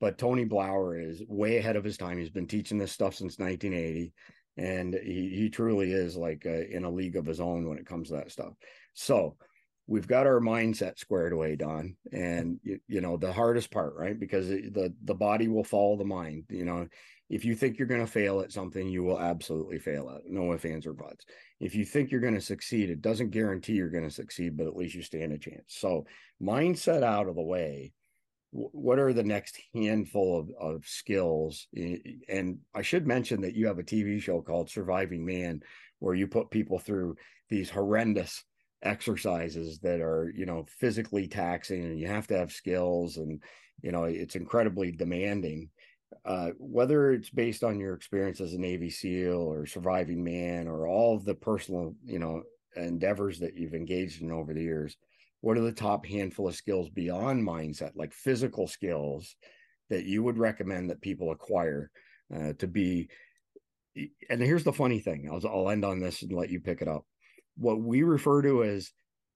but 0.00 0.18
tony 0.18 0.44
blauer 0.44 1.02
is 1.02 1.22
way 1.28 1.56
ahead 1.56 1.76
of 1.76 1.84
his 1.84 1.96
time. 1.96 2.18
He's 2.18 2.28
been 2.28 2.46
teaching 2.46 2.78
this 2.78 2.92
stuff 2.92 3.14
since 3.14 3.38
1980 3.38 4.12
and 4.56 4.94
he, 4.94 5.30
he 5.30 5.48
truly 5.48 5.92
is 5.92 6.16
like 6.16 6.44
a, 6.44 6.70
in 6.70 6.84
a 6.84 6.90
league 6.90 7.16
of 7.16 7.26
his 7.26 7.40
own 7.40 7.68
when 7.68 7.78
it 7.78 7.86
comes 7.86 8.08
to 8.08 8.16
that 8.16 8.30
stuff. 8.30 8.52
So 8.92 9.36
we've 9.86 10.06
got 10.06 10.26
our 10.26 10.40
mindset 10.40 10.98
squared 10.98 11.32
away 11.32 11.56
don 11.56 11.96
and 12.12 12.58
you, 12.62 12.78
you, 12.86 13.00
know 13.00 13.16
the 13.16 13.32
hardest 13.32 13.70
part 13.70 13.94
right? 13.96 14.18
Because 14.18 14.48
the 14.48 14.94
the 15.04 15.14
body 15.14 15.48
will 15.48 15.64
follow 15.64 15.96
the 15.96 16.04
mind 16.04 16.44
you 16.48 16.64
know? 16.64 16.86
If 17.30 17.44
you 17.44 17.54
think 17.54 17.78
you're 17.78 17.88
going 17.88 18.04
to 18.04 18.10
fail 18.10 18.40
at 18.40 18.52
something 18.52 18.88
you 18.88 19.02
will 19.02 19.20
absolutely 19.20 19.78
fail 19.78 20.10
at 20.10 20.24
it. 20.24 20.30
no 20.30 20.52
ifs 20.52 20.64
ands 20.64 20.86
or 20.86 20.92
buts. 20.92 21.24
If 21.60 21.74
you 21.74 21.84
think 21.84 22.10
you're 22.10 22.20
going 22.20 22.34
to 22.34 22.40
succeed 22.40 22.90
it 22.90 23.02
doesn't 23.02 23.30
guarantee 23.30 23.74
you're 23.74 23.90
going 23.90 24.08
to 24.08 24.14
succeed 24.14 24.56
but 24.56 24.66
at 24.66 24.76
least 24.76 24.94
you 24.94 25.02
stand 25.02 25.32
a 25.32 25.38
chance. 25.38 25.64
So 25.68 26.06
mindset 26.42 27.02
out 27.02 27.28
of 27.28 27.34
the 27.34 27.42
way 27.42 27.92
what 28.50 29.00
are 29.00 29.12
the 29.12 29.24
next 29.24 29.60
handful 29.74 30.38
of, 30.38 30.76
of 30.76 30.86
skills? 30.86 31.66
Eh, 31.76 31.96
eh, 32.06 32.10
and 32.28 32.58
i 32.74 32.82
should 32.82 33.06
mention 33.06 33.40
that 33.40 33.54
you 33.54 33.66
have 33.66 33.80
a 33.80 33.82
tv 33.82 34.22
show 34.22 34.40
called 34.40 34.70
Surviving 34.70 35.26
Mann 35.26 35.60
where 35.98 36.14
you 36.14 36.28
put 36.28 36.50
people 36.50 36.78
through 36.78 37.16
these 37.48 37.68
horrendous 37.68 38.44
exercises 38.84 39.78
that 39.78 40.00
are 40.00 40.32
you 40.36 40.46
know 40.46 40.64
physically 40.78 41.26
taxing 41.26 41.84
and 41.84 41.98
you 41.98 42.06
have 42.06 42.26
to 42.26 42.36
have 42.36 42.52
skills 42.52 43.16
and 43.16 43.42
you 43.82 43.90
know 43.90 44.04
it's 44.04 44.36
incredibly 44.36 44.92
demanding 44.92 45.68
uh, 46.26 46.50
whether 46.58 47.12
it's 47.12 47.30
based 47.30 47.64
on 47.64 47.80
your 47.80 47.94
experience 47.94 48.40
as 48.40 48.52
a 48.52 48.60
navy 48.60 48.88
seal 48.88 49.36
or 49.36 49.66
Surviving 49.66 50.22
Mann 50.22 50.68
or 50.68 50.86
all 50.86 51.16
of 51.16 51.24
the 51.24 51.34
personal 51.34 51.94
you 52.04 52.18
know 52.18 52.42
endeavors 52.76 53.38
that 53.40 53.56
you've 53.56 53.74
engaged 53.74 54.22
in 54.22 54.30
over 54.30 54.52
the 54.52 54.62
years 54.62 54.96
what 55.40 55.56
are 55.56 55.62
the 55.62 55.72
top 55.72 56.06
handful 56.06 56.48
of 56.48 56.54
skills 56.54 56.90
beyond 56.90 57.46
mindset 57.46 57.92
like 57.94 58.12
physical 58.12 58.68
skills 58.68 59.34
that 59.90 60.04
you 60.04 60.22
would 60.22 60.38
recommend 60.38 60.90
that 60.90 61.00
people 61.00 61.30
acquire 61.30 61.90
uh, 62.34 62.52
to 62.58 62.66
be 62.66 63.08
and 64.28 64.42
here's 64.42 64.64
the 64.64 64.72
funny 64.72 64.98
thing 64.98 65.28
I'll, 65.30 65.40
I'll 65.48 65.70
end 65.70 65.84
on 65.84 66.00
this 66.00 66.22
and 66.22 66.32
let 66.32 66.50
you 66.50 66.60
pick 66.60 66.82
it 66.82 66.88
up 66.88 67.04
what 67.56 67.80
we 67.80 68.02
refer 68.02 68.42
to 68.42 68.64
as 68.64 68.90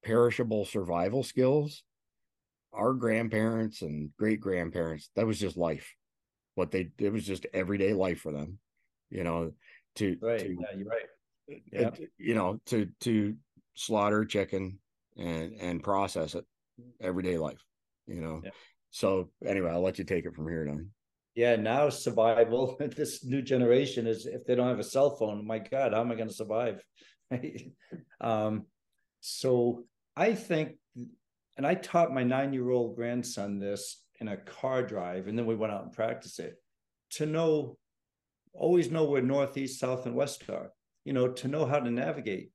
perishable 0.04 0.64
survival 0.64 1.22
skills 1.22 1.82
our 2.72 2.92
grandparents 2.92 3.82
and 3.82 4.10
great 4.18 4.40
grandparents 4.40 5.10
that 5.16 5.26
was 5.26 5.38
just 5.38 5.56
life. 5.56 5.94
What 6.54 6.70
they 6.70 6.90
it 6.98 7.12
was 7.12 7.24
just 7.24 7.46
everyday 7.54 7.92
life 7.94 8.20
for 8.20 8.32
them 8.32 8.58
you 9.10 9.24
know 9.24 9.52
to, 9.96 10.16
right. 10.20 10.38
to 10.40 10.48
yeah 10.48 10.76
you're 10.76 10.88
right. 10.88 11.02
Uh, 11.50 11.54
yeah. 11.72 11.90
you 12.18 12.34
know 12.34 12.60
to 12.66 12.88
to 13.00 13.34
slaughter 13.74 14.24
chicken 14.24 14.78
and 15.16 15.52
and 15.60 15.82
process 15.82 16.34
it 16.34 16.44
everyday 17.00 17.38
life 17.38 17.62
you 18.06 18.20
know. 18.20 18.40
Yeah. 18.44 18.50
so 18.90 19.30
anyway 19.44 19.70
i'll 19.70 19.82
let 19.82 19.98
you 19.98 20.04
take 20.04 20.24
it 20.24 20.34
from 20.34 20.48
here 20.48 20.64
then 20.66 20.90
yeah 21.34 21.56
now 21.56 21.88
survival 21.88 22.76
this 22.96 23.24
new 23.24 23.42
generation 23.42 24.06
is 24.06 24.26
if 24.26 24.44
they 24.44 24.54
don't 24.54 24.68
have 24.68 24.78
a 24.78 24.84
cell 24.84 25.16
phone 25.16 25.46
my 25.46 25.58
god 25.58 25.92
how 25.92 26.00
am 26.00 26.12
i 26.12 26.14
going 26.14 26.28
to 26.28 26.34
survive 26.34 26.82
um 28.20 28.64
so 29.20 29.84
i 30.16 30.34
think 30.34 30.76
and 31.56 31.66
i 31.66 31.74
taught 31.74 32.12
my 32.12 32.22
nine 32.22 32.52
year 32.52 32.70
old 32.70 32.96
grandson 32.96 33.58
this 33.58 34.04
in 34.20 34.28
a 34.28 34.36
car 34.36 34.82
drive 34.82 35.28
and 35.28 35.38
then 35.38 35.46
we 35.46 35.54
went 35.54 35.72
out 35.72 35.84
and 35.84 35.92
practiced 35.92 36.38
it 36.38 36.56
to 37.10 37.26
know 37.26 37.76
always 38.52 38.90
know 38.90 39.04
where 39.04 39.22
northeast 39.22 39.78
south 39.78 40.06
and 40.06 40.14
west 40.14 40.44
are 40.48 40.70
you 41.04 41.12
know 41.12 41.28
to 41.28 41.48
know 41.48 41.66
how 41.66 41.78
to 41.78 41.90
navigate 41.90 42.50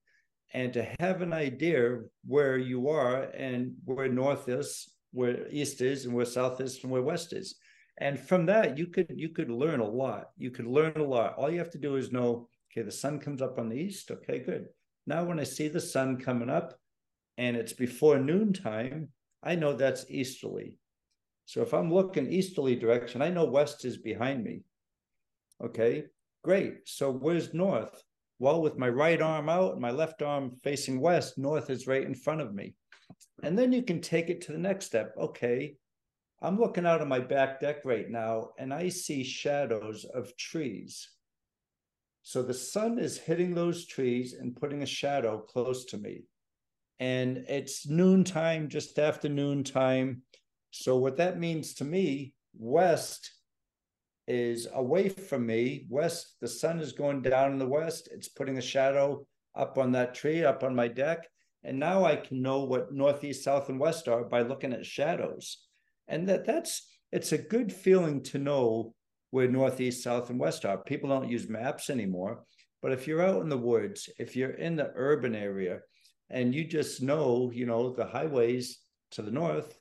and 0.54 0.74
to 0.74 0.88
have 1.00 1.22
an 1.22 1.34
idea 1.34 2.00
where 2.26 2.58
you 2.58 2.90
are 2.90 3.24
and 3.24 3.74
where 3.86 4.08
north 4.08 4.48
is 4.48 4.94
where 5.14 5.48
east 5.50 5.80
is 5.80 6.06
and 6.06 6.14
where 6.14 6.26
south 6.26 6.60
is 6.60 6.84
and 6.84 6.92
where 6.92 7.02
west 7.02 7.34
is. 7.34 7.56
And 8.00 8.20
from 8.20 8.48
that 8.48 8.78
you 8.78 8.88
could 8.88 9.14
you 9.16 9.30
could 9.30 9.50
learn 9.50 9.80
a 9.80 9.88
lot. 9.88 10.32
You 10.38 10.52
could 10.52 10.66
learn 10.66 10.98
a 10.98 11.04
lot. 11.04 11.36
All 11.38 11.50
you 11.50 11.60
have 11.60 11.70
to 11.72 11.78
do 11.78 11.96
is 11.96 12.12
know 12.12 12.50
okay 12.74 12.84
the 12.84 12.92
sun 12.92 13.20
comes 13.20 13.42
up 13.42 13.60
on 13.60 13.70
the 13.70 13.76
east. 13.76 14.10
Okay 14.10 14.40
good. 14.40 14.68
Now 15.06 15.24
when 15.24 15.40
i 15.40 15.44
see 15.44 15.68
the 15.68 15.82
sun 15.82 16.18
coming 16.18 16.50
up 16.50 16.74
and 17.38 17.56
it's 17.58 17.74
before 17.74 18.20
noontime 18.20 19.10
i 19.44 19.56
know 19.56 19.74
that's 19.74 20.06
easterly. 20.10 20.80
So 21.46 21.62
if 21.62 21.74
i'm 21.74 21.94
looking 21.94 22.32
easterly 22.32 22.76
direction 22.76 23.22
i 23.22 23.30
know 23.30 23.46
west 23.46 23.86
is 23.86 23.98
behind 23.98 24.44
me. 24.44 24.62
Okay 25.64 26.06
great. 26.44 26.88
So 26.88 27.12
where's 27.12 27.54
north? 27.54 28.04
Well 28.40 28.62
with 28.62 28.78
my 28.78 28.90
right 28.90 29.22
arm 29.22 29.50
out 29.50 29.74
and 29.74 29.82
my 29.82 29.92
left 29.92 30.22
arm 30.22 30.58
facing 30.64 31.00
west 31.00 31.38
north 31.38 31.70
is 31.70 31.88
right 31.88 32.04
in 32.04 32.16
front 32.16 32.42
of 32.42 32.54
me. 32.54 32.76
And 33.44 33.58
then 33.58 33.72
you 33.72 33.84
can 33.84 34.02
take 34.02 34.30
it 34.30 34.42
to 34.42 34.52
the 34.52 34.58
next 34.58 34.86
step. 34.86 35.14
Okay 35.18 35.76
I'm 36.42 36.60
looking 36.60 36.86
out 36.86 37.02
on 37.02 37.08
my 37.08 37.20
back 37.20 37.62
deck 37.62 37.86
right 37.86 38.10
now 38.10 38.50
and 38.58 38.74
I 38.74 38.90
see 38.90 39.24
shadows 39.24 40.06
of 40.14 40.36
trees. 40.36 41.08
So 42.24 42.42
the 42.42 42.54
sun 42.54 43.00
is 43.00 43.18
hitting 43.18 43.54
those 43.54 43.86
trees 43.86 44.34
and 44.34 44.56
putting 44.56 44.82
a 44.82 44.88
shadow 44.88 45.40
close 45.40 45.86
to 45.86 45.98
me. 45.98 46.24
And 47.00 47.46
it's 47.48 47.88
noontime, 47.88 48.70
just 48.70 48.98
after 48.98 49.30
noontime. 49.30 50.22
So 50.72 50.98
what 50.98 51.18
that 51.18 51.40
means 51.40 51.74
to 51.76 51.84
me, 51.84 52.34
west 52.58 53.32
is 54.28 54.68
away 54.74 55.10
from 55.10 55.46
me. 55.46 55.86
West, 55.90 56.38
the 56.40 56.48
sun 56.48 56.80
is 56.80 56.94
going 56.94 57.22
down 57.22 57.52
in 57.52 57.60
the 57.60 57.68
west. 57.68 58.10
It's 58.12 58.30
putting 58.30 58.58
a 58.58 58.62
shadow 58.62 59.28
up 59.56 59.78
on 59.78 59.92
that 59.92 60.16
tree, 60.16 60.44
up 60.44 60.64
on 60.64 60.76
my 60.76 60.88
deck. 60.88 61.28
And 61.64 61.78
now 61.78 62.06
I 62.06 62.16
can 62.16 62.42
know 62.42 62.64
what 62.64 62.94
northeast, 62.94 63.44
south, 63.44 63.70
and 63.70 63.80
west 63.80 64.08
are 64.08 64.24
by 64.24 64.42
looking 64.42 64.74
at 64.74 64.86
shadows 64.86 65.58
and 66.08 66.28
that 66.28 66.46
that's 66.46 66.88
it's 67.12 67.32
a 67.32 67.38
good 67.38 67.72
feeling 67.72 68.22
to 68.24 68.40
know 68.40 68.94
where 69.34 69.48
northeast 69.48 70.04
south 70.04 70.30
and 70.30 70.40
west 70.40 70.66
are. 70.66 70.78
People 70.78 71.10
don't 71.10 71.30
use 71.30 71.50
maps 71.50 71.90
anymore 71.90 72.44
but 72.84 72.92
if 72.92 73.08
you're 73.08 73.26
out 73.26 73.42
in 73.42 73.50
the 73.50 73.58
woods 73.58 74.10
if 74.20 74.36
you're 74.36 74.52
in 74.52 74.76
the 74.76 74.92
urban 74.96 75.34
area 75.34 75.80
and 76.30 76.54
you 76.54 76.64
just 76.66 77.02
know 77.02 77.50
you 77.52 77.66
know 77.66 77.92
the 77.92 78.06
highways 78.06 78.80
to 79.10 79.24
the 79.24 79.32
north 79.32 79.80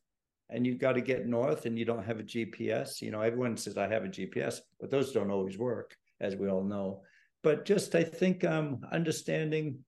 and 0.49 0.67
you've 0.67 0.79
got 0.79 0.93
to 0.93 1.01
get 1.01 1.27
north 1.27 1.67
and 1.67 1.79
you 1.79 1.85
don't 1.85 2.05
have 2.05 2.21
a 2.21 2.23
gps 2.23 3.03
you 3.03 3.11
know 3.11 3.21
everyone 3.21 3.57
says 3.57 3.77
i 3.77 3.89
have 3.89 4.05
a 4.05 4.09
gps 4.09 4.61
but 4.81 4.91
those 4.91 5.13
don't 5.13 5.31
always 5.31 5.59
work 5.59 5.95
as 6.21 6.37
we 6.37 6.49
all 6.49 6.63
know. 6.63 7.03
But 7.43 7.65
just 7.65 7.95
i 7.97 8.05
think 8.05 8.45
um 8.45 8.87
understanding 8.93 9.81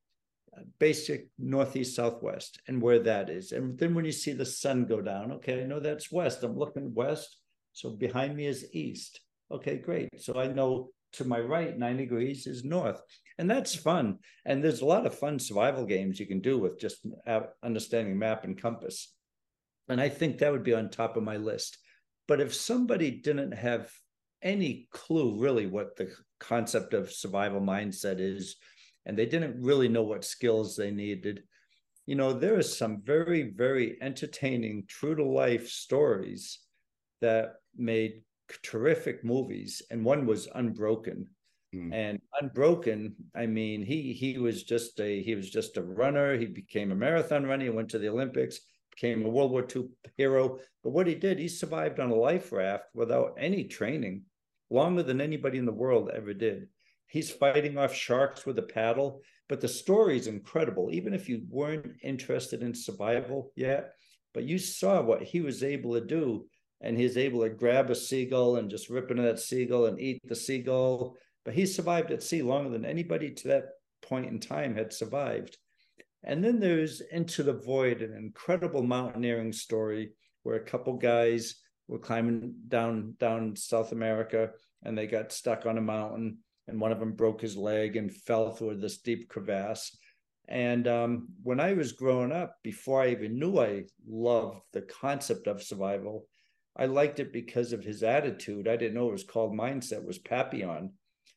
basic 0.78 1.28
northeast 1.38 1.94
southwest 1.96 2.60
and 2.68 2.82
where 2.82 3.00
that 3.00 3.28
is. 3.28 3.50
And 3.50 3.76
then 3.76 3.92
when 3.94 4.04
you 4.04 4.12
see 4.12 4.32
the 4.32 4.44
sun 4.44 4.86
go 4.86 5.00
down 5.00 5.30
okay 5.32 5.62
i 5.62 5.66
know 5.66 5.80
that's 5.80 6.10
west 6.10 6.42
i'm 6.42 6.58
looking 6.58 6.92
west 6.94 7.38
so 7.72 7.90
behind 7.90 8.36
me 8.36 8.46
is 8.46 8.68
east 8.72 9.20
okay 9.54 9.78
great. 9.78 10.08
So 10.18 10.38
i 10.38 10.46
know 10.46 10.90
to 11.14 11.24
my 11.24 11.40
right 11.40 11.78
9 11.78 11.96
degrees 11.96 12.46
is 12.46 12.64
north. 12.64 13.00
And 13.38 13.50
that's 13.50 13.74
fun. 13.74 14.18
And 14.44 14.62
there's 14.62 14.80
a 14.80 14.86
lot 14.86 15.06
of 15.06 15.18
fun 15.18 15.38
survival 15.38 15.86
games 15.86 16.20
you 16.20 16.26
can 16.26 16.40
do 16.40 16.58
with 16.58 16.78
just 16.78 17.04
uh, 17.26 17.40
understanding 17.62 18.18
map 18.18 18.44
and 18.44 18.60
compass. 18.60 19.12
And 19.88 20.00
i 20.00 20.08
think 20.08 20.38
that 20.38 20.52
would 20.52 20.64
be 20.64 20.74
on 20.74 20.90
top 20.90 21.16
of 21.16 21.22
my 21.22 21.36
list. 21.36 21.78
But 22.26 22.40
if 22.40 22.54
somebody 22.54 23.10
didn't 23.10 23.52
have 23.52 23.90
any 24.44 24.86
clue 24.92 25.40
really 25.40 25.66
what 25.66 25.96
the 25.96 26.12
concept 26.38 26.92
of 26.92 27.10
survival 27.10 27.60
mindset 27.60 28.20
is 28.20 28.56
and 29.06 29.18
they 29.18 29.26
didn't 29.26 29.60
really 29.60 29.88
know 29.88 30.02
what 30.02 30.24
skills 30.24 30.76
they 30.76 30.90
needed. 30.90 31.42
You 32.06 32.16
know, 32.16 32.32
there 32.32 32.56
are 32.56 32.62
some 32.62 33.02
very, 33.02 33.50
very 33.50 33.96
entertaining, 34.00 34.84
true 34.86 35.14
to 35.14 35.24
life 35.24 35.68
stories 35.68 36.58
that 37.20 37.54
made 37.76 38.22
terrific 38.62 39.24
movies, 39.24 39.82
and 39.90 40.04
one 40.04 40.26
was 40.26 40.48
Unbroken. 40.54 41.28
Mm. 41.74 41.92
And 41.92 42.20
Unbroken, 42.40 43.14
I 43.34 43.46
mean, 43.46 43.82
he 43.82 44.12
he 44.12 44.38
was 44.38 44.62
just 44.62 45.00
a 45.00 45.22
he 45.22 45.34
was 45.34 45.50
just 45.50 45.76
a 45.76 45.82
runner. 45.82 46.36
He 46.36 46.46
became 46.46 46.92
a 46.92 46.96
marathon 46.96 47.44
runner. 47.44 47.64
He 47.64 47.70
went 47.70 47.88
to 47.90 47.98
the 47.98 48.08
Olympics, 48.08 48.60
became 48.90 49.24
a 49.24 49.28
World 49.28 49.50
War 49.50 49.66
II 49.74 49.88
hero. 50.16 50.58
But 50.82 50.90
what 50.90 51.06
he 51.06 51.14
did, 51.14 51.38
he 51.38 51.48
survived 51.48 52.00
on 52.00 52.10
a 52.10 52.14
life 52.14 52.52
raft 52.52 52.84
without 52.94 53.34
any 53.38 53.64
training, 53.64 54.22
longer 54.70 55.02
than 55.02 55.20
anybody 55.20 55.58
in 55.58 55.66
the 55.66 55.72
world 55.72 56.10
ever 56.14 56.34
did. 56.34 56.68
He's 57.08 57.30
fighting 57.30 57.78
off 57.78 57.94
sharks 57.94 58.46
with 58.46 58.58
a 58.58 58.62
paddle. 58.62 59.22
But 59.48 59.60
the 59.60 59.68
story 59.68 60.16
is 60.16 60.26
incredible. 60.26 60.88
Even 60.90 61.12
if 61.12 61.28
you 61.28 61.42
weren't 61.50 61.96
interested 62.02 62.62
in 62.62 62.74
survival 62.74 63.52
yet, 63.54 63.92
but 64.32 64.44
you 64.44 64.58
saw 64.58 65.02
what 65.02 65.22
he 65.22 65.40
was 65.40 65.62
able 65.62 65.94
to 65.94 66.00
do. 66.00 66.46
And 66.84 66.96
he's 66.96 67.16
able 67.16 67.40
to 67.40 67.48
grab 67.48 67.90
a 67.90 67.94
seagull 67.96 68.56
and 68.56 68.70
just 68.70 68.90
rip 68.90 69.10
into 69.10 69.24
that 69.24 69.40
seagull 69.40 69.86
and 69.86 69.98
eat 69.98 70.20
the 70.24 70.36
seagull. 70.36 71.16
But 71.44 71.54
he 71.54 71.66
survived 71.66 72.12
at 72.12 72.22
sea 72.22 72.42
longer 72.42 72.70
than 72.70 72.84
anybody 72.84 73.32
to 73.32 73.48
that 73.48 73.64
point 74.02 74.26
in 74.26 74.38
time 74.38 74.76
had 74.76 74.92
survived. 74.92 75.56
And 76.22 76.44
then 76.44 76.60
there's 76.60 77.00
Into 77.00 77.42
the 77.42 77.54
Void, 77.54 78.02
an 78.02 78.14
incredible 78.14 78.82
mountaineering 78.82 79.52
story 79.52 80.12
where 80.42 80.56
a 80.56 80.64
couple 80.64 80.94
guys 80.94 81.56
were 81.88 81.98
climbing 81.98 82.54
down 82.68 83.14
down 83.18 83.56
South 83.56 83.92
America 83.92 84.50
and 84.82 84.96
they 84.96 85.06
got 85.06 85.32
stuck 85.32 85.66
on 85.66 85.78
a 85.78 85.82
mountain 85.82 86.38
and 86.68 86.80
one 86.80 86.92
of 86.92 87.00
them 87.00 87.12
broke 87.12 87.40
his 87.40 87.56
leg 87.56 87.96
and 87.96 88.14
fell 88.14 88.50
through 88.50 88.76
this 88.76 88.98
deep 88.98 89.28
crevasse. 89.28 89.96
And 90.48 90.86
um, 90.86 91.28
when 91.42 91.60
I 91.60 91.72
was 91.72 91.92
growing 91.92 92.32
up, 92.32 92.56
before 92.62 93.02
I 93.02 93.08
even 93.08 93.38
knew 93.38 93.58
I 93.58 93.84
loved 94.06 94.60
the 94.72 94.82
concept 94.82 95.46
of 95.46 95.62
survival, 95.62 96.26
I 96.76 96.86
liked 96.86 97.20
it 97.20 97.32
because 97.32 97.72
of 97.72 97.84
his 97.84 98.02
attitude. 98.02 98.66
I 98.66 98.76
didn't 98.76 98.94
know 98.94 99.08
it 99.08 99.12
was 99.12 99.24
called 99.24 99.52
mindset, 99.52 100.04
was 100.04 100.18
Papillon. 100.18 100.92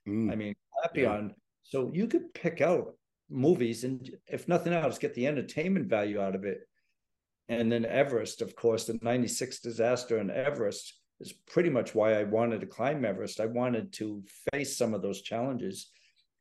Mm. 0.08 0.32
I 0.32 0.36
mean, 0.36 0.56
Papillon. 0.82 1.30
Yeah. 1.30 1.36
So 1.64 1.92
you 1.94 2.08
could 2.08 2.34
pick 2.34 2.62
out 2.62 2.96
movies 3.30 3.84
and, 3.84 4.10
if 4.28 4.48
nothing 4.48 4.74
else, 4.74 4.98
get 4.98 5.14
the 5.14 5.28
entertainment 5.28 5.88
value 5.88 6.20
out 6.20 6.36
of 6.36 6.44
it. 6.44 6.62
And 7.50 7.72
then 7.72 7.86
Everest, 7.86 8.42
of 8.42 8.56
course, 8.56 8.86
the 8.86 9.00
96 9.02 9.60
disaster 9.60 10.20
in 10.20 10.30
Everest 10.30 10.94
is 11.20 11.34
pretty 11.34 11.70
much 11.70 11.96
why 11.96 12.14
I 12.14 12.24
wanted 12.24 12.62
to 12.62 12.68
climb 12.68 13.06
Everest. 13.06 13.40
I 13.40 13.46
wanted 13.46 13.94
to 13.94 14.24
face 14.52 14.78
some 14.78 14.94
of 14.94 15.02
those 15.02 15.22
challenges. 15.22 15.90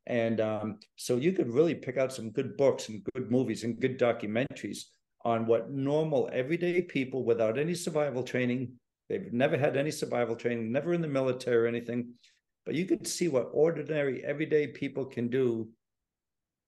And 0.05 0.39
um, 0.39 0.79
so 0.95 1.17
you 1.17 1.33
could 1.33 1.51
really 1.51 1.75
pick 1.75 1.97
out 1.97 2.13
some 2.13 2.31
good 2.31 2.57
books 2.57 2.89
and 2.89 3.03
good 3.13 3.29
movies 3.29 3.63
and 3.63 3.79
good 3.79 3.99
documentaries 3.99 4.83
on 5.25 5.45
what 5.45 5.71
normal, 5.71 6.29
everyday 6.31 6.81
people 6.81 7.25
without 7.25 7.57
any 7.57 7.73
survival 7.73 8.23
training, 8.23 8.71
they've 9.09 9.31
never 9.33 9.57
had 9.57 9.77
any 9.77 9.91
survival 9.91 10.35
training, 10.35 10.71
never 10.71 10.93
in 10.93 11.01
the 11.01 11.07
military 11.07 11.57
or 11.57 11.67
anything, 11.67 12.13
but 12.65 12.75
you 12.75 12.85
could 12.85 13.07
see 13.07 13.27
what 13.27 13.49
ordinary, 13.53 14.23
everyday 14.25 14.67
people 14.67 15.05
can 15.05 15.29
do 15.29 15.69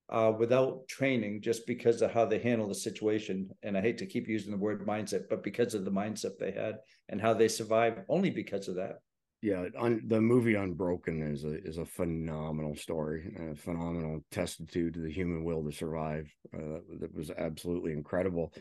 uh, 0.09 0.31
without 0.37 0.87
training 0.87 1.41
just 1.41 1.67
because 1.67 2.01
of 2.01 2.11
how 2.11 2.25
they 2.25 2.39
handle 2.39 2.67
the 2.67 2.75
situation. 2.75 3.49
And 3.63 3.77
I 3.77 3.81
hate 3.81 3.97
to 3.99 4.05
keep 4.05 4.27
using 4.27 4.51
the 4.51 4.57
word 4.57 4.85
mindset, 4.85 5.23
but 5.29 5.43
because 5.43 5.73
of 5.73 5.85
the 5.85 5.91
mindset 5.91 6.37
they 6.39 6.51
had 6.51 6.79
and 7.09 7.21
how 7.21 7.33
they 7.33 7.47
survived 7.47 7.99
only 8.09 8.29
because 8.29 8.67
of 8.67 8.75
that. 8.75 8.99
Yeah, 9.41 9.65
on, 9.77 10.01
the 10.07 10.19
movie 10.19 10.55
Unbroken 10.55 11.21
is 11.21 11.45
a 11.45 11.63
is 11.63 11.77
a 11.77 11.85
phenomenal 11.85 12.75
story, 12.75 13.33
a 13.51 13.55
phenomenal 13.55 14.19
testitude 14.33 14.95
to 14.95 14.99
the 14.99 15.11
human 15.11 15.45
will 15.45 15.63
to 15.63 15.71
survive. 15.71 16.29
Uh, 16.53 16.79
that 16.99 17.15
was 17.15 17.31
absolutely 17.31 17.93
incredible. 17.93 18.53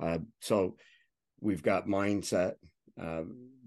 Uh, 0.00 0.18
so 0.40 0.76
we've 1.40 1.62
got 1.62 1.86
mindset, 1.86 2.54
uh, 3.00 3.22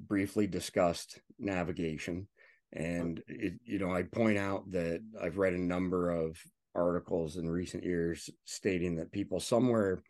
briefly 0.08 0.48
discussed 0.48 1.20
navigation, 1.40 2.28
and 2.74 3.22
it, 3.28 3.54
you 3.64 3.80
know 3.80 3.94
I 3.94 4.04
point 4.04 4.38
out 4.38 4.72
that 4.72 5.02
I've 5.22 5.38
read 5.38 5.54
a 5.54 5.60
number 5.60 6.10
of 6.10 6.38
articles 6.76 7.38
in 7.38 7.50
recent 7.50 7.84
years 7.84 8.30
stating 8.44 8.98
that 8.98 9.12
people 9.12 9.40
somewhere, 9.40 10.04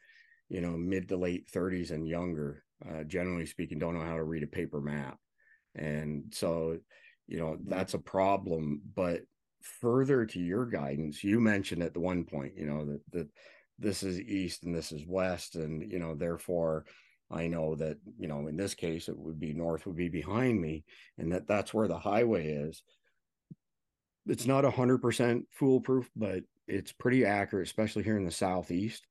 you 0.50 0.62
know, 0.62 0.72
mid 0.72 1.08
to 1.10 1.18
late 1.18 1.50
30s 1.52 1.92
and 1.92 2.08
younger, 2.08 2.64
uh, 2.90 3.04
generally 3.04 3.46
speaking, 3.46 3.80
don't 3.80 3.94
know 3.94 4.06
how 4.06 4.16
to 4.16 4.24
read 4.24 4.44
a 4.44 4.48
paper 4.48 4.82
map. 4.82 5.18
And 5.76 6.26
so, 6.32 6.80
you 7.28 7.38
know, 7.38 7.58
that's 7.66 7.94
a 7.94 8.00
problem. 8.00 8.82
But 8.96 9.22
further 9.62 10.26
to 10.26 10.40
your 10.40 10.66
guidance, 10.66 11.24
you 11.24 11.40
mentioned 11.40 11.84
at 11.84 11.94
the 11.94 12.00
one 12.00 12.26
point, 12.26 12.54
you 12.58 12.66
know, 12.66 12.86
that, 12.86 13.02
that 13.12 13.28
this 13.78 14.04
is 14.04 14.20
east 14.20 14.64
and 14.64 14.74
this 14.74 14.92
is 14.92 15.06
west. 15.08 15.56
And, 15.56 15.92
you 15.92 16.00
know, 16.00 16.16
therefore, 16.16 16.86
I 17.32 17.48
know 17.48 17.76
that, 17.76 17.98
you 18.20 18.28
know, 18.28 18.48
in 18.48 18.56
this 18.56 18.76
case, 18.76 19.10
it 19.10 19.18
would 19.18 19.40
be 19.40 19.54
north 19.54 19.86
would 19.86 19.96
be 19.96 20.10
behind 20.10 20.62
me 20.62 20.84
and 21.18 21.32
that 21.32 21.48
that's 21.48 21.74
where 21.74 21.88
the 21.88 21.98
highway 21.98 22.48
is. 22.48 22.84
It's 24.28 24.46
not 24.46 24.66
a 24.66 24.72
hundred 24.72 25.02
percent 25.02 25.46
foolproof, 25.52 26.10
but 26.16 26.44
it's 26.68 26.92
pretty 26.92 27.26
accurate, 27.26 27.68
especially 27.68 28.04
here 28.04 28.18
in 28.18 28.26
the 28.26 28.32
southeast. 28.32 29.06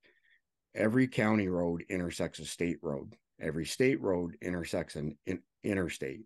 Every 0.75 1.07
county 1.07 1.49
road 1.49 1.85
intersects 1.89 2.41
a 2.41 2.45
state 2.45 2.79
road. 2.83 3.15
Every 3.41 3.65
state 3.65 4.01
road 4.01 4.37
intersects 4.41 4.97
an 4.97 5.17
in, 5.27 5.41
interstate. 5.63 6.23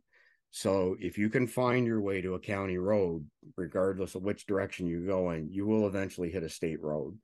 So 0.50 0.96
if 0.98 1.18
you 1.18 1.28
can 1.28 1.46
find 1.46 1.86
your 1.86 2.00
way 2.00 2.22
to 2.22 2.34
a 2.34 2.40
county 2.40 2.78
road, 2.78 3.26
regardless 3.56 4.14
of 4.14 4.22
which 4.22 4.46
direction 4.46 4.86
you 4.86 5.06
go 5.06 5.30
in, 5.30 5.50
you 5.50 5.66
will 5.66 5.86
eventually 5.86 6.30
hit 6.30 6.42
a 6.42 6.48
state 6.48 6.82
road. 6.82 7.18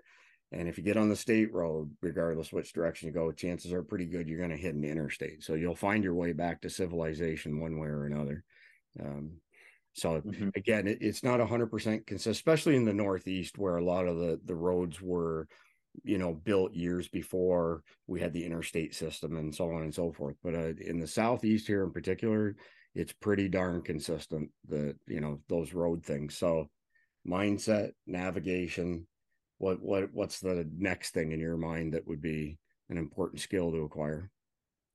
And 0.55 0.68
if 0.68 0.78
you 0.78 0.84
get 0.84 0.96
on 0.96 1.09
the 1.09 1.16
state 1.16 1.52
road, 1.52 1.90
regardless 2.00 2.52
which 2.52 2.72
direction 2.72 3.09
you 3.09 3.12
go, 3.12 3.32
chances 3.32 3.72
are 3.72 3.82
pretty 3.82 4.07
good 4.07 4.28
you're 4.28 4.38
going 4.38 4.50
to 4.50 4.57
hit 4.57 4.74
an 4.74 4.84
interstate. 4.84 5.42
So 5.42 5.55
you'll 5.55 5.74
find 5.74 6.05
your 6.05 6.14
way 6.14 6.32
back 6.32 6.61
to 6.61 6.70
civilization 6.70 7.61
one 7.61 7.78
way 7.80 7.88
or 7.88 8.07
another. 8.07 8.44
Um, 9.00 9.32
so 9.94 10.20
mm-hmm. 10.20 10.50
again, 10.55 10.86
it, 10.86 10.98
it's 11.00 11.24
not 11.24 11.40
hundred 11.40 11.70
percent 11.72 12.07
consistent, 12.07 12.36
especially 12.36 12.76
in 12.76 12.84
the 12.84 12.92
Northeast 12.92 13.59
where 13.59 13.78
a 13.78 13.84
lot 13.84 14.07
of 14.07 14.18
the, 14.18 14.40
the 14.44 14.55
roads 14.55 15.00
were, 15.02 15.48
you 16.05 16.18
know, 16.18 16.32
built 16.32 16.72
years 16.74 17.09
before 17.09 17.82
we 18.07 18.20
had 18.20 18.32
the 18.32 18.44
interstate 18.44 18.94
system 18.94 19.36
and 19.36 19.55
so 19.55 19.72
on 19.72 19.82
and 19.82 19.94
so 19.94 20.12
forth. 20.12 20.36
But 20.44 20.55
uh, 20.55 20.72
in 20.80 21.00
the 21.00 21.07
Southeast 21.07 21.66
here 21.66 21.82
in 21.84 21.92
particular, 21.92 22.57
it's 22.94 23.12
pretty 23.12 23.48
darn 23.48 23.82
consistent 23.82 24.50
that, 24.68 24.94
you 25.09 25.20
know, 25.20 25.40
those 25.48 25.74
road 25.74 26.05
things. 26.05 26.36
So 26.36 26.68
mindset, 27.26 27.90
navigation, 28.07 29.07
what, 29.59 29.80
what, 29.80 30.09
what's 30.12 30.40
the 30.40 30.68
next 30.76 31.14
thing 31.14 31.32
in 31.32 31.40
your 31.40 31.57
mind 31.57 31.94
that 31.94 32.07
would 32.07 32.20
be 32.20 32.59
an 32.90 32.98
important 32.98 33.40
skill 33.40 33.70
to 33.70 33.82
acquire? 33.82 34.30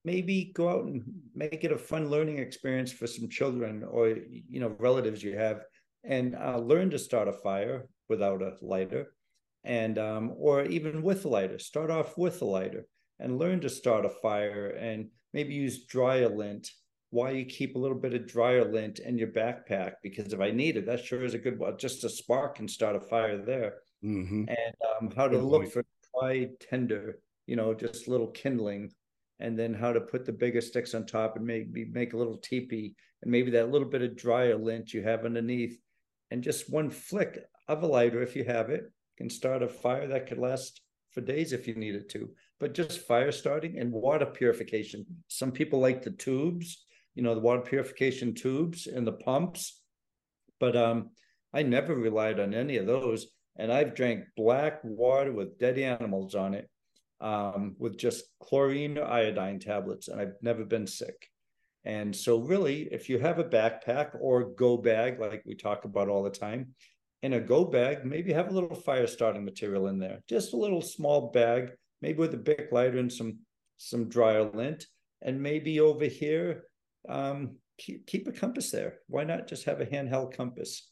maybe 0.05 0.51
go 0.55 0.70
out 0.70 0.86
and 0.86 1.03
make 1.36 1.64
it 1.64 1.72
a 1.72 1.78
fun 1.78 2.10
learning 2.10 2.39
experience 2.39 2.91
for 2.91 3.07
some 3.07 3.28
children 3.28 3.84
or 3.84 4.07
you 4.07 4.60
know 4.60 4.76
relatives 4.80 5.24
you 5.24 5.38
have 5.38 5.62
and 6.03 6.36
uh, 6.36 6.57
learn 6.57 6.89
to 6.89 6.97
start 6.97 7.28
a 7.28 7.34
fire 7.34 7.88
without 8.07 8.41
a 8.41 8.53
lighter 8.62 9.07
and 9.64 9.97
um, 9.97 10.34
or 10.38 10.64
even 10.64 11.01
with 11.01 11.26
a 11.26 11.28
lighter 11.28 11.60
start 11.60 11.91
off 11.91 12.18
with 12.18 12.41
a 12.41 12.45
lighter 12.45 12.86
and 13.20 13.38
learn 13.38 13.60
to 13.60 13.70
start 13.70 14.05
a 14.05 14.10
fire 14.10 14.68
and 14.80 15.10
maybe 15.34 15.53
use 15.53 15.86
dryer 15.86 16.30
lint 16.30 16.70
Why 17.12 17.32
you 17.32 17.45
keep 17.45 17.76
a 17.76 17.80
little 17.80 17.97
bit 17.97 18.14
of 18.14 18.28
dryer 18.28 18.72
lint 18.72 18.99
in 18.99 19.18
your 19.18 19.34
backpack 19.39 19.93
because 20.01 20.32
if 20.32 20.39
i 20.39 20.51
need 20.51 20.78
it 20.78 20.86
that 20.86 21.03
sure 21.03 21.26
is 21.26 21.34
a 21.34 21.45
good 21.45 21.60
one 21.60 21.78
just 21.78 22.05
a 22.05 22.10
spark 22.10 22.55
can 22.55 22.70
start 22.70 22.95
a 22.95 23.01
fire 23.01 23.38
there 23.38 23.74
mm-hmm. 24.04 24.45
and 24.47 24.76
um, 25.02 25.12
how 25.16 25.28
to 25.28 25.38
good 25.38 25.43
look 25.43 25.62
point. 25.62 25.74
for 25.74 25.86
dry 26.20 26.47
tender, 26.60 27.20
you 27.45 27.56
know 27.56 27.74
just 27.74 28.08
little 28.08 28.28
kindling 28.28 28.91
and 29.39 29.58
then 29.58 29.74
how 29.74 29.93
to 29.93 30.02
put 30.02 30.26
the 30.26 30.34
bigger 30.34 30.62
sticks 30.62 30.93
on 30.93 31.06
top 31.06 31.38
and 31.38 31.45
maybe 31.45 31.86
make 31.86 32.14
a 32.14 32.18
little 32.18 32.38
teepee 32.38 32.93
and 33.22 33.32
maybe 33.32 33.52
that 33.52 33.72
little 33.72 33.88
bit 33.88 34.02
of 34.02 34.18
dryer 34.18 34.58
lint 34.58 34.93
you 34.93 35.02
have 35.02 35.26
underneath. 35.26 35.80
And 36.30 36.43
just 36.43 36.70
one 36.70 36.89
flick 36.89 37.39
of 37.68 37.84
a 37.84 37.88
lighter 37.88 38.22
if 38.22 38.36
you 38.36 38.43
have 38.43 38.70
it 38.70 38.91
can 39.18 39.30
start 39.30 39.64
a 39.64 39.68
fire 39.68 40.08
that 40.08 40.28
could 40.28 40.38
last 40.38 40.82
for 41.12 41.22
days 41.22 41.54
if 41.54 41.68
you 41.68 41.76
needed 41.76 42.10
to. 42.10 42.30
But 42.60 42.74
just 42.74 43.08
fire 43.08 43.32
starting 43.32 43.80
and 43.80 43.91
water 43.91 44.26
purification. 44.26 45.06
Some 45.28 45.52
people 45.52 45.80
like 45.80 46.04
the 46.04 46.12
tubes 46.12 46.86
you 47.16 47.24
know 47.24 47.36
the 47.36 47.41
water 47.41 47.62
purification 47.62 48.34
tubes 48.34 48.88
and 48.88 49.06
the 49.06 49.14
pumps. 49.14 49.82
But 50.60 50.76
um 50.76 51.10
i 51.54 51.64
never 51.64 51.95
relied 51.95 52.39
on 52.39 52.54
any 52.54 52.78
of 52.78 52.86
those 52.86 53.28
and 53.60 53.72
i've 53.72 53.93
drank 53.93 54.24
black 54.36 54.80
water 54.84 55.32
with 55.32 55.60
dead 55.60 55.78
animals 55.78 56.34
on 56.34 56.55
it 56.55 56.68
um, 57.22 57.76
with 57.78 57.97
just 57.97 58.26
chlorine 58.41 58.97
or 58.97 59.05
iodine 59.05 59.60
tablets, 59.60 60.07
and 60.07 60.20
I've 60.22 60.36
never 60.41 60.64
been 60.64 60.88
sick. 60.88 61.28
And 61.86 62.16
so, 62.16 62.39
really, 62.39 62.84
if 62.91 63.10
you 63.10 63.20
have 63.20 63.39
a 63.39 63.43
backpack 63.43 64.12
or 64.20 64.51
go 64.51 64.78
bag, 64.78 65.20
like 65.20 65.43
we 65.45 65.55
talk 65.55 65.86
about 65.86 66.10
all 66.10 66.24
the 66.24 66.30
time, 66.30 66.74
in 67.22 67.34
a 67.34 67.39
go 67.39 67.66
bag, 67.66 68.05
maybe 68.05 68.32
have 68.34 68.49
a 68.49 68.53
little 68.53 68.76
fire 68.76 69.07
starting 69.07 69.43
material 69.43 69.88
in 69.88 69.99
there, 69.99 70.20
just 70.28 70.53
a 70.53 70.57
little 70.57 70.82
small 70.82 71.32
bag, 71.32 71.72
maybe 72.01 72.20
with 72.20 72.34
a 72.34 72.38
Bic 72.38 72.70
lighter 72.72 72.99
and 72.99 73.12
some 73.12 73.39
some 73.78 74.10
dryer 74.10 74.43
lint, 74.43 74.86
and 75.22 75.41
maybe 75.41 75.80
over 75.80 76.05
here, 76.05 76.66
um, 77.07 77.55
keep, 77.78 78.05
keep 78.07 78.28
a 78.28 78.32
compass 78.32 78.72
there. 78.72 78.99
Why 79.07 79.24
not 79.24 79.47
just 79.47 79.64
have 79.66 79.80
a 79.80 79.86
handheld 79.86 80.36
compass? 80.36 80.89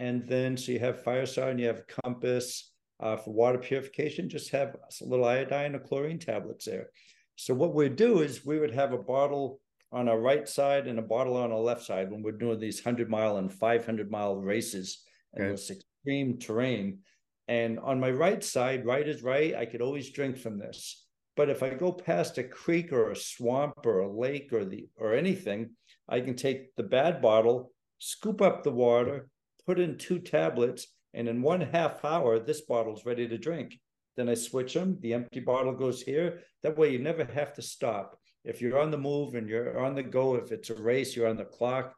And 0.00 0.26
then 0.26 0.56
so 0.56 0.72
you 0.72 0.78
have 0.78 1.04
fire 1.04 1.26
and 1.36 1.60
you 1.60 1.66
have 1.66 1.86
compass, 1.86 2.72
uh, 3.00 3.18
for 3.18 3.34
water 3.34 3.58
purification, 3.58 4.30
just 4.30 4.50
have 4.50 4.74
a 4.74 5.04
little 5.04 5.26
iodine 5.26 5.74
or 5.74 5.78
chlorine 5.78 6.18
tablets 6.18 6.64
there. 6.64 6.88
So 7.36 7.52
what 7.52 7.74
we'd 7.74 7.96
do 7.96 8.22
is 8.22 8.46
we 8.46 8.58
would 8.58 8.72
have 8.72 8.94
a 8.94 8.98
bottle 8.98 9.60
on 9.92 10.08
our 10.08 10.18
right 10.18 10.48
side 10.48 10.86
and 10.86 10.98
a 10.98 11.02
bottle 11.02 11.36
on 11.36 11.52
our 11.52 11.58
left 11.58 11.84
side 11.84 12.10
when 12.10 12.22
we're 12.22 12.32
doing 12.32 12.58
these 12.58 12.82
100 12.82 13.10
mile 13.10 13.36
and 13.36 13.52
500 13.52 14.10
mile 14.10 14.36
races 14.36 15.02
in 15.34 15.42
okay. 15.42 15.50
this 15.50 15.70
extreme 15.70 16.38
terrain. 16.38 17.00
And 17.46 17.78
on 17.78 18.00
my 18.00 18.10
right 18.10 18.42
side, 18.42 18.86
right 18.86 19.06
is 19.06 19.22
right, 19.22 19.54
I 19.54 19.66
could 19.66 19.82
always 19.82 20.12
drink 20.12 20.38
from 20.38 20.58
this. 20.58 21.04
But 21.36 21.50
if 21.50 21.62
I 21.62 21.74
go 21.74 21.92
past 21.92 22.38
a 22.38 22.44
creek 22.44 22.90
or 22.90 23.10
a 23.10 23.16
swamp 23.16 23.84
or 23.84 23.98
a 23.98 24.10
lake 24.10 24.50
or 24.54 24.64
the 24.64 24.88
or 24.96 25.12
anything, 25.12 25.72
I 26.08 26.20
can 26.20 26.36
take 26.36 26.74
the 26.76 26.84
bad 26.84 27.20
bottle, 27.20 27.72
scoop 27.98 28.40
up 28.40 28.62
the 28.62 28.72
water, 28.72 29.28
put 29.70 29.78
in 29.78 29.96
two 29.96 30.18
tablets, 30.18 30.88
and 31.14 31.28
in 31.28 31.42
one 31.42 31.60
half 31.60 32.04
hour, 32.04 32.40
this 32.40 32.62
bottle's 32.62 33.06
ready 33.06 33.28
to 33.28 33.38
drink. 33.38 33.78
Then 34.16 34.28
I 34.28 34.34
switch 34.34 34.74
them. 34.74 34.98
The 35.00 35.14
empty 35.14 35.38
bottle 35.38 35.74
goes 35.74 36.02
here. 36.02 36.40
That 36.64 36.76
way, 36.76 36.90
you 36.90 36.98
never 36.98 37.24
have 37.24 37.52
to 37.54 37.62
stop. 37.62 38.18
If 38.44 38.60
you're 38.60 38.80
on 38.80 38.90
the 38.90 38.98
move 38.98 39.36
and 39.36 39.48
you're 39.48 39.78
on 39.78 39.94
the 39.94 40.02
go, 40.02 40.34
if 40.34 40.50
it's 40.50 40.70
a 40.70 40.74
race, 40.74 41.14
you're 41.14 41.28
on 41.28 41.36
the 41.36 41.44
clock. 41.44 41.94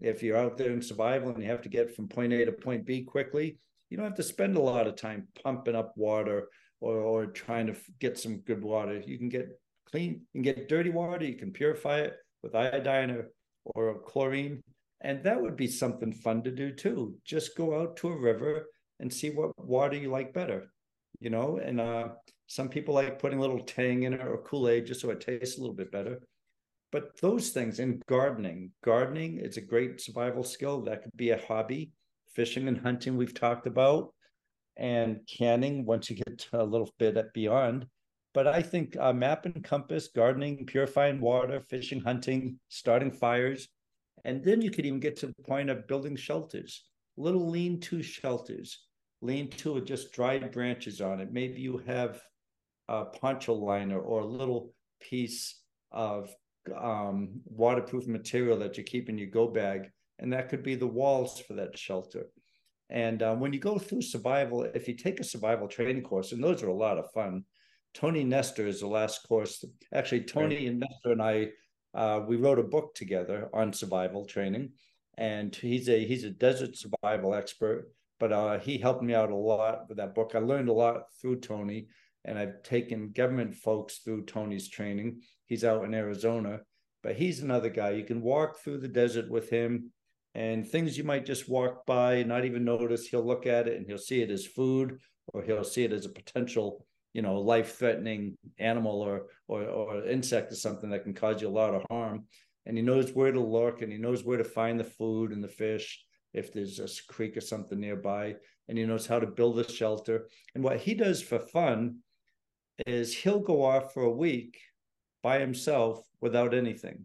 If 0.00 0.20
you're 0.20 0.36
out 0.36 0.58
there 0.58 0.72
in 0.72 0.82
survival 0.82 1.28
and 1.28 1.40
you 1.40 1.48
have 1.48 1.62
to 1.62 1.68
get 1.68 1.94
from 1.94 2.08
point 2.08 2.32
A 2.32 2.44
to 2.44 2.50
point 2.50 2.84
B 2.84 3.04
quickly, 3.04 3.60
you 3.88 3.96
don't 3.96 4.06
have 4.06 4.16
to 4.16 4.24
spend 4.24 4.56
a 4.56 4.60
lot 4.60 4.88
of 4.88 4.96
time 4.96 5.28
pumping 5.44 5.76
up 5.76 5.92
water 5.96 6.48
or, 6.80 6.96
or 6.96 7.26
trying 7.26 7.68
to 7.68 7.76
get 8.00 8.18
some 8.18 8.38
good 8.38 8.64
water. 8.64 9.00
You 9.06 9.16
can 9.16 9.28
get 9.28 9.60
clean, 9.88 10.22
you 10.32 10.42
can 10.42 10.42
get 10.42 10.68
dirty 10.68 10.90
water, 10.90 11.24
you 11.24 11.36
can 11.36 11.52
purify 11.52 12.00
it 12.00 12.16
with 12.42 12.56
iodine 12.56 13.12
or, 13.12 13.28
or 13.64 14.00
chlorine 14.00 14.60
and 15.02 15.22
that 15.24 15.40
would 15.40 15.56
be 15.56 15.66
something 15.66 16.12
fun 16.12 16.42
to 16.44 16.50
do 16.50 16.72
too. 16.72 17.14
Just 17.24 17.56
go 17.56 17.80
out 17.80 17.96
to 17.98 18.08
a 18.08 18.18
river 18.18 18.66
and 19.00 19.12
see 19.12 19.30
what 19.30 19.52
water 19.58 19.96
you 19.96 20.10
like 20.10 20.32
better, 20.32 20.72
you 21.20 21.28
know. 21.28 21.58
And 21.62 21.80
uh, 21.80 22.08
some 22.46 22.68
people 22.68 22.94
like 22.94 23.18
putting 23.18 23.38
a 23.38 23.40
little 23.40 23.60
tang 23.60 24.04
in 24.04 24.14
it 24.14 24.20
or 24.20 24.42
Kool 24.42 24.68
Aid 24.68 24.86
just 24.86 25.00
so 25.00 25.10
it 25.10 25.20
tastes 25.20 25.58
a 25.58 25.60
little 25.60 25.74
bit 25.74 25.90
better. 25.90 26.20
But 26.92 27.18
those 27.20 27.50
things 27.50 27.80
in 27.80 28.02
gardening, 28.06 28.70
gardening 28.84 29.38
is 29.38 29.56
a 29.56 29.62
great 29.62 30.00
survival 30.00 30.44
skill. 30.44 30.82
That 30.82 31.02
could 31.02 31.16
be 31.16 31.30
a 31.30 31.40
hobby. 31.48 31.90
Fishing 32.34 32.68
and 32.68 32.78
hunting, 32.78 33.16
we've 33.16 33.34
talked 33.34 33.66
about, 33.66 34.14
and 34.76 35.20
canning 35.26 35.84
once 35.84 36.08
you 36.08 36.16
get 36.16 36.46
a 36.52 36.64
little 36.64 36.90
bit 36.98 37.32
beyond. 37.34 37.86
But 38.34 38.46
I 38.46 38.62
think 38.62 38.96
uh, 38.98 39.12
map 39.12 39.44
and 39.44 39.62
compass, 39.62 40.08
gardening, 40.08 40.64
purifying 40.64 41.20
water, 41.20 41.60
fishing, 41.60 42.00
hunting, 42.00 42.58
starting 42.68 43.10
fires, 43.10 43.68
and 44.24 44.42
then 44.44 44.62
you 44.62 44.70
could 44.70 44.86
even 44.86 45.00
get 45.00 45.16
to 45.18 45.26
the 45.26 45.42
point 45.44 45.70
of 45.70 45.86
building 45.86 46.16
shelters, 46.16 46.84
little 47.16 47.48
lean 47.48 47.80
to 47.80 48.02
shelters, 48.02 48.86
lean 49.20 49.48
to 49.48 49.74
with 49.74 49.86
just 49.86 50.12
dried 50.12 50.52
branches 50.52 51.00
on 51.00 51.20
it. 51.20 51.32
Maybe 51.32 51.60
you 51.60 51.78
have 51.86 52.20
a 52.88 53.04
poncho 53.04 53.54
liner 53.54 54.00
or 54.00 54.20
a 54.20 54.26
little 54.26 54.74
piece 55.00 55.60
of 55.90 56.34
um, 56.76 57.40
waterproof 57.44 58.06
material 58.06 58.58
that 58.58 58.78
you 58.78 58.84
keep 58.84 59.08
in 59.08 59.18
your 59.18 59.28
go 59.28 59.48
bag. 59.48 59.90
And 60.18 60.32
that 60.32 60.48
could 60.48 60.62
be 60.62 60.74
the 60.74 60.86
walls 60.86 61.40
for 61.40 61.54
that 61.54 61.76
shelter. 61.76 62.26
And 62.90 63.22
uh, 63.22 63.34
when 63.34 63.52
you 63.52 63.58
go 63.58 63.78
through 63.78 64.02
survival, 64.02 64.62
if 64.62 64.86
you 64.86 64.94
take 64.94 65.18
a 65.18 65.24
survival 65.24 65.66
training 65.66 66.02
course, 66.02 66.32
and 66.32 66.44
those 66.44 66.62
are 66.62 66.68
a 66.68 66.74
lot 66.74 66.98
of 66.98 67.10
fun. 67.12 67.44
Tony 67.94 68.22
Nester 68.22 68.66
is 68.66 68.80
the 68.80 68.86
last 68.86 69.26
course. 69.26 69.64
Actually, 69.92 70.22
Tony 70.22 70.56
right. 70.56 70.68
and 70.68 70.80
Nester 70.80 71.12
and 71.12 71.22
I, 71.22 71.48
uh, 71.94 72.20
we 72.26 72.36
wrote 72.36 72.58
a 72.58 72.64
book 72.64 72.94
together 72.94 73.48
on 73.52 73.72
survival 73.72 74.24
training, 74.24 74.70
and 75.16 75.54
he's 75.54 75.88
a 75.88 76.04
he's 76.04 76.24
a 76.24 76.30
desert 76.30 76.76
survival 76.76 77.34
expert. 77.34 77.92
But 78.18 78.32
uh, 78.32 78.58
he 78.60 78.78
helped 78.78 79.02
me 79.02 79.14
out 79.14 79.30
a 79.30 79.36
lot 79.36 79.88
with 79.88 79.98
that 79.98 80.14
book. 80.14 80.32
I 80.34 80.38
learned 80.38 80.68
a 80.68 80.72
lot 80.72 81.12
through 81.20 81.40
Tony, 81.40 81.88
and 82.24 82.38
I've 82.38 82.62
taken 82.62 83.10
government 83.10 83.54
folks 83.54 83.98
through 83.98 84.26
Tony's 84.26 84.68
training. 84.68 85.22
He's 85.46 85.64
out 85.64 85.84
in 85.84 85.92
Arizona, 85.92 86.60
but 87.02 87.16
he's 87.16 87.40
another 87.40 87.68
guy. 87.68 87.90
You 87.90 88.04
can 88.04 88.22
walk 88.22 88.58
through 88.58 88.78
the 88.78 88.88
desert 88.88 89.28
with 89.28 89.50
him 89.50 89.90
and 90.34 90.66
things 90.66 90.96
you 90.96 91.04
might 91.04 91.26
just 91.26 91.48
walk 91.48 91.84
by, 91.84 92.22
not 92.22 92.44
even 92.44 92.64
notice. 92.64 93.06
He'll 93.06 93.26
look 93.26 93.46
at 93.46 93.68
it 93.68 93.76
and 93.76 93.86
he'll 93.86 93.98
see 93.98 94.22
it 94.22 94.30
as 94.30 94.46
food, 94.46 94.98
or 95.28 95.42
he'll 95.42 95.64
see 95.64 95.84
it 95.84 95.92
as 95.92 96.06
a 96.06 96.10
potential, 96.10 96.86
you 97.12 97.22
know, 97.22 97.40
life-threatening 97.40 98.36
animal 98.58 99.00
or 99.00 99.26
or 99.48 99.64
or 99.64 100.04
insect 100.06 100.52
or 100.52 100.56
something 100.56 100.90
that 100.90 101.04
can 101.04 101.14
cause 101.14 101.40
you 101.42 101.48
a 101.48 101.50
lot 101.50 101.74
of 101.74 101.84
harm. 101.90 102.24
And 102.66 102.76
he 102.76 102.82
knows 102.82 103.12
where 103.12 103.32
to 103.32 103.40
look 103.40 103.82
and 103.82 103.90
he 103.92 103.98
knows 103.98 104.24
where 104.24 104.38
to 104.38 104.44
find 104.44 104.78
the 104.78 104.84
food 104.84 105.32
and 105.32 105.42
the 105.42 105.48
fish 105.48 106.04
if 106.32 106.52
there's 106.52 106.78
a 106.78 106.88
creek 107.12 107.36
or 107.36 107.40
something 107.40 107.78
nearby. 107.78 108.36
And 108.68 108.78
he 108.78 108.84
knows 108.84 109.06
how 109.06 109.18
to 109.18 109.26
build 109.26 109.58
a 109.58 109.70
shelter. 109.70 110.28
And 110.54 110.62
what 110.62 110.78
he 110.78 110.94
does 110.94 111.20
for 111.20 111.40
fun 111.40 111.98
is 112.86 113.14
he'll 113.14 113.40
go 113.40 113.64
off 113.64 113.92
for 113.92 114.04
a 114.04 114.10
week 114.10 114.58
by 115.22 115.40
himself 115.40 116.02
without 116.20 116.54
anything. 116.54 117.04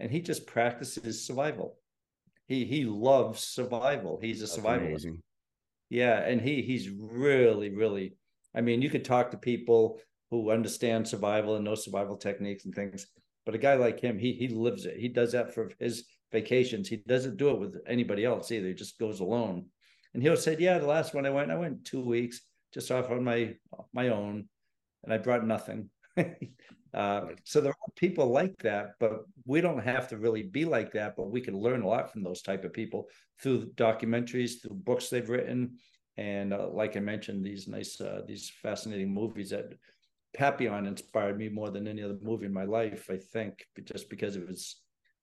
And 0.00 0.10
he 0.10 0.20
just 0.20 0.46
practices 0.46 1.26
survival 1.26 1.76
he 2.46 2.64
he 2.64 2.84
loves 2.84 3.40
survival. 3.40 4.18
He's 4.20 4.42
a 4.42 4.46
survivalist. 4.46 5.06
Yeah, 5.88 6.18
and 6.20 6.40
he 6.40 6.62
he's 6.62 6.88
really 6.90 7.70
really. 7.70 8.16
I 8.56 8.62
mean, 8.62 8.82
you 8.82 8.90
could 8.90 9.04
talk 9.04 9.30
to 9.30 9.36
people 9.36 10.00
who 10.30 10.50
understand 10.50 11.06
survival 11.06 11.56
and 11.56 11.64
know 11.64 11.74
survival 11.74 12.16
techniques 12.16 12.64
and 12.64 12.74
things, 12.74 13.06
but 13.44 13.54
a 13.54 13.58
guy 13.58 13.74
like 13.74 14.00
him, 14.00 14.18
he 14.18 14.32
he 14.32 14.48
lives 14.48 14.86
it. 14.86 14.96
He 14.98 15.08
does 15.08 15.32
that 15.32 15.54
for 15.54 15.70
his 15.78 16.06
vacations. 16.32 16.88
He 16.88 16.96
doesn't 16.96 17.36
do 17.36 17.50
it 17.50 17.60
with 17.60 17.76
anybody 17.86 18.24
else 18.24 18.50
either. 18.50 18.68
He 18.68 18.74
just 18.74 18.98
goes 18.98 19.20
alone. 19.20 19.66
And 20.14 20.22
he'll 20.22 20.36
say, 20.36 20.56
"Yeah, 20.58 20.78
the 20.78 20.86
last 20.86 21.14
one 21.14 21.26
I 21.26 21.30
went, 21.30 21.50
I 21.50 21.56
went 21.56 21.84
two 21.84 22.00
weeks 22.00 22.40
just 22.72 22.90
off 22.90 23.10
on 23.10 23.22
my 23.22 23.54
my 23.92 24.08
own, 24.08 24.48
and 25.04 25.12
I 25.12 25.18
brought 25.18 25.46
nothing." 25.46 25.90
Uh, 26.94 27.26
so 27.44 27.60
there 27.60 27.72
are 27.72 27.92
people 27.94 28.26
like 28.28 28.56
that, 28.62 28.92
but 28.98 29.26
we 29.44 29.60
don't 29.60 29.84
have 29.84 30.08
to 30.08 30.16
really 30.16 30.42
be 30.42 30.64
like 30.64 30.92
that. 30.92 31.14
But 31.14 31.30
we 31.30 31.42
can 31.42 31.54
learn 31.54 31.82
a 31.82 31.86
lot 31.86 32.10
from 32.10 32.22
those 32.22 32.40
type 32.40 32.64
of 32.64 32.72
people 32.72 33.08
through 33.38 33.72
documentaries, 33.72 34.62
through 34.62 34.76
books 34.76 35.10
they've 35.10 35.28
written, 35.28 35.76
and 36.16 36.52
uh, 36.52 36.68
like 36.68 36.96
I 36.96 37.00
mentioned, 37.00 37.44
these 37.44 37.68
nice, 37.68 38.00
uh, 38.00 38.22
these 38.26 38.50
fascinating 38.62 39.12
movies 39.12 39.50
that 39.50 39.74
Papillon 40.34 40.86
inspired 40.86 41.38
me 41.38 41.48
more 41.48 41.70
than 41.70 41.86
any 41.86 42.02
other 42.02 42.18
movie 42.22 42.46
in 42.46 42.52
my 42.52 42.64
life. 42.64 43.08
I 43.10 43.16
think 43.16 43.64
just 43.84 44.08
because 44.08 44.36
it 44.36 44.46
was, 44.46 44.76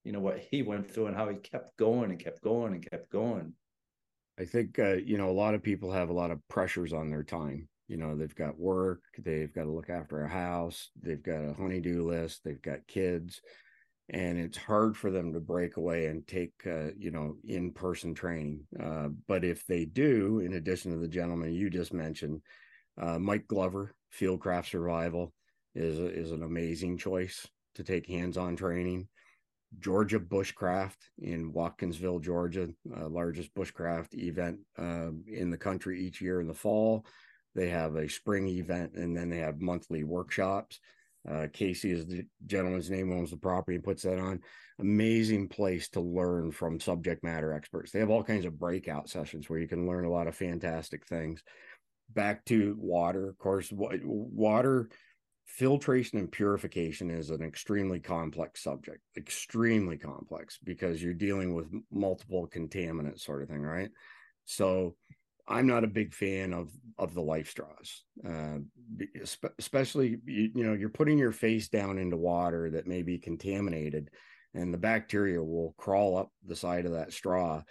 you 0.04 0.12
know, 0.12 0.20
what 0.20 0.38
he 0.38 0.62
went 0.62 0.90
through 0.90 1.06
and 1.06 1.16
how 1.16 1.28
he 1.28 1.36
kept 1.36 1.76
going 1.76 2.10
and 2.10 2.22
kept 2.22 2.42
going 2.42 2.74
and 2.74 2.90
kept 2.90 3.10
going. 3.10 3.54
I 4.38 4.44
think 4.44 4.78
uh, 4.78 4.94
you 4.94 5.16
know 5.16 5.30
a 5.30 5.32
lot 5.32 5.54
of 5.54 5.62
people 5.62 5.92
have 5.92 6.08
a 6.08 6.14
lot 6.14 6.32
of 6.32 6.46
pressures 6.48 6.92
on 6.92 7.08
their 7.08 7.22
time 7.22 7.68
you 7.88 7.96
know 7.96 8.16
they've 8.16 8.34
got 8.34 8.58
work 8.58 9.02
they've 9.18 9.52
got 9.54 9.64
to 9.64 9.70
look 9.70 9.90
after 9.90 10.24
a 10.24 10.28
house 10.28 10.90
they've 11.02 11.22
got 11.22 11.44
a 11.44 11.54
honeydew 11.54 12.02
list 12.02 12.42
they've 12.44 12.62
got 12.62 12.86
kids 12.86 13.40
and 14.10 14.38
it's 14.38 14.58
hard 14.58 14.96
for 14.96 15.10
them 15.10 15.32
to 15.32 15.40
break 15.40 15.76
away 15.76 16.06
and 16.06 16.26
take 16.26 16.52
uh, 16.66 16.90
you 16.96 17.10
know 17.10 17.36
in-person 17.48 18.14
training 18.14 18.60
uh, 18.82 19.08
but 19.26 19.44
if 19.44 19.66
they 19.66 19.84
do 19.84 20.40
in 20.40 20.54
addition 20.54 20.92
to 20.92 20.98
the 20.98 21.08
gentleman 21.08 21.52
you 21.52 21.70
just 21.70 21.92
mentioned 21.92 22.40
uh, 23.00 23.18
mike 23.18 23.46
glover 23.48 23.94
fieldcraft 24.18 24.70
survival 24.70 25.32
is 25.74 25.98
is 25.98 26.32
an 26.32 26.42
amazing 26.42 26.98
choice 26.98 27.46
to 27.74 27.82
take 27.82 28.06
hands-on 28.06 28.56
training 28.56 29.08
georgia 29.80 30.20
bushcraft 30.20 30.98
in 31.18 31.52
watkinsville 31.52 32.20
georgia 32.20 32.68
uh, 32.96 33.08
largest 33.08 33.52
bushcraft 33.54 34.14
event 34.14 34.58
uh, 34.78 35.10
in 35.26 35.50
the 35.50 35.56
country 35.56 36.00
each 36.00 36.20
year 36.20 36.40
in 36.40 36.46
the 36.46 36.54
fall 36.54 37.04
they 37.54 37.68
have 37.68 37.94
a 37.96 38.08
spring 38.08 38.48
event 38.48 38.94
and 38.94 39.16
then 39.16 39.28
they 39.28 39.38
have 39.38 39.60
monthly 39.60 40.04
workshops. 40.04 40.80
Uh, 41.28 41.46
Casey 41.52 41.90
is 41.90 42.06
the 42.06 42.26
gentleman's 42.46 42.90
name, 42.90 43.12
owns 43.12 43.30
the 43.30 43.36
property 43.36 43.76
and 43.76 43.84
puts 43.84 44.02
that 44.02 44.18
on. 44.18 44.40
Amazing 44.78 45.48
place 45.48 45.88
to 45.90 46.00
learn 46.00 46.50
from 46.50 46.80
subject 46.80 47.24
matter 47.24 47.52
experts. 47.52 47.92
They 47.92 48.00
have 48.00 48.10
all 48.10 48.22
kinds 48.22 48.44
of 48.44 48.58
breakout 48.58 49.08
sessions 49.08 49.48
where 49.48 49.58
you 49.58 49.68
can 49.68 49.86
learn 49.86 50.04
a 50.04 50.10
lot 50.10 50.26
of 50.26 50.36
fantastic 50.36 51.06
things. 51.06 51.42
Back 52.12 52.44
to 52.46 52.76
water, 52.78 53.28
of 53.28 53.38
course, 53.38 53.70
water 53.72 54.90
filtration 55.46 56.18
and 56.18 56.30
purification 56.30 57.10
is 57.10 57.30
an 57.30 57.42
extremely 57.42 58.00
complex 58.00 58.62
subject, 58.62 59.00
extremely 59.16 59.96
complex 59.96 60.58
because 60.62 61.02
you're 61.02 61.14
dealing 61.14 61.54
with 61.54 61.66
multiple 61.90 62.48
contaminants, 62.52 63.20
sort 63.20 63.42
of 63.42 63.48
thing, 63.48 63.62
right? 63.62 63.90
So, 64.44 64.96
I'm 65.46 65.66
not 65.66 65.84
a 65.84 65.88
big 65.88 66.14
fan 66.14 66.52
of 66.54 66.70
of 66.98 67.14
the 67.14 67.20
LifeStraws, 67.20 68.00
uh, 68.26 68.58
especially 69.58 70.18
you, 70.26 70.50
you, 70.54 70.64
know 70.64 70.72
you're 70.72 70.88
putting 70.88 71.18
your 71.18 71.32
face 71.32 71.68
down 71.68 71.98
into 71.98 72.16
water 72.16 72.70
that 72.70 72.86
may 72.86 73.02
be 73.02 73.18
contaminated, 73.18 74.10
and 74.54 74.72
the 74.72 74.78
bacteria 74.78 75.42
will 75.42 75.74
crawl 75.76 76.16
up 76.16 76.30
the 76.46 76.56
side 76.56 76.86
of 76.86 76.92
that 76.92 77.12
straw 77.12 77.62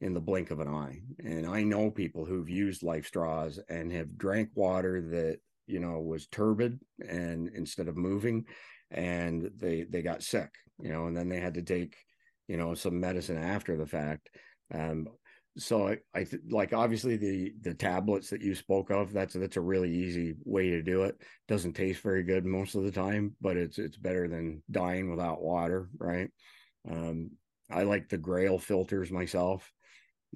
in 0.00 0.14
the 0.14 0.20
blink 0.20 0.50
of 0.50 0.60
an 0.60 0.68
eye. 0.68 1.00
And 1.24 1.46
I 1.46 1.62
know 1.62 1.90
people 1.90 2.24
who've 2.24 2.48
used 2.48 2.82
LifeStraws 2.82 3.60
and 3.68 3.92
have 3.92 4.18
drank 4.18 4.50
water 4.54 5.00
that 5.10 5.38
you 5.66 5.80
know 5.80 6.00
was 6.00 6.26
turbid 6.26 6.80
and 7.08 7.48
instead 7.54 7.88
of 7.88 7.96
moving, 7.96 8.44
and 8.90 9.50
they 9.56 9.84
they 9.84 10.02
got 10.02 10.22
sick, 10.22 10.50
you 10.80 10.92
know, 10.92 11.06
and 11.06 11.16
then 11.16 11.28
they 11.28 11.40
had 11.40 11.54
to 11.54 11.62
take 11.62 11.96
you 12.48 12.56
know 12.56 12.74
some 12.74 13.00
medicine 13.00 13.38
after 13.38 13.76
the 13.76 13.86
fact. 13.86 14.28
Um, 14.74 15.08
so 15.58 15.94
I, 16.14 16.24
th- 16.24 16.42
like 16.48 16.72
obviously 16.72 17.16
the 17.16 17.52
the 17.60 17.74
tablets 17.74 18.30
that 18.30 18.40
you 18.40 18.54
spoke 18.54 18.90
of 18.90 19.12
that's 19.12 19.34
that's 19.34 19.58
a 19.58 19.62
really 19.62 19.92
easy 19.92 20.34
way 20.44 20.70
to 20.70 20.82
do 20.82 21.02
it. 21.02 21.20
Doesn't 21.46 21.74
taste 21.74 22.02
very 22.02 22.22
good 22.22 22.44
most 22.44 22.74
of 22.74 22.84
the 22.84 22.90
time 22.90 23.36
but 23.40 23.56
it's 23.56 23.78
it's 23.78 23.96
better 23.96 24.28
than 24.28 24.62
dying 24.70 25.10
without 25.10 25.42
water 25.42 25.88
right? 25.98 26.30
Um, 26.90 27.32
i 27.70 27.82
like 27.82 28.08
the 28.08 28.18
Grayl 28.18 28.60
filters 28.60 29.10
myself. 29.10 29.70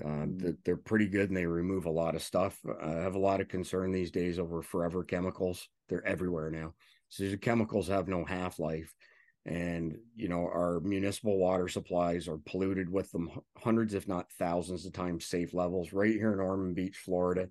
Mm-hmm. 0.03 0.51
they're 0.63 0.77
pretty 0.77 1.07
good 1.07 1.31
and 1.31 1.37
they 1.37 1.47
remove 1.47 1.87
a 1.87 1.91
lot 1.91 2.15
of 2.15 2.23
stuff. 2.23 2.59
I 2.83 2.91
have 2.91 3.15
a 3.15 3.19
lot 3.19 3.41
of 3.41 3.49
concern 3.49 3.93
these 3.93 4.11
days 4.11 4.39
over 4.39 4.61
forever 4.61 5.03
chemicals. 5.03 5.67
They're 5.89 6.07
everywhere 6.07 6.51
now. 6.51 6.75
So 7.09 7.23
these 7.23 7.39
chemicals 7.41 7.89
have 7.89 8.07
no 8.07 8.23
half-life 8.23 8.93
and 9.47 9.97
you 10.17 10.29
know 10.29 10.41
our 10.41 10.81
municipal 10.81 11.39
water 11.39 11.69
supplies 11.69 12.27
are 12.27 12.39
polluted 12.47 12.91
with 12.91 13.11
them 13.13 13.31
hundreds 13.57 13.95
if 13.95 14.09
not 14.09 14.31
thousands 14.33 14.85
of 14.85 14.93
times 14.93 15.25
safe 15.25 15.55
levels 15.55 15.93
right 15.93 16.15
here 16.15 16.33
in 16.33 16.41
ormond 16.41 16.75
beach 16.75 16.97
florida. 16.97 17.49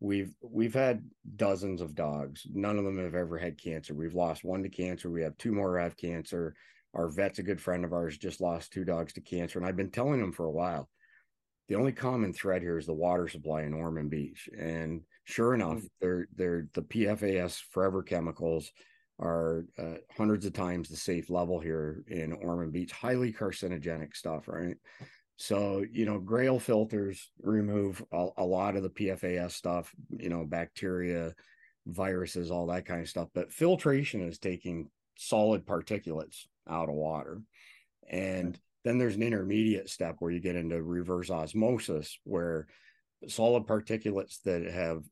We've 0.00 0.34
we've 0.42 0.74
had 0.74 1.02
dozens 1.36 1.80
of 1.80 1.94
dogs. 1.94 2.46
None 2.52 2.78
of 2.78 2.84
them 2.84 2.98
have 2.98 3.14
ever 3.14 3.38
had 3.38 3.56
cancer. 3.56 3.94
We've 3.94 4.14
lost 4.14 4.44
one 4.44 4.62
to 4.62 4.68
cancer. 4.68 5.08
We 5.08 5.22
have 5.22 5.38
two 5.38 5.52
more 5.52 5.78
have 5.78 5.96
cancer. 5.96 6.54
Our 6.94 7.08
vet's 7.08 7.38
a 7.38 7.42
good 7.42 7.60
friend 7.60 7.84
of 7.84 7.92
ours 7.92 8.16
just 8.16 8.40
lost 8.40 8.72
two 8.72 8.84
dogs 8.84 9.12
to 9.14 9.20
cancer 9.20 9.58
and 9.58 9.66
i've 9.66 9.76
been 9.76 9.90
telling 9.90 10.20
them 10.20 10.32
for 10.32 10.46
a 10.46 10.50
while 10.50 10.88
the 11.68 11.74
only 11.74 11.92
common 11.92 12.32
thread 12.32 12.62
here 12.62 12.78
is 12.78 12.86
the 12.86 12.92
water 12.92 13.26
supply 13.28 13.62
in 13.62 13.74
ormond 13.74 14.10
beach 14.10 14.48
and 14.56 15.00
sure 15.24 15.54
enough 15.54 15.78
mm. 15.78 15.88
they're 16.00 16.28
they're 16.36 16.68
the 16.74 16.82
pfas 16.82 17.60
forever 17.70 18.02
chemicals 18.02 18.70
are 19.18 19.64
uh, 19.78 19.94
hundreds 20.16 20.44
of 20.44 20.52
times 20.52 20.88
the 20.88 20.96
safe 20.96 21.30
level 21.30 21.60
here 21.60 22.04
in 22.08 22.32
Ormond 22.32 22.72
Beach. 22.72 22.92
Highly 22.92 23.32
carcinogenic 23.32 24.16
stuff, 24.16 24.48
right? 24.48 24.76
So, 25.36 25.84
you 25.90 26.04
know, 26.04 26.20
Grayl 26.20 26.60
filters 26.60 27.30
remove 27.42 28.04
a, 28.12 28.28
a, 28.38 28.44
lot 28.44 28.76
of 28.76 28.82
the 28.82 28.90
PFAS 28.90 29.52
stuff, 29.52 29.92
you 30.10 30.28
know, 30.28 30.44
bacteria, 30.44 31.34
viruses, 31.86 32.50
all 32.50 32.66
that 32.66 32.86
kind 32.86 33.00
of 33.00 33.08
stuff. 33.08 33.28
But 33.34 33.52
filtration 33.52 34.20
is 34.20 34.38
taking 34.38 34.90
solid 35.16 35.66
particulates 35.66 36.46
out 36.68 36.88
of 36.88 36.94
water. 36.94 37.40
And 38.08 38.58
then 38.84 38.98
there's 38.98 39.16
an 39.16 39.22
intermediate 39.22 39.90
step 39.90 40.16
where 40.18 40.30
you 40.30 40.40
get 40.40 40.56
into 40.56 40.82
reverse 40.82 41.30
osmosis, 41.30 42.18
where 42.24 42.66
solid 43.26 43.66
particulates 43.66 44.42
that 44.42 44.62
have 44.70 45.02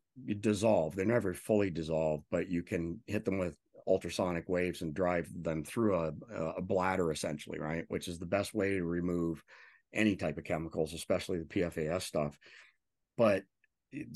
dissolved, 0.40 0.96
they're 0.96 1.04
never 1.04 1.34
fully 1.34 1.70
dissolved, 1.70 2.24
but 2.30 2.48
you 2.48 2.62
can 2.62 3.00
hit 3.06 3.24
them 3.24 3.38
with 3.38 3.56
ultrasonic 3.86 4.48
waves 4.48 4.82
and 4.82 4.94
drive 4.94 5.28
them 5.42 5.64
through 5.64 5.96
a, 5.96 6.12
a 6.56 6.62
bladder 6.62 7.10
essentially 7.10 7.58
right? 7.58 7.84
Which 7.88 8.08
is 8.08 8.18
the 8.18 8.26
best 8.26 8.54
way 8.54 8.76
to 8.76 8.84
remove 8.84 9.42
any 9.94 10.16
type 10.16 10.38
of 10.38 10.44
chemicals 10.44 10.94
especially 10.94 11.38
the 11.38 11.44
pfas 11.44 12.02
stuff. 12.02 12.38
But 13.16 13.44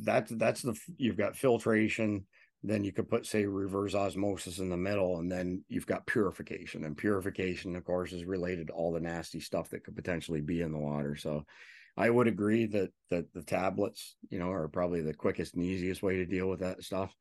that's 0.03 0.33
that's 0.33 0.63
the 0.63 0.79
you've 0.97 1.19
got 1.19 1.37
filtration 1.37 2.25
then 2.63 2.83
you 2.83 2.93
could 2.93 3.09
put 3.09 3.27
say 3.27 3.47
reverse 3.47 3.95
osmosis 3.95 4.59
in 4.59 4.69
the 4.69 4.77
middle 4.77 5.19
and 5.19 5.31
then 5.31 5.63
you've 5.69 5.87
got 5.87 6.07
purification. 6.07 6.85
And 6.85 6.97
purification 6.97 7.77
of 7.77 7.85
course 7.85 8.13
is 8.13 8.25
related 8.25 8.69
to 8.69 8.73
all 8.73 8.93
the 8.93 9.01
nasty 9.01 9.41
stuff 9.41 9.71
that 9.71 9.85
could 9.85 9.95
potentially 9.95 10.41
be 10.41 10.63
in 10.63 10.73
the 10.73 10.79
water. 10.79 11.15
So 11.17 11.45
I 11.97 12.11
would 12.11 12.27
agree 12.27 12.67
that 12.67 12.91
that 13.11 13.33
the 13.33 13.43
tablets, 13.43 14.17
you 14.31 14.39
know, 14.39 14.51
are 14.51 14.69
probably 14.69 15.01
the 15.01 15.15
quickest 15.15 15.55
and 15.55 15.65
easiest 15.65 16.03
way 16.03 16.17
to 16.17 16.27
deal 16.27 16.49
with 16.49 16.61
that 16.61 16.83
stuff. 16.83 17.15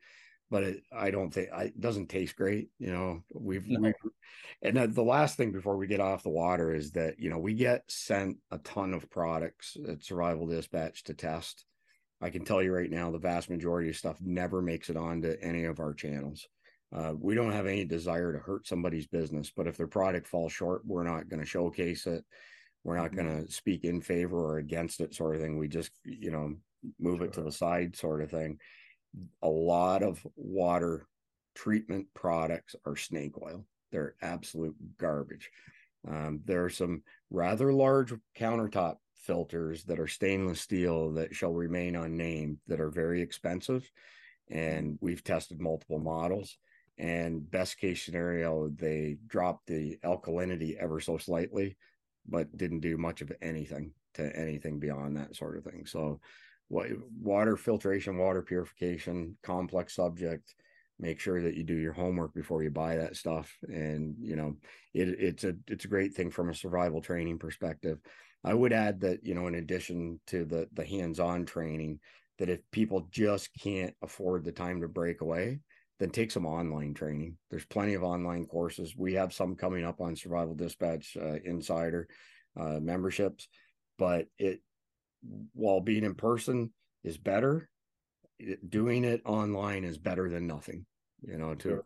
But 0.51 0.63
it, 0.63 0.83
I 0.95 1.09
don't 1.09 1.33
think 1.33 1.49
I, 1.53 1.63
it 1.65 1.79
doesn't 1.79 2.07
taste 2.07 2.35
great. 2.35 2.69
You 2.77 2.91
know, 2.91 3.23
we've, 3.33 3.67
no. 3.67 3.79
we've 3.79 3.93
and 4.61 4.93
the 4.93 5.03
last 5.03 5.37
thing 5.37 5.51
before 5.51 5.77
we 5.77 5.87
get 5.87 5.99
off 5.99 6.23
the 6.23 6.29
water 6.29 6.73
is 6.73 6.91
that 6.91 7.19
you 7.19 7.29
know 7.29 7.39
we 7.39 7.53
get 7.53 7.83
sent 7.87 8.37
a 8.51 8.59
ton 8.59 8.93
of 8.93 9.09
products 9.09 9.75
at 9.87 10.03
Survival 10.03 10.47
Dispatch 10.47 11.03
to 11.05 11.13
test. 11.13 11.65
I 12.21 12.29
can 12.29 12.45
tell 12.45 12.61
you 12.61 12.73
right 12.73 12.89
now, 12.89 13.11
the 13.11 13.17
vast 13.17 13.49
majority 13.49 13.89
of 13.89 13.97
stuff 13.97 14.17
never 14.21 14.61
makes 14.61 14.89
it 14.89 14.97
onto 14.97 15.35
any 15.41 15.65
of 15.65 15.79
our 15.79 15.93
channels. 15.93 16.47
Uh, 16.95 17.13
we 17.19 17.35
don't 17.35 17.51
have 17.51 17.65
any 17.65 17.83
desire 17.83 18.31
to 18.31 18.39
hurt 18.39 18.67
somebody's 18.67 19.07
business, 19.07 19.51
but 19.55 19.67
if 19.67 19.75
their 19.75 19.87
product 19.87 20.27
falls 20.27 20.53
short, 20.53 20.81
we're 20.85 21.03
not 21.03 21.27
going 21.27 21.41
to 21.41 21.45
showcase 21.45 22.07
it. 22.07 22.23
We're 22.83 22.97
not 22.97 23.13
going 23.13 23.27
to 23.27 23.41
mm-hmm. 23.41 23.51
speak 23.51 23.83
in 23.83 23.99
favor 23.99 24.37
or 24.37 24.57
against 24.59 25.01
it, 25.01 25.13
sort 25.13 25.35
of 25.35 25.41
thing. 25.41 25.57
We 25.57 25.67
just, 25.67 25.91
you 26.05 26.31
know, 26.31 26.55
move 26.99 27.17
sure. 27.17 27.25
it 27.25 27.33
to 27.33 27.41
the 27.41 27.51
side, 27.51 27.97
sort 27.97 28.21
of 28.21 28.31
thing. 28.31 28.59
A 29.41 29.49
lot 29.49 30.03
of 30.03 30.25
water 30.35 31.07
treatment 31.53 32.07
products 32.13 32.75
are 32.85 32.95
snake 32.95 33.33
oil. 33.41 33.65
They're 33.91 34.15
absolute 34.21 34.75
garbage. 34.97 35.49
Um, 36.07 36.41
there 36.45 36.65
are 36.65 36.69
some 36.69 37.03
rather 37.29 37.73
large 37.73 38.13
countertop 38.37 38.97
filters 39.15 39.83
that 39.85 39.99
are 39.99 40.07
stainless 40.07 40.61
steel 40.61 41.13
that 41.13 41.35
shall 41.35 41.53
remain 41.53 41.95
unnamed 41.95 42.59
that 42.67 42.79
are 42.81 42.91
very 42.91 43.21
expensive. 43.21 43.89
And 44.49 44.97
we've 45.01 45.23
tested 45.23 45.59
multiple 45.59 45.99
models. 45.99 46.57
And 46.97 47.49
best 47.49 47.77
case 47.77 48.03
scenario, 48.03 48.69
they 48.69 49.17
dropped 49.27 49.67
the 49.67 49.97
alkalinity 50.03 50.77
ever 50.77 50.99
so 50.99 51.17
slightly 51.17 51.77
but 52.27 52.55
didn't 52.57 52.79
do 52.79 52.97
much 52.97 53.21
of 53.21 53.31
anything 53.41 53.91
to 54.15 54.35
anything 54.35 54.79
beyond 54.79 55.17
that 55.17 55.35
sort 55.35 55.57
of 55.57 55.63
thing. 55.63 55.85
So, 55.85 56.19
water 56.69 57.57
filtration, 57.57 58.17
water 58.17 58.41
purification, 58.41 59.37
complex 59.43 59.95
subject. 59.95 60.55
Make 60.99 61.19
sure 61.19 61.41
that 61.41 61.55
you 61.55 61.63
do 61.63 61.75
your 61.75 61.93
homework 61.93 62.33
before 62.33 62.63
you 62.63 62.71
buy 62.71 62.95
that 62.95 63.17
stuff, 63.17 63.53
and 63.63 64.15
you 64.19 64.35
know 64.35 64.55
it, 64.93 65.09
it's 65.19 65.43
a 65.43 65.55
it's 65.67 65.85
a 65.85 65.89
great 65.89 66.13
thing 66.13 66.31
from 66.31 66.49
a 66.49 66.55
survival 66.55 67.01
training 67.01 67.37
perspective. 67.37 67.99
I 68.45 68.53
would 68.53 68.71
add 68.71 69.01
that 69.01 69.25
you 69.25 69.35
know 69.35 69.47
in 69.47 69.55
addition 69.55 70.19
to 70.27 70.45
the 70.45 70.69
the 70.73 70.85
hands 70.85 71.19
on 71.19 71.45
training, 71.45 71.99
that 72.39 72.49
if 72.49 72.61
people 72.71 73.07
just 73.11 73.49
can't 73.61 73.93
afford 74.01 74.45
the 74.45 74.53
time 74.53 74.81
to 74.81 74.87
break 74.87 75.19
away, 75.19 75.59
then 75.99 76.09
take 76.09 76.31
some 76.31 76.45
online 76.45 76.93
training. 76.93 77.37
There's 77.49 77.65
plenty 77.65 77.93
of 77.93 78.03
online 78.03 78.45
courses. 78.45 78.95
We 78.97 79.13
have 79.13 79.33
some 79.33 79.55
coming 79.55 79.85
up 79.85 80.01
on 80.01 80.15
Survival 80.15 80.55
Dispatch 80.55 81.17
uh, 81.19 81.39
Insider 81.43 82.07
uh, 82.59 82.79
memberships, 82.81 83.47
but 83.97 84.27
it 84.37 84.61
while 85.53 85.81
being 85.81 86.03
in 86.03 86.15
person 86.15 86.71
is 87.03 87.17
better, 87.17 87.69
doing 88.67 89.03
it 89.03 89.21
online 89.25 89.83
is 89.83 89.97
better 89.97 90.29
than 90.29 90.47
nothing. 90.47 90.85
You 91.21 91.37
know, 91.37 91.55
to 91.55 91.69
sure. 91.69 91.85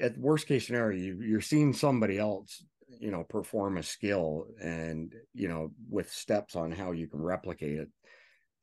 at 0.00 0.18
worst 0.18 0.46
case 0.46 0.66
scenario, 0.66 0.98
you, 0.98 1.20
you're 1.22 1.40
seeing 1.40 1.72
somebody 1.72 2.18
else 2.18 2.64
you 3.00 3.10
know 3.10 3.24
perform 3.24 3.78
a 3.78 3.82
skill 3.82 4.46
and 4.60 5.14
you 5.34 5.48
know 5.48 5.70
with 5.88 6.12
steps 6.12 6.56
on 6.56 6.70
how 6.70 6.92
you 6.92 7.06
can 7.06 7.20
replicate 7.20 7.78
it 7.78 7.88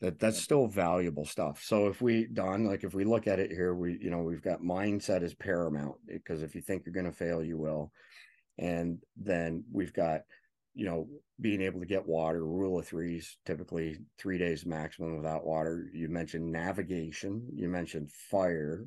that 0.01 0.19
that's 0.19 0.39
still 0.39 0.67
valuable 0.67 1.25
stuff 1.25 1.61
so 1.63 1.87
if 1.87 2.01
we 2.01 2.27
don 2.31 2.65
like 2.65 2.83
if 2.83 2.93
we 2.93 3.03
look 3.03 3.27
at 3.27 3.39
it 3.39 3.51
here 3.51 3.73
we 3.73 3.97
you 4.01 4.09
know 4.09 4.19
we've 4.19 4.43
got 4.43 4.61
mindset 4.61 5.23
is 5.23 5.33
paramount 5.33 5.95
because 6.07 6.43
if 6.43 6.55
you 6.55 6.61
think 6.61 6.83
you're 6.85 6.93
going 6.93 7.05
to 7.05 7.11
fail 7.11 7.43
you 7.43 7.57
will 7.57 7.91
and 8.57 8.99
then 9.17 9.63
we've 9.71 9.93
got 9.93 10.21
you 10.73 10.85
know 10.85 11.07
being 11.41 11.61
able 11.61 11.79
to 11.79 11.85
get 11.85 12.07
water 12.07 12.45
rule 12.45 12.79
of 12.79 12.87
threes 12.87 13.37
typically 13.45 13.97
three 14.17 14.37
days 14.37 14.65
maximum 14.65 15.17
without 15.17 15.45
water 15.45 15.89
you 15.93 16.07
mentioned 16.07 16.51
navigation 16.51 17.45
you 17.53 17.67
mentioned 17.67 18.11
fire 18.11 18.85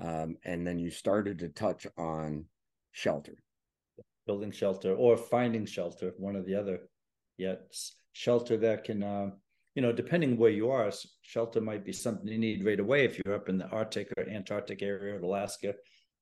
um, 0.00 0.36
and 0.44 0.66
then 0.66 0.78
you 0.78 0.90
started 0.90 1.38
to 1.38 1.48
touch 1.48 1.86
on 1.96 2.44
shelter 2.92 3.34
building 4.26 4.52
shelter 4.52 4.94
or 4.94 5.16
finding 5.16 5.64
shelter 5.66 6.12
one 6.18 6.36
or 6.36 6.42
the 6.42 6.54
other 6.54 6.80
yet 7.38 7.74
shelter 8.12 8.56
that 8.56 8.84
can 8.84 9.02
uh, 9.02 9.30
you 9.74 9.82
know, 9.82 9.92
depending 9.92 10.36
where 10.36 10.50
you 10.50 10.70
are, 10.70 10.90
shelter 11.22 11.60
might 11.60 11.84
be 11.84 11.92
something 11.92 12.28
you 12.28 12.38
need 12.38 12.64
right 12.64 12.80
away 12.80 13.04
if 13.04 13.18
you're 13.18 13.34
up 13.34 13.48
in 13.48 13.58
the 13.58 13.68
Arctic 13.68 14.12
or 14.16 14.28
Antarctic 14.28 14.82
area 14.82 15.14
or 15.14 15.20
Alaska, 15.20 15.74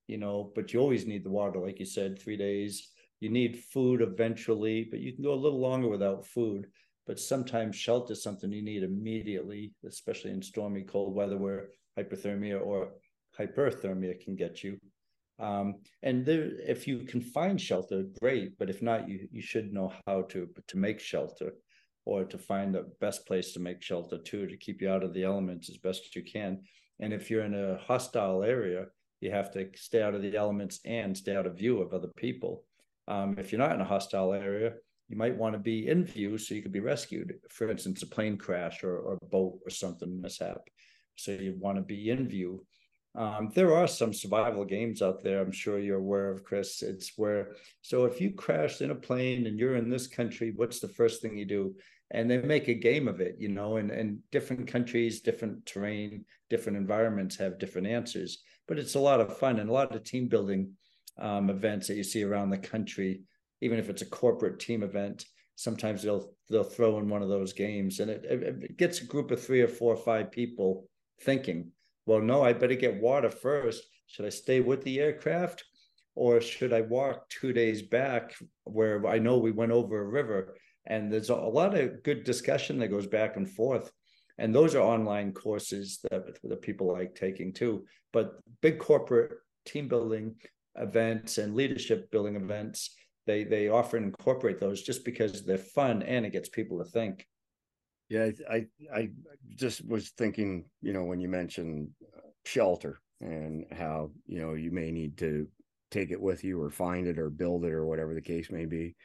you 0.07 0.17
know, 0.17 0.51
but 0.55 0.71
you 0.71 0.79
always 0.79 1.05
need 1.07 1.23
the 1.23 1.31
water, 1.31 1.59
like 1.59 1.79
you 1.79 1.85
said, 1.85 2.19
three 2.19 2.37
days. 2.37 2.89
You 3.19 3.29
need 3.29 3.63
food 3.73 4.01
eventually, 4.01 4.87
but 4.89 4.99
you 4.99 5.13
can 5.13 5.23
go 5.23 5.33
a 5.33 5.43
little 5.43 5.59
longer 5.59 5.89
without 5.89 6.25
food. 6.25 6.67
But 7.05 7.19
sometimes 7.19 7.75
shelter 7.75 8.13
is 8.13 8.23
something 8.23 8.51
you 8.51 8.61
need 8.61 8.83
immediately, 8.83 9.73
especially 9.85 10.31
in 10.31 10.41
stormy 10.41 10.83
cold 10.83 11.15
weather 11.15 11.37
where 11.37 11.69
hypothermia 11.97 12.61
or 12.63 12.91
hyperthermia 13.37 14.19
can 14.23 14.35
get 14.35 14.63
you. 14.63 14.77
Um, 15.39 15.75
and 16.03 16.25
there, 16.25 16.51
if 16.67 16.87
you 16.87 16.99
can 16.99 17.21
find 17.21 17.59
shelter, 17.59 18.03
great. 18.19 18.57
But 18.59 18.69
if 18.69 18.81
not, 18.81 19.09
you 19.09 19.27
you 19.31 19.41
should 19.41 19.73
know 19.73 19.91
how 20.05 20.23
to 20.23 20.47
to 20.67 20.77
make 20.77 20.99
shelter 20.99 21.53
or 22.09 22.23
to 22.25 22.37
find 22.37 22.73
the 22.73 22.89
best 22.99 23.25
place 23.27 23.53
to 23.53 23.59
make 23.59 23.81
shelter 23.81 24.17
too 24.17 24.47
to 24.47 24.57
keep 24.57 24.81
you 24.81 24.89
out 24.89 25.03
of 25.03 25.13
the 25.13 25.23
elements 25.23 25.69
as 25.69 25.77
best 25.77 26.15
you 26.15 26.23
can 26.23 26.59
and 26.99 27.13
if 27.13 27.29
you're 27.29 27.45
in 27.45 27.53
a 27.53 27.77
hostile 27.77 28.43
area 28.43 28.85
you 29.21 29.29
have 29.29 29.51
to 29.51 29.67
stay 29.75 30.01
out 30.01 30.15
of 30.15 30.21
the 30.21 30.35
elements 30.35 30.79
and 30.85 31.15
stay 31.15 31.35
out 31.35 31.45
of 31.45 31.57
view 31.57 31.79
of 31.79 31.93
other 31.93 32.09
people 32.15 32.63
um, 33.09 33.35
if 33.37 33.51
you're 33.51 33.59
not 33.59 33.73
in 33.73 33.81
a 33.81 33.85
hostile 33.85 34.33
area 34.33 34.73
you 35.09 35.17
might 35.17 35.35
want 35.35 35.53
to 35.53 35.59
be 35.59 35.87
in 35.87 36.05
view 36.05 36.37
so 36.37 36.53
you 36.53 36.61
could 36.61 36.71
be 36.71 36.79
rescued. 36.79 37.33
For 37.49 37.69
instance 37.69 38.03
a 38.03 38.07
plane 38.07 38.37
crash 38.37 38.83
or, 38.83 38.97
or 38.97 39.17
a 39.21 39.25
boat 39.25 39.59
or 39.65 39.69
something 39.71 40.21
mishap. 40.21 40.61
So 41.15 41.31
you 41.31 41.55
want 41.59 41.77
to 41.77 41.81
be 41.81 42.11
in 42.11 42.29
view. 42.29 42.65
Um, 43.15 43.49
there 43.55 43.75
are 43.75 43.87
some 43.87 44.13
survival 44.13 44.63
games 44.63 45.01
out 45.01 45.23
there 45.23 45.41
i'm 45.41 45.51
sure 45.51 45.79
you're 45.79 45.97
aware 45.97 46.29
of 46.29 46.43
chris. 46.43 46.83
It's 46.83 47.13
where 47.17 47.55
so 47.81 48.05
if 48.05 48.21
you 48.21 48.31
crash 48.31 48.81
in 48.81 48.91
a 48.91 48.95
plane 48.95 49.47
and 49.47 49.57
you're 49.57 49.77
in 49.77 49.89
this 49.89 50.05
country 50.05 50.53
what's 50.55 50.79
the 50.79 50.89
first 50.89 51.19
thing 51.21 51.35
you 51.35 51.45
do? 51.45 51.75
And 52.11 52.29
they 52.29 52.37
make 52.37 52.67
a 52.67 52.75
game 52.75 53.07
of 53.07 53.19
it 53.19 53.35
you 53.39 53.49
know 53.49 53.77
and, 53.77 53.89
and 53.89 54.19
different 54.31 54.67
countries 54.67 55.21
different 55.21 55.65
terrain 55.65 56.23
different 56.51 56.77
environments 56.77 57.35
have 57.37 57.57
different 57.57 57.87
answers 57.87 58.43
but 58.67 58.77
it's 58.77 58.95
a 58.95 58.99
lot 58.99 59.19
of 59.19 59.37
fun 59.39 59.57
and 59.57 59.71
a 59.71 59.73
lot 59.73 59.95
of 59.95 60.03
team 60.03 60.27
building 60.27 60.73
um, 61.17 61.49
events 61.49 61.87
that 61.87 61.95
you 61.95 62.03
see 62.03 62.23
around 62.23 62.49
the 62.49 62.57
country 62.57 63.21
even 63.61 63.77
if 63.77 63.89
it's 63.89 64.01
a 64.01 64.05
corporate 64.05 64.59
team 64.59 64.83
event 64.83 65.25
sometimes 65.55 66.01
they'll 66.01 66.31
they'll 66.49 66.63
throw 66.63 66.99
in 66.99 67.09
one 67.09 67.21
of 67.21 67.29
those 67.29 67.51
games 67.51 67.99
and 67.99 68.09
it, 68.09 68.23
it 68.23 68.77
gets 68.77 69.01
a 69.01 69.05
group 69.05 69.29
of 69.29 69.43
three 69.43 69.61
or 69.61 69.67
four 69.67 69.93
or 69.93 70.03
five 70.03 70.31
people 70.31 70.87
thinking 71.21 71.69
well 72.05 72.21
no 72.21 72.43
i 72.43 72.53
better 72.53 72.75
get 72.75 73.01
water 73.01 73.29
first. 73.29 73.83
Should 74.07 74.25
i 74.25 74.29
stay 74.29 74.61
with 74.61 74.83
the 74.83 74.99
aircraft 74.99 75.63
or 76.15 76.41
should 76.41 76.73
i 76.73 76.81
walk 76.81 77.29
two 77.29 77.53
days 77.53 77.81
back 77.81 78.33
where 78.63 79.05
i 79.05 79.19
know 79.19 79.37
we 79.37 79.51
went 79.51 79.71
over 79.71 79.99
a 79.99 80.07
river? 80.07 80.55
And 80.87 81.11
there's 81.11 81.29
a 81.29 81.35
lot 81.35 81.77
of 81.77 82.03
good 82.03 82.23
discussion 82.23 82.79
that 82.79 82.87
goes 82.87 83.05
back 83.05 83.35
and 83.35 83.47
forth 83.47 83.91
and 84.39 84.55
those 84.55 84.73
are 84.73 84.81
online 84.81 85.33
courses 85.33 85.99
that, 86.09 86.41
that 86.41 86.61
people 86.61 86.87
like 86.87 87.13
taking 87.13 87.51
too. 87.51 87.83
But 88.13 88.39
big 88.61 88.79
corporate 88.79 89.33
team 89.65 89.89
building 89.89 90.35
events 90.75 91.37
and 91.37 91.55
leadership 91.55 92.09
building 92.11 92.35
events 92.35 92.95
they 93.25 93.43
they 93.43 93.69
often 93.69 94.03
incorporate 94.03 94.59
those 94.59 94.81
just 94.81 95.03
because 95.03 95.43
they're 95.43 95.57
fun 95.57 96.01
and 96.03 96.25
it 96.25 96.31
gets 96.31 96.49
people 96.49 96.77
to 96.77 96.85
think 96.85 97.25
yeah 98.09 98.29
i 98.49 98.65
i 98.93 99.09
just 99.55 99.85
was 99.87 100.09
thinking 100.09 100.65
you 100.81 100.93
know 100.93 101.03
when 101.03 101.19
you 101.19 101.27
mentioned 101.27 101.89
shelter 102.45 102.99
and 103.21 103.65
how 103.71 104.09
you 104.25 104.39
know 104.39 104.53
you 104.53 104.71
may 104.71 104.91
need 104.91 105.17
to 105.17 105.47
take 105.91 106.11
it 106.11 106.21
with 106.21 106.43
you 106.43 106.61
or 106.61 106.69
find 106.69 107.07
it 107.07 107.17
or 107.17 107.29
build 107.29 107.65
it 107.65 107.73
or 107.73 107.85
whatever 107.85 108.13
the 108.13 108.21
case 108.21 108.49
may 108.51 108.65
be 108.65 108.95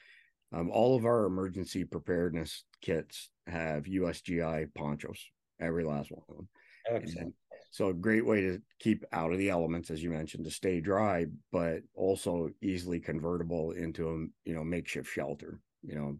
um, 0.54 0.70
all 0.70 0.96
of 0.96 1.04
our 1.04 1.24
emergency 1.24 1.84
preparedness 1.84 2.64
kits 2.80 3.30
have 3.46 3.84
USGI 3.84 4.72
ponchos, 4.74 5.18
every 5.60 5.84
last 5.84 6.12
one 6.12 6.22
of 6.28 6.36
them. 6.36 6.48
Excellent. 6.88 7.34
So 7.74 7.88
a 7.88 7.92
great 7.92 8.24
way 8.24 8.40
to 8.40 8.62
keep 8.78 9.04
out 9.10 9.32
of 9.32 9.38
the 9.38 9.50
elements, 9.50 9.90
as 9.90 10.00
you 10.00 10.08
mentioned, 10.08 10.44
to 10.44 10.50
stay 10.52 10.80
dry, 10.80 11.26
but 11.50 11.80
also 11.96 12.50
easily 12.62 13.00
convertible 13.00 13.72
into 13.72 14.08
a 14.08 14.48
you 14.48 14.54
know 14.54 14.62
makeshift 14.62 15.08
shelter. 15.08 15.58
You 15.82 15.96
know, 15.96 16.18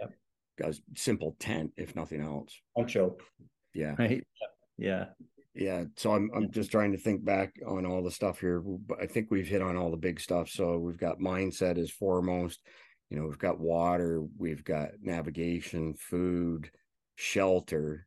yep. 0.00 0.12
a 0.62 0.74
simple 0.96 1.34
tent 1.40 1.72
if 1.76 1.96
nothing 1.96 2.20
else. 2.20 2.56
Poncho. 2.76 3.16
Yeah. 3.74 3.96
Right. 3.98 4.22
Yeah. 4.78 5.06
Yeah. 5.56 5.86
So 5.96 6.14
I'm 6.14 6.30
I'm 6.36 6.52
just 6.52 6.70
trying 6.70 6.92
to 6.92 6.98
think 6.98 7.24
back 7.24 7.52
on 7.66 7.84
all 7.84 8.04
the 8.04 8.10
stuff 8.12 8.38
here. 8.38 8.62
I 9.00 9.06
think 9.06 9.26
we've 9.28 9.48
hit 9.48 9.60
on 9.60 9.76
all 9.76 9.90
the 9.90 9.96
big 9.96 10.20
stuff. 10.20 10.50
So 10.50 10.78
we've 10.78 11.00
got 11.00 11.18
mindset 11.18 11.78
is 11.78 11.90
foremost 11.90 12.60
you 13.10 13.18
know 13.18 13.26
we've 13.26 13.38
got 13.38 13.58
water 13.58 14.22
we've 14.38 14.64
got 14.64 14.90
navigation 15.02 15.94
food 15.94 16.70
shelter 17.16 18.06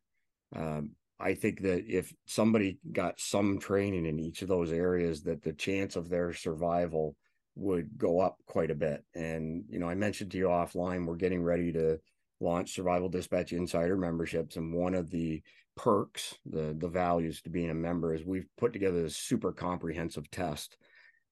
um, 0.56 0.92
i 1.20 1.34
think 1.34 1.62
that 1.62 1.84
if 1.86 2.12
somebody 2.26 2.78
got 2.92 3.18
some 3.18 3.58
training 3.58 4.06
in 4.06 4.18
each 4.18 4.42
of 4.42 4.48
those 4.48 4.72
areas 4.72 5.22
that 5.22 5.42
the 5.42 5.52
chance 5.52 5.96
of 5.96 6.08
their 6.08 6.32
survival 6.32 7.16
would 7.54 7.96
go 7.96 8.20
up 8.20 8.36
quite 8.46 8.70
a 8.70 8.74
bit 8.74 9.04
and 9.14 9.64
you 9.68 9.78
know 9.78 9.88
i 9.88 9.94
mentioned 9.94 10.30
to 10.30 10.38
you 10.38 10.46
offline 10.46 11.06
we're 11.06 11.16
getting 11.16 11.42
ready 11.42 11.72
to 11.72 11.98
launch 12.40 12.74
Survival 12.74 13.08
Dispatch 13.08 13.52
Insider 13.52 13.96
memberships, 13.96 14.56
and 14.56 14.74
one 14.74 14.94
of 14.94 15.10
the 15.10 15.42
perks, 15.76 16.34
the 16.46 16.74
the 16.78 16.88
values 16.88 17.42
to 17.42 17.50
being 17.50 17.70
a 17.70 17.74
member 17.74 18.14
is 18.14 18.24
we've 18.24 18.48
put 18.56 18.72
together 18.72 19.04
a 19.04 19.10
super 19.10 19.52
comprehensive 19.52 20.30
test 20.30 20.76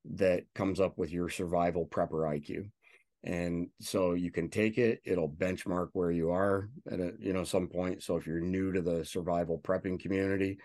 that 0.04 0.44
comes 0.54 0.80
up 0.80 0.98
with 0.98 1.10
your 1.10 1.28
survival 1.28 1.86
prepper 1.86 2.28
IQ. 2.28 2.70
And 3.24 3.68
so 3.80 4.12
you 4.12 4.30
can 4.30 4.50
take 4.50 4.76
it, 4.76 5.00
it'll 5.04 5.30
benchmark 5.30 5.88
where 5.94 6.10
you 6.10 6.30
are 6.30 6.68
at 6.90 7.00
a 7.00 7.14
you 7.18 7.32
know 7.32 7.44
some 7.44 7.68
point. 7.68 8.02
So 8.02 8.16
if 8.16 8.26
you're 8.26 8.40
new 8.40 8.70
to 8.72 8.82
the 8.82 9.04
survival 9.04 9.58
prepping 9.58 9.98
community, 9.98 10.58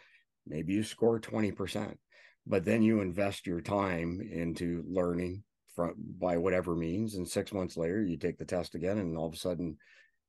maybe 0.45 0.74
you 0.74 0.84
score 0.84 1.20
20%, 1.20 1.95
but 2.45 2.66
then 2.66 2.82
you 2.82 2.99
invest 2.99 3.47
your 3.47 3.62
time 3.62 4.22
into 4.22 4.84
learning 4.89 5.43
from 5.74 5.93
by 5.97 6.38
whatever 6.38 6.76
means. 6.76 7.16
And 7.16 7.28
six 7.28 7.53
months 7.53 7.78
later, 7.78 8.03
you 8.03 8.18
take 8.18 8.38
the 8.38 8.45
test 8.45 8.76
again, 8.76 8.97
and 8.97 9.18
all 9.18 9.28
of 9.28 9.34
a 9.34 9.38
sudden 9.38 9.78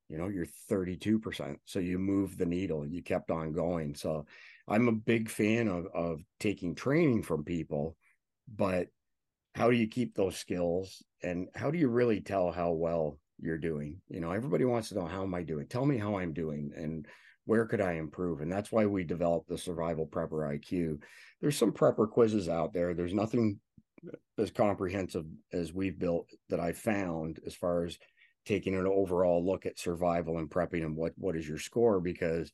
you 0.08 0.18
know 0.18 0.28
you're 0.28 0.46
32% 0.68 1.56
so 1.64 1.78
you 1.78 1.98
move 1.98 2.36
the 2.36 2.44
needle 2.44 2.84
you 2.84 3.00
kept 3.00 3.30
on 3.30 3.52
going 3.52 3.94
so 3.94 4.26
i'm 4.66 4.88
a 4.88 4.92
big 4.92 5.30
fan 5.30 5.68
of 5.68 5.86
of 5.94 6.20
taking 6.40 6.74
training 6.74 7.22
from 7.22 7.44
people 7.44 7.96
but 8.56 8.88
how 9.54 9.70
do 9.70 9.76
you 9.76 9.86
keep 9.86 10.14
those 10.14 10.36
skills 10.36 11.04
and 11.22 11.48
how 11.54 11.70
do 11.70 11.78
you 11.78 11.88
really 11.88 12.20
tell 12.20 12.50
how 12.50 12.72
well 12.72 13.18
you're 13.38 13.58
doing? 13.58 14.00
You 14.08 14.20
know 14.20 14.32
everybody 14.32 14.64
wants 14.64 14.88
to 14.90 14.94
know 14.94 15.06
how 15.06 15.22
am 15.22 15.34
i 15.34 15.42
doing? 15.42 15.66
Tell 15.66 15.86
me 15.86 15.98
how 15.98 16.18
i'm 16.18 16.32
doing 16.32 16.72
and 16.76 17.06
where 17.46 17.66
could 17.66 17.80
i 17.80 17.92
improve? 17.94 18.40
And 18.40 18.52
that's 18.52 18.70
why 18.70 18.86
we 18.86 19.04
developed 19.04 19.48
the 19.48 19.58
survival 19.58 20.06
prepper 20.06 20.58
iq 20.58 20.98
there's 21.40 21.56
some 21.56 21.72
prepper 21.72 22.08
quizzes 22.08 22.48
out 22.48 22.72
there. 22.72 22.92
There's 22.92 23.14
nothing 23.14 23.58
as 24.38 24.50
comprehensive 24.50 25.24
as 25.52 25.74
we've 25.74 25.98
built 25.98 26.30
that 26.48 26.58
i 26.58 26.72
found 26.72 27.38
as 27.46 27.54
far 27.54 27.84
as 27.84 27.98
taking 28.46 28.74
an 28.74 28.86
overall 28.86 29.44
look 29.44 29.66
at 29.66 29.78
survival 29.78 30.38
and 30.38 30.48
prepping 30.50 30.84
and 30.84 30.96
what 30.96 31.12
what 31.16 31.36
is 31.36 31.46
your 31.46 31.58
score? 31.58 32.00
Because 32.00 32.50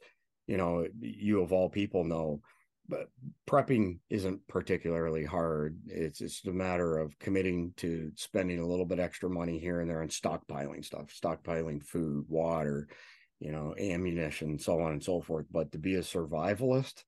you 0.47 0.57
know 0.57 0.87
you 1.01 1.43
of 1.43 1.53
all 1.53 1.69
people 1.69 2.05
know 2.05 2.41
but 2.89 3.09
prepping 3.49 3.99
isn't 4.11 4.47
particularly 4.49 5.24
hard 5.24 5.78
it's 5.87 6.20
it's 6.20 6.45
a 6.47 6.53
matter 6.53 6.99
of 6.99 7.18
committing 7.18 7.72
to 7.76 8.11
spending 8.14 8.59
a 8.59 8.66
little 8.66 8.84
bit 8.84 9.01
extra 9.01 9.28
money 9.28 9.59
here 9.59 9.80
and 9.80 9.91
there 9.91 10.03
on 10.03 10.09
stockpiling 10.09 10.84
stuff 10.84 11.12
stockpiling 11.12 11.82
food 11.84 12.24
water 12.28 12.89
you 13.41 13.53
know 13.53 13.74
ammunition 13.78 14.59
so 14.59 14.80
on 14.80 14.93
and 14.93 15.03
so 15.03 15.20
forth 15.20 15.47
but 15.51 15.70
to 15.72 15.78
be 15.78 15.97
a 15.97 16.01
survivalist 16.01 17.05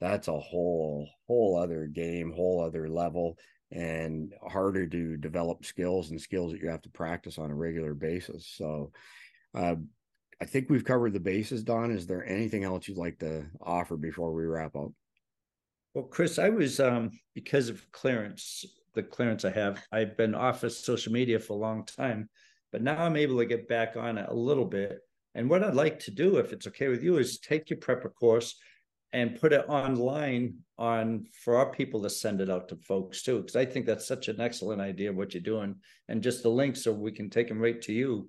that's 0.00 0.28
a 0.28 0.38
whole 0.38 1.08
whole 1.26 1.58
other 1.58 1.86
game 1.86 2.32
whole 2.32 2.62
other 2.62 2.88
level 2.88 3.36
and 3.70 4.32
harder 4.46 4.86
to 4.86 5.16
develop 5.16 5.64
skills 5.64 6.10
and 6.10 6.20
skills 6.20 6.52
that 6.52 6.60
you 6.60 6.68
have 6.68 6.82
to 6.82 6.88
practice 6.90 7.38
on 7.38 7.50
a 7.50 7.54
regular 7.54 7.94
basis. 7.94 8.50
So, 8.56 8.92
uh, 9.54 9.76
I 10.40 10.44
think 10.44 10.70
we've 10.70 10.84
covered 10.84 11.12
the 11.12 11.20
bases, 11.20 11.64
Don. 11.64 11.90
Is 11.90 12.06
there 12.06 12.24
anything 12.24 12.64
else 12.64 12.86
you'd 12.86 12.96
like 12.96 13.18
to 13.18 13.46
offer 13.60 13.96
before 13.96 14.32
we 14.32 14.46
wrap 14.46 14.76
up? 14.76 14.92
Well, 15.98 16.06
Chris, 16.06 16.38
I 16.38 16.48
was 16.48 16.78
um, 16.78 17.10
because 17.34 17.68
of 17.68 17.84
clearance, 17.90 18.64
the 18.94 19.02
clearance 19.02 19.44
I 19.44 19.50
have, 19.50 19.82
I've 19.90 20.16
been 20.16 20.32
off 20.32 20.62
of 20.62 20.70
social 20.70 21.12
media 21.12 21.40
for 21.40 21.54
a 21.54 21.60
long 21.60 21.84
time, 21.86 22.28
but 22.70 22.82
now 22.82 23.02
I'm 23.02 23.16
able 23.16 23.36
to 23.38 23.46
get 23.46 23.66
back 23.66 23.96
on 23.96 24.16
it 24.16 24.26
a 24.28 24.32
little 24.32 24.64
bit. 24.64 25.00
And 25.34 25.50
what 25.50 25.64
I'd 25.64 25.74
like 25.74 25.98
to 26.04 26.12
do, 26.12 26.36
if 26.36 26.52
it's 26.52 26.68
okay 26.68 26.86
with 26.86 27.02
you, 27.02 27.18
is 27.18 27.40
take 27.40 27.68
your 27.68 27.80
prepper 27.80 28.14
course 28.14 28.54
and 29.12 29.40
put 29.40 29.52
it 29.52 29.68
online 29.68 30.58
on 30.78 31.26
for 31.32 31.56
our 31.56 31.72
people 31.72 32.00
to 32.02 32.10
send 32.10 32.40
it 32.40 32.48
out 32.48 32.68
to 32.68 32.76
folks 32.76 33.22
too 33.22 33.38
because 33.38 33.56
i 33.56 33.64
think 33.64 33.86
that's 33.86 34.06
such 34.06 34.28
an 34.28 34.38
excellent 34.38 34.82
idea 34.82 35.10
what 35.10 35.32
you're 35.32 35.40
doing 35.40 35.74
and 36.08 36.22
just 36.22 36.42
the 36.42 36.48
link 36.48 36.76
so 36.76 36.92
we 36.92 37.10
can 37.10 37.30
take 37.30 37.48
them 37.48 37.58
right 37.58 37.80
to 37.80 37.92
you 37.94 38.28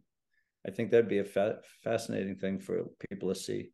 i 0.66 0.72
think 0.72 0.90
that'd 0.90 1.10
be 1.10 1.20
a 1.20 1.26
fa- 1.26 1.60
fascinating 1.84 2.38
thing 2.38 2.58
for 2.58 2.86
people 3.10 3.28
to 3.28 3.36
see 3.36 3.70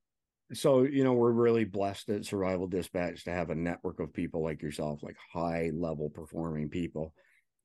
so 0.54 0.84
you 0.84 1.04
know 1.04 1.14
we're 1.14 1.32
really 1.32 1.66
blessed 1.66 2.10
at 2.10 2.26
survival 2.26 2.68
dispatch 2.68 3.24
to 3.24 3.32
have 3.32 3.50
a 3.50 3.56
network 3.56 4.00
of 4.00 4.14
people 4.14 4.44
like 4.44 4.62
yourself 4.62 5.02
like 5.02 5.16
high 5.34 5.72
level 5.74 6.10
performing 6.10 6.70
people 6.70 7.14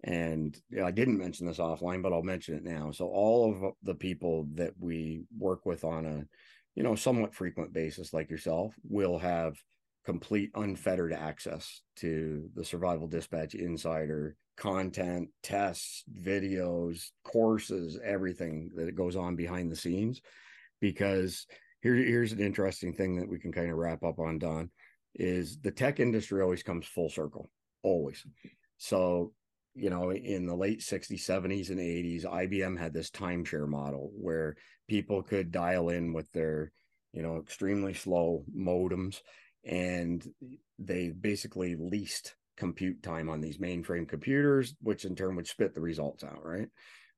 and 0.04 0.58
you 0.70 0.78
know, 0.78 0.86
i 0.86 0.90
didn't 0.90 1.18
mention 1.18 1.46
this 1.46 1.58
offline 1.58 2.02
but 2.02 2.12
i'll 2.12 2.22
mention 2.22 2.54
it 2.54 2.64
now 2.64 2.90
so 2.90 3.06
all 3.06 3.50
of 3.50 3.74
the 3.82 3.94
people 3.94 4.46
that 4.54 4.72
we 4.78 5.24
work 5.36 5.66
with 5.66 5.84
on 5.84 6.06
a 6.06 6.24
you 6.74 6.82
know, 6.82 6.94
somewhat 6.94 7.34
frequent 7.34 7.72
basis 7.72 8.12
like 8.12 8.30
yourself 8.30 8.74
will 8.88 9.18
have 9.18 9.56
complete 10.04 10.50
unfettered 10.54 11.12
access 11.12 11.82
to 11.96 12.48
the 12.54 12.64
survival 12.64 13.06
dispatch 13.06 13.54
insider 13.54 14.36
content, 14.56 15.28
tests, 15.42 16.04
videos, 16.22 17.10
courses, 17.24 17.98
everything 18.04 18.70
that 18.76 18.94
goes 18.94 19.16
on 19.16 19.36
behind 19.36 19.70
the 19.70 19.76
scenes. 19.76 20.20
Because 20.80 21.46
here, 21.80 21.94
here's 21.94 22.32
an 22.32 22.40
interesting 22.40 22.92
thing 22.92 23.16
that 23.16 23.28
we 23.28 23.38
can 23.38 23.52
kind 23.52 23.70
of 23.70 23.76
wrap 23.76 24.02
up 24.02 24.18
on, 24.18 24.38
Don, 24.38 24.70
is 25.14 25.58
the 25.60 25.70
tech 25.70 26.00
industry 26.00 26.42
always 26.42 26.62
comes 26.62 26.86
full 26.86 27.08
circle, 27.08 27.50
always. 27.82 28.24
So, 28.78 29.32
you 29.74 29.90
know, 29.90 30.12
in 30.12 30.46
the 30.46 30.56
late 30.56 30.80
60s, 30.80 31.20
70s, 31.20 31.70
and 31.70 31.78
80s, 31.78 32.24
IBM 32.24 32.78
had 32.78 32.92
this 32.92 33.10
timeshare 33.10 33.68
model 33.68 34.10
where 34.14 34.56
people 34.88 35.22
could 35.22 35.52
dial 35.52 35.88
in 35.90 36.12
with 36.12 36.30
their 36.32 36.72
you 37.12 37.22
know 37.22 37.38
extremely 37.38 37.94
slow 37.94 38.44
modems 38.56 39.20
and 39.64 40.26
they 40.78 41.10
basically 41.10 41.76
leased 41.76 42.34
compute 42.56 43.02
time 43.02 43.28
on 43.28 43.40
these 43.40 43.58
mainframe 43.58 44.08
computers 44.08 44.74
which 44.82 45.04
in 45.04 45.14
turn 45.14 45.36
would 45.36 45.46
spit 45.46 45.74
the 45.74 45.80
results 45.80 46.24
out 46.24 46.44
right 46.44 46.68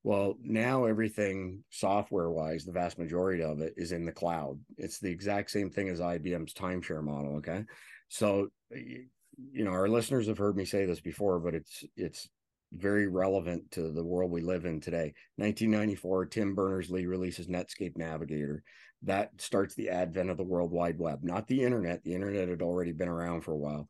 well 0.05 0.37
now 0.43 0.85
everything 0.85 1.63
software 1.71 2.31
wise 2.31 2.65
the 2.65 2.73
vast 2.73 2.99
majority 2.99 3.43
of 3.43 3.61
it 3.61 3.75
is 3.77 3.93
in 3.93 4.05
the 4.05 4.13
cloud 4.13 4.59
it's 4.79 4.99
the 4.99 5.11
exact 5.11 5.51
same 5.51 5.71
thing 5.71 5.89
as 5.89 6.01
ibm's 6.01 6.55
timeshare 6.55 7.03
model 7.03 7.37
okay 7.37 7.65
so 8.09 8.49
you 8.71 9.65
know 9.65 9.71
our 9.71 9.89
listeners 9.89 10.27
have 10.27 10.39
heard 10.39 10.57
me 10.57 10.65
say 10.65 10.85
this 10.85 11.01
before 11.01 11.39
but 11.39 11.55
it's 11.55 11.85
it's 11.97 12.29
very 12.75 13.07
relevant 13.07 13.71
to 13.73 13.91
the 13.91 14.05
world 14.05 14.31
we 14.31 14.41
live 14.41 14.65
in 14.65 14.81
today. 14.81 15.15
1994, 15.37 16.27
Tim 16.27 16.55
Berners 16.55 16.91
Lee 16.91 17.07
releases 17.07 17.47
Netscape 17.47 17.97
Navigator. 17.97 18.63
That 19.03 19.31
starts 19.39 19.75
the 19.75 19.91
advent 19.91 20.31
of 20.31 20.37
the 20.37 20.45
World 20.45 20.71
Wide 20.71 20.99
Web, 20.99 21.21
not 21.23 21.47
the 21.49 21.63
internet. 21.63 22.03
The 22.03 22.15
internet 22.15 22.49
had 22.49 22.63
already 22.63 22.93
been 22.93 23.09
around 23.09 23.43
for 23.43 23.53
a 23.53 23.59
while, 23.59 23.89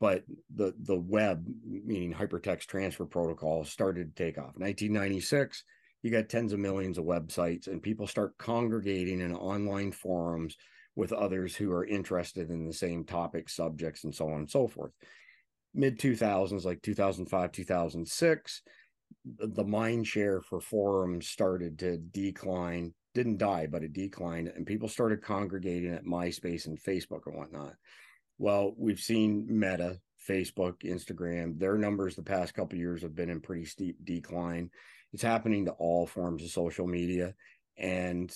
but 0.00 0.24
the 0.54 0.74
the 0.82 0.96
web, 0.96 1.46
meaning 1.64 2.12
hypertext 2.12 2.66
transfer 2.66 3.04
protocol, 3.04 3.64
started 3.64 4.14
to 4.14 4.24
take 4.24 4.38
off. 4.38 4.56
1996, 4.56 5.64
you 6.02 6.10
got 6.10 6.28
tens 6.28 6.52
of 6.52 6.58
millions 6.58 6.98
of 6.98 7.04
websites, 7.04 7.66
and 7.66 7.82
people 7.82 8.06
start 8.06 8.38
congregating 8.38 9.20
in 9.20 9.34
online 9.34 9.92
forums 9.92 10.56
with 10.94 11.12
others 11.12 11.54
who 11.54 11.70
are 11.72 11.84
interested 11.84 12.50
in 12.50 12.66
the 12.66 12.72
same 12.72 13.04
topic, 13.04 13.48
subjects, 13.48 14.04
and 14.04 14.14
so 14.14 14.28
on 14.28 14.40
and 14.40 14.50
so 14.50 14.66
forth. 14.66 14.92
Mid 15.74 15.98
2000s 15.98 16.64
like 16.64 16.80
2005 16.82 17.52
2006 17.52 18.62
the 19.38 19.64
mind 19.64 20.06
share 20.06 20.40
for 20.40 20.60
forums 20.60 21.28
started 21.28 21.78
to 21.78 21.98
decline. 21.98 22.94
Didn't 23.14 23.38
die 23.38 23.66
but 23.66 23.82
it 23.82 23.92
declined 23.92 24.48
and 24.48 24.66
people 24.66 24.88
started 24.88 25.22
congregating 25.22 25.92
at 25.92 26.04
myspace 26.04 26.66
and 26.66 26.80
facebook 26.80 27.26
and 27.26 27.36
whatnot 27.36 27.74
well 28.38 28.74
we've 28.76 29.00
seen 29.00 29.46
meta 29.48 29.98
facebook 30.28 30.74
instagram 30.84 31.58
their 31.58 31.76
numbers 31.76 32.16
the 32.16 32.22
past 32.22 32.54
couple 32.54 32.78
years 32.78 33.02
have 33.02 33.14
been 33.14 33.30
in 33.30 33.40
pretty 33.40 33.64
steep 33.64 33.96
decline 34.04 34.70
it's 35.12 35.22
happening 35.22 35.64
to 35.64 35.72
all 35.72 36.06
forms 36.06 36.42
of 36.42 36.50
social 36.50 36.86
media 36.86 37.34
and 37.78 38.34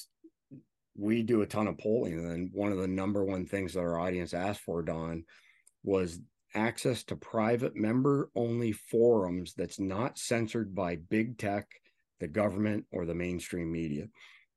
we 0.97 1.23
do 1.23 1.43
a 1.43 1.47
ton 1.47 1.67
of 1.67 1.79
polling 1.79 2.15
and 2.15 2.51
one 2.53 2.73
of 2.73 2.79
the 2.79 2.89
number 2.89 3.25
one 3.25 3.47
things 3.47 3.75
that 3.75 3.81
our 3.81 3.99
audience 3.99 4.35
asked 4.35 4.61
for 4.61 4.83
don 4.83 5.25
was 5.83 6.21
access 6.55 7.05
to 7.05 7.17
private 7.17 7.77
member 7.77 8.31
only 8.35 8.73
forums 8.73 9.55
that's 9.57 9.79
not 9.79 10.19
censored 10.19 10.75
by 10.75 10.97
big 10.97 11.39
tech, 11.39 11.69
the 12.19 12.29
government, 12.29 12.85
or 12.93 13.07
the 13.07 13.15
mainstream 13.15 13.71
media. 13.71 14.07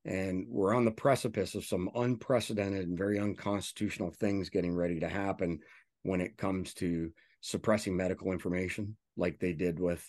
And 0.04 0.46
we're 0.48 0.74
on 0.74 0.84
the 0.84 0.90
precipice 0.90 1.54
of 1.54 1.64
some 1.64 1.90
unprecedented 1.94 2.86
and 2.86 2.98
very 2.98 3.18
unconstitutional 3.18 4.10
things 4.10 4.50
getting 4.50 4.74
ready 4.74 5.00
to 5.00 5.08
happen 5.08 5.60
when 6.02 6.20
it 6.20 6.36
comes 6.36 6.74
to 6.74 7.10
suppressing 7.40 7.96
medical 7.96 8.32
information, 8.32 8.96
like 9.16 9.38
they 9.38 9.52
did 9.52 9.78
with, 9.78 10.06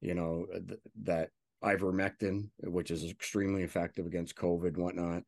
you 0.00 0.14
know, 0.14 0.46
th- 0.52 0.80
that 1.04 1.30
ivermectin, 1.64 2.48
which 2.62 2.90
is 2.90 3.04
extremely 3.04 3.62
effective 3.62 4.06
against 4.06 4.36
COVID 4.36 4.68
and 4.68 4.76
whatnot. 4.76 5.22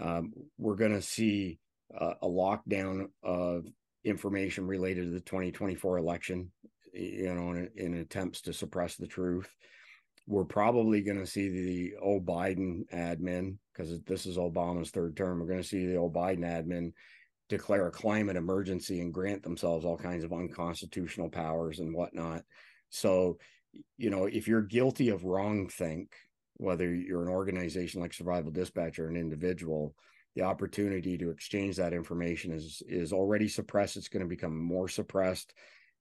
Um, 0.00 0.32
we're 0.58 0.76
going 0.76 0.94
to 0.94 1.02
see 1.02 1.58
uh, 1.98 2.14
a 2.22 2.26
lockdown 2.26 3.06
of 3.22 3.66
information 4.04 4.66
related 4.66 5.04
to 5.04 5.10
the 5.10 5.20
2024 5.20 5.98
election, 5.98 6.50
you 6.92 7.34
know, 7.34 7.50
in, 7.50 7.70
in 7.76 7.94
attempts 7.94 8.42
to 8.42 8.52
suppress 8.52 8.96
the 8.96 9.06
truth. 9.06 9.52
We're 10.26 10.44
probably 10.44 11.02
going 11.02 11.20
to 11.20 11.26
see 11.26 11.48
the 11.48 11.96
old 12.00 12.26
Biden 12.26 12.88
admin, 12.92 13.58
because 13.72 14.00
this 14.02 14.26
is 14.26 14.36
Obama's 14.36 14.90
third 14.90 15.16
term. 15.16 15.38
We're 15.38 15.46
going 15.46 15.62
to 15.62 15.68
see 15.68 15.86
the 15.86 15.96
old 15.96 16.14
Biden 16.14 16.40
admin 16.40 16.92
declare 17.48 17.86
a 17.86 17.92
climate 17.92 18.36
emergency 18.36 19.00
and 19.00 19.14
grant 19.14 19.44
themselves 19.44 19.84
all 19.84 19.96
kinds 19.96 20.24
of 20.24 20.32
unconstitutional 20.32 21.28
powers 21.28 21.78
and 21.78 21.94
whatnot. 21.94 22.42
So, 22.90 23.38
you 23.96 24.10
know, 24.10 24.24
if 24.24 24.48
you're 24.48 24.62
guilty 24.62 25.10
of 25.10 25.24
wrong 25.24 25.68
think, 25.68 26.12
whether 26.56 26.92
you're 26.92 27.22
an 27.22 27.28
organization 27.28 28.00
like 28.00 28.12
Survival 28.12 28.50
Dispatch 28.50 28.98
or 28.98 29.08
an 29.08 29.16
individual, 29.16 29.94
the 30.34 30.42
opportunity 30.42 31.16
to 31.18 31.30
exchange 31.30 31.76
that 31.76 31.92
information 31.92 32.52
is 32.52 32.82
is 32.88 33.12
already 33.12 33.48
suppressed. 33.48 33.96
It's 33.96 34.08
going 34.08 34.24
to 34.24 34.28
become 34.28 34.58
more 34.58 34.88
suppressed. 34.88 35.54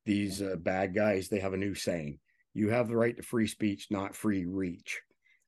These 0.05 0.41
uh, 0.41 0.55
bad 0.57 0.95
guys, 0.95 1.29
they 1.29 1.39
have 1.39 1.53
a 1.53 1.57
new 1.57 1.75
saying: 1.75 2.19
"You 2.55 2.69
have 2.69 2.87
the 2.87 2.97
right 2.97 3.15
to 3.15 3.21
free 3.21 3.47
speech, 3.47 3.87
not 3.91 4.15
free 4.15 4.45
reach." 4.45 5.01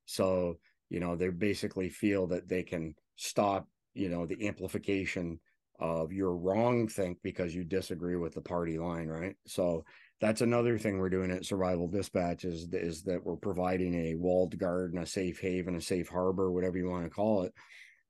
So 0.06 0.60
you 0.90 1.00
know 1.00 1.16
they 1.16 1.30
basically 1.30 1.90
feel 1.90 2.28
that 2.28 2.48
they 2.48 2.62
can 2.64 2.94
stop 3.16 3.68
you 3.96 4.10
know 4.10 4.28
the 4.28 4.48
amplification 4.48 5.40
of 5.80 6.12
your 6.12 6.36
wrong 6.36 6.88
think 6.88 7.20
because 7.24 7.54
you 7.54 7.64
disagree 7.64 8.16
with 8.16 8.34
the 8.34 8.42
party 8.42 8.78
line, 8.80 9.08
right? 9.08 9.36
So 9.46 9.86
that's 10.20 10.42
another 10.42 10.78
thing 10.78 10.98
we're 10.98 11.10
doing 11.10 11.32
at 11.32 11.46
Survival 11.46 11.88
Dispatch 11.88 12.46
is, 12.46 12.68
is 12.74 13.04
that 13.04 13.24
we're 13.24 13.36
providing 13.36 13.94
a 13.94 14.16
walled 14.16 14.58
garden, 14.58 14.98
a 15.00 15.06
safe 15.06 15.40
haven, 15.40 15.76
a 15.76 15.82
safe 15.82 16.10
harbor, 16.10 16.52
whatever 16.52 16.78
you 16.78 16.90
want 16.90 17.04
to 17.04 17.10
call 17.10 17.44
it, 17.44 17.54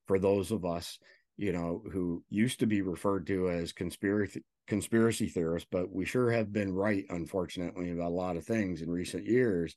for 0.08 0.18
those 0.18 0.52
of 0.52 0.64
us, 0.64 0.98
you 1.36 1.52
know, 1.52 1.84
who 1.92 2.24
used 2.30 2.62
to 2.62 2.66
be 2.66 2.82
referred 2.82 3.28
to 3.28 3.50
as 3.50 3.74
conspiracy 3.74 4.44
conspiracy 4.68 5.28
theorists, 5.28 5.68
but 5.72 5.92
we 5.92 6.06
sure 6.06 6.30
have 6.32 6.52
been 6.52 6.74
right, 6.74 7.06
unfortunately, 7.10 7.92
about 7.92 8.10
a 8.10 8.10
lot 8.10 8.38
of 8.38 8.46
things 8.46 8.82
in 8.82 8.90
recent 8.90 9.26
years, 9.26 9.76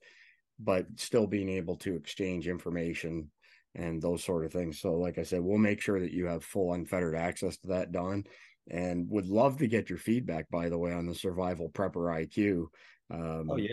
but 0.58 0.86
still 0.96 1.26
being 1.26 1.48
able 1.48 1.76
to 1.76 1.94
exchange 1.94 2.48
information 2.48 3.30
and 3.74 4.02
those 4.02 4.24
sort 4.24 4.44
of 4.44 4.52
things. 4.52 4.80
So, 4.80 4.94
like 4.94 5.18
I 5.18 5.22
said, 5.22 5.40
we'll 5.40 5.58
make 5.58 5.80
sure 5.80 6.00
that 6.00 6.12
you 6.12 6.26
have 6.26 6.44
full 6.44 6.72
unfettered 6.74 7.14
access 7.14 7.56
to 7.58 7.68
that, 7.68 7.92
Don, 7.92 8.24
and 8.68 9.08
would 9.10 9.28
love 9.28 9.58
to 9.58 9.68
get 9.68 9.88
your 9.88 9.98
feedback, 9.98 10.50
by 10.50 10.68
the 10.68 10.78
way, 10.78 10.92
on 10.92 11.06
the 11.06 11.14
survival 11.14 11.70
prepper 11.70 12.26
IQ. 12.26 12.66
Um, 13.10 13.48
oh, 13.50 13.56
yeah. 13.56 13.70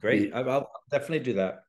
Great. 0.00 0.32
We, 0.32 0.32
I'll 0.32 0.70
definitely 0.90 1.20
do 1.20 1.34
that. 1.34 1.60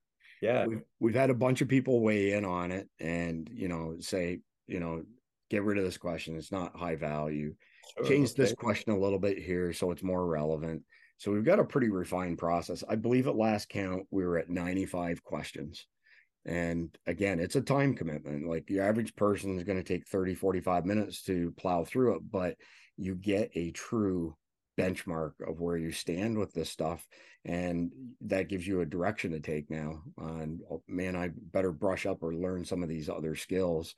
Yeah. 0.42 0.66
We've, 0.66 0.82
we've 1.00 1.16
had 1.16 1.30
a 1.30 1.36
bunch 1.36 1.62
of 1.62 1.68
people 1.68 2.02
weigh 2.02 2.34
in 2.34 2.46
on 2.46 2.72
it 2.72 2.90
and, 3.00 3.50
you 3.52 3.68
know, 3.68 3.96
say, 4.00 4.40
you 4.68 4.80
know, 4.80 5.04
get 5.50 5.64
rid 5.64 5.78
of 5.78 5.84
this 5.84 5.98
question. 5.98 6.36
It's 6.36 6.52
not 6.52 6.76
high 6.76 6.96
value. 6.96 7.56
Sure, 7.96 8.08
Change 8.08 8.32
okay. 8.32 8.44
this 8.44 8.54
question 8.54 8.92
a 8.92 9.00
little 9.00 9.20
bit 9.20 9.38
here 9.38 9.74
so 9.74 9.92
it's 9.92 10.04
more 10.04 10.26
relevant. 10.26 10.84
So 11.18 11.32
we've 11.32 11.44
got 11.44 11.60
a 11.60 11.64
pretty 11.64 11.90
refined 11.90 12.38
process. 12.38 12.84
I 12.88 12.96
believe 12.96 13.28
at 13.28 13.36
last 13.36 13.70
count, 13.70 14.06
we 14.12 14.26
were 14.26 14.38
at 14.38 14.50
95 14.50 15.24
questions. 15.24 15.88
And 16.46 16.96
again, 17.06 17.40
it's 17.40 17.56
a 17.56 17.62
time 17.62 17.96
commitment. 17.96 18.48
Like 18.48 18.70
your 18.70 18.86
average 18.86 19.16
person 19.16 19.58
is 19.58 19.64
going 19.64 19.78
to 19.78 19.84
take 19.84 20.08
30, 20.08 20.36
45 20.36 20.86
minutes 20.86 21.24
to 21.24 21.54
plow 21.58 21.84
through 21.84 22.16
it, 22.16 22.22
but 22.32 22.56
you 22.96 23.16
get 23.16 23.52
a 23.56 23.72
true 23.72 24.36
benchmark 24.80 25.32
of 25.46 25.60
where 25.60 25.76
you 25.76 25.92
stand 25.92 26.38
with 26.38 26.54
this 26.54 26.70
stuff. 26.70 27.06
And 27.44 27.92
that 28.22 28.50
gives 28.50 28.68
you 28.68 28.82
a 28.82 28.86
direction 28.86 29.32
to 29.32 29.40
take 29.40 29.70
now. 29.70 30.04
And 30.18 30.62
oh, 30.72 30.84
man, 30.88 31.16
I 31.16 31.32
better 31.36 31.72
brush 31.72 32.06
up 32.06 32.22
or 32.22 32.34
learn 32.34 32.64
some 32.64 32.84
of 32.84 32.90
these 32.90 33.10
other 33.10 33.36
skills. 33.36 33.96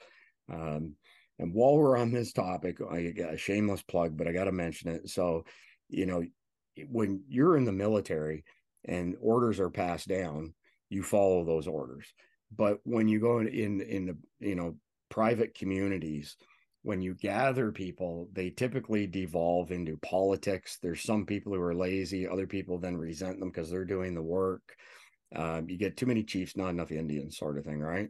Um, 0.52 0.96
and 1.40 1.54
while 1.54 1.78
we're 1.78 1.98
on 1.98 2.12
this 2.12 2.34
topic, 2.34 2.78
I 2.82 3.12
got 3.12 3.34
a 3.34 3.38
shameless 3.38 3.82
plug, 3.82 4.18
but 4.18 4.28
I 4.28 4.34
got 4.34 4.44
to 4.44 4.52
mention 4.52 4.90
it. 4.90 5.10
So, 5.10 5.46
you 5.88 6.06
know, 6.06 6.24
when 6.90 7.24
you're 7.30 7.58
in 7.58 7.66
the 7.66 7.72
military 7.72 8.44
and 8.86 9.16
orders 9.22 9.60
are 9.60 9.70
passed 9.70 10.08
down, 10.08 10.54
you 10.90 11.02
follow 11.02 11.46
those 11.46 11.68
orders. 11.68 12.06
But 12.56 12.80
when 12.84 13.08
you 13.08 13.20
go 13.20 13.40
in 13.40 13.82
in 13.82 14.06
the 14.06 14.18
you 14.40 14.56
know 14.56 14.76
private 15.10 15.56
communities 15.56 16.36
when 16.84 17.02
you 17.02 17.14
gather 17.14 17.72
people 17.72 18.30
they 18.32 18.50
typically 18.50 19.06
devolve 19.06 19.72
into 19.72 19.98
politics. 19.98 20.78
There's 20.82 21.04
some 21.04 21.26
people 21.26 21.54
who 21.54 21.62
are 21.62 21.76
lazy 21.76 22.28
other 22.28 22.48
people 22.48 22.80
then 22.80 22.96
resent 22.98 23.40
them 23.40 23.50
because 23.50 23.70
they're 23.70 23.86
doing 23.86 24.14
the 24.14 24.22
work. 24.22 24.62
Um, 25.36 25.70
you 25.70 25.78
get 25.78 25.98
too 25.98 26.06
many 26.08 26.24
chiefs 26.24 26.58
not 26.58 26.70
enough 26.70 26.92
indians 26.92 27.38
sort 27.38 27.60
of 27.60 27.66
thing 27.66 27.80
right 27.80 28.10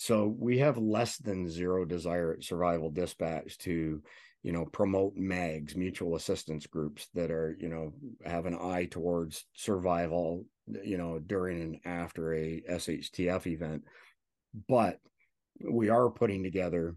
so 0.00 0.34
we 0.38 0.58
have 0.58 0.78
less 0.78 1.18
than 1.18 1.48
zero 1.48 1.84
desire 1.84 2.32
at 2.32 2.44
survival 2.44 2.90
dispatch 2.90 3.58
to 3.58 4.02
you 4.42 4.52
know 4.52 4.64
promote 4.64 5.14
mags 5.16 5.76
mutual 5.76 6.16
assistance 6.16 6.66
groups 6.66 7.08
that 7.14 7.30
are 7.30 7.56
you 7.60 7.68
know 7.68 7.92
have 8.24 8.46
an 8.46 8.54
eye 8.54 8.86
towards 8.90 9.44
survival 9.52 10.44
you 10.84 10.98
know, 10.98 11.18
during 11.18 11.60
and 11.60 11.76
after 11.84 12.34
a 12.34 12.62
SHTF 12.70 13.46
event. 13.46 13.84
But 14.68 14.98
we 15.60 15.88
are 15.88 16.10
putting 16.10 16.42
together 16.42 16.96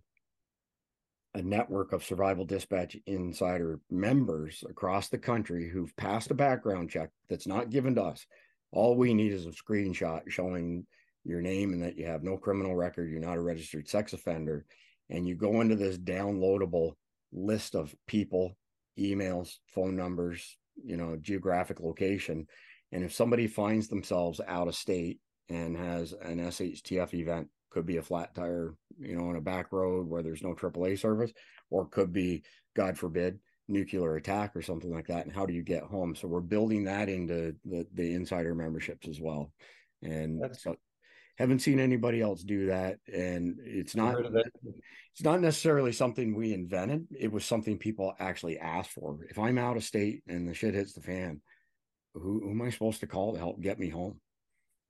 a 1.36 1.42
network 1.42 1.94
of 1.94 2.04
survival 2.04 2.46
dispatch 2.46 2.96
insider 3.08 3.80
members 3.90 4.64
across 4.70 5.10
the 5.10 5.18
country 5.18 5.70
who've 5.70 5.96
passed 5.98 6.32
a 6.32 6.36
background 6.36 6.90
check 6.90 7.10
that's 7.30 7.48
not 7.48 7.72
given 7.72 7.96
to 7.96 8.04
us. 8.04 8.26
All 8.72 8.96
we 8.96 9.14
need 9.14 9.32
is 9.32 9.46
a 9.46 9.50
screenshot 9.50 10.22
showing 10.30 10.86
your 11.24 11.42
name 11.42 11.74
and 11.74 11.84
that 11.84 11.98
you 11.98 12.06
have 12.06 12.24
no 12.24 12.38
criminal 12.38 12.76
record, 12.76 13.10
you're 13.10 13.20
not 13.20 13.38
a 13.38 13.42
registered 13.42 13.88
sex 13.88 14.14
offender, 14.14 14.66
and 15.10 15.28
you 15.28 15.36
go 15.36 15.62
into 15.62 15.76
this 15.76 15.98
downloadable 15.98 16.94
list 17.32 17.76
of 17.76 17.96
people, 18.08 18.58
emails, 19.00 19.56
phone 19.68 19.96
numbers, 19.96 20.58
you 20.84 20.98
know, 20.98 21.18
geographic 21.22 21.80
location, 21.80 22.48
and 22.92 23.04
if 23.04 23.14
somebody 23.14 23.48
finds 23.48 23.88
themselves 23.88 24.40
out 24.48 24.68
of 24.68 24.76
state 24.76 25.20
and 25.50 25.76
has 25.76 26.14
an 26.14 26.40
SHTF 26.40 27.14
event, 27.14 27.48
could 27.72 27.86
be 27.88 27.98
a 27.98 28.04
flat 28.04 28.36
tire, 28.36 28.76
you 29.00 29.16
know, 29.16 29.30
on 29.30 29.36
a 29.36 29.42
back 29.42 29.72
road 29.72 30.08
where 30.08 30.22
there's 30.22 30.44
no 30.44 30.54
AAA 30.54 31.00
service, 31.00 31.32
or 31.72 31.88
could 31.88 32.14
be, 32.14 32.44
God 32.76 32.98
forbid, 32.98 33.40
nuclear 33.68 34.16
attack 34.16 34.56
or 34.56 34.62
something 34.62 34.94
like 34.94 35.08
that. 35.08 35.26
And 35.26 35.34
how 35.34 35.46
do 35.46 35.54
you 35.54 35.64
get 35.64 35.84
home? 35.84 36.16
So 36.16 36.28
we're 36.28 36.42
building 36.42 36.84
that 36.84 37.10
into 37.10 37.56
the, 37.66 37.88
the 37.94 38.14
insider 38.14 38.54
memberships 38.54 39.08
as 39.08 39.20
well. 39.20 39.52
And 40.04 40.42
That's- 40.42 40.62
so 40.62 40.76
haven't 41.38 41.60
seen 41.60 41.80
anybody 41.80 42.22
else 42.22 42.44
do 42.44 42.68
that. 42.68 43.00
And 43.12 43.58
it's 43.64 43.96
not 43.96 44.18
it's 45.14 45.24
not 45.24 45.42
necessarily 45.42 45.92
something 45.92 46.36
we 46.36 46.54
invented. 46.54 47.08
It 47.18 47.32
was 47.32 47.46
something 47.46 47.78
people 47.78 48.16
actually 48.20 48.58
asked 48.58 48.92
for. 48.92 49.20
If 49.30 49.38
I'm 49.38 49.58
out 49.58 49.78
of 49.78 49.84
state 49.84 50.24
and 50.28 50.48
the 50.48 50.54
shit 50.54 50.74
hits 50.74 50.94
the 50.94 51.02
fan, 51.02 51.42
who, 52.16 52.42
who 52.44 52.52
am 52.52 52.62
I 52.62 52.72
supposed 52.72 53.00
to 53.02 53.08
call 53.08 53.34
to 53.34 53.40
help 53.40 53.62
get 53.62 53.80
me 53.80 53.90
home? 53.90 54.20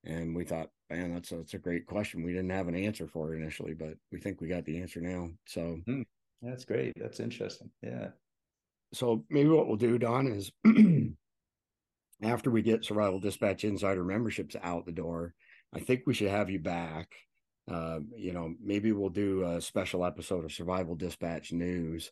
And 0.06 0.36
we 0.36 0.44
thought, 0.44 0.70
man, 0.89 1.14
that's 1.14 1.32
a, 1.32 1.36
that's 1.38 1.54
a 1.54 1.60
great 1.60 1.86
question. 1.86 2.24
We 2.24 2.34
didn't 2.34 2.52
have 2.52 2.68
an 2.68 2.76
answer 2.76 3.08
for 3.08 3.34
it 3.34 3.38
initially, 3.38 3.74
but 3.74 3.96
we 4.12 4.20
think 4.20 4.39
we 4.39 4.48
got 4.48 4.66
the 4.66 4.82
answer 4.82 5.02
now. 5.02 5.30
So 5.46 5.80
hmm. 5.86 6.02
that's 6.41 6.66
great. 6.66 6.94
That's 6.98 7.20
interesting. 7.20 7.70
Yeah. 7.82 8.10
So 8.94 9.26
maybe 9.30 9.50
what 9.50 9.68
we'll 9.68 9.78
do, 9.78 9.98
Don, 9.98 10.28
is 10.28 10.52
after 12.22 12.52
we 12.52 12.62
get 12.62 12.86
Survival 12.86 13.20
Dispatch 13.20 13.64
Insider 13.64 14.04
memberships 14.04 14.56
out 14.62 14.86
the 14.86 14.91
door, 14.91 15.34
I 15.74 15.80
think 15.80 16.04
we 16.06 16.14
should 16.14 16.30
have 16.30 16.50
you 16.50 16.60
back. 16.60 17.14
Uh, 17.70 18.00
you 18.16 18.34
know, 18.34 18.54
maybe 18.62 18.92
we'll 18.92 19.10
do 19.10 19.44
a 19.44 19.62
special 19.62 20.06
episode 20.06 20.46
of 20.46 20.52
Survival 20.52 20.96
Dispatch 20.96 21.52
News 21.54 22.12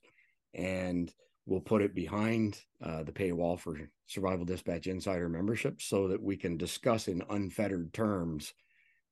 and 0.54 1.14
we'll 1.46 1.62
put 1.62 1.82
it 1.82 1.96
behind 1.96 2.60
uh, 2.84 3.04
the 3.04 3.12
paywall 3.12 3.60
for 3.60 3.78
survival 4.08 4.46
dispatch 4.46 4.88
insider 4.88 5.30
membership 5.30 5.82
so 5.82 6.08
that 6.08 6.22
we 6.22 6.36
can 6.36 6.58
discuss 6.58 7.08
in 7.08 7.24
unfettered 7.30 7.94
terms 7.94 8.54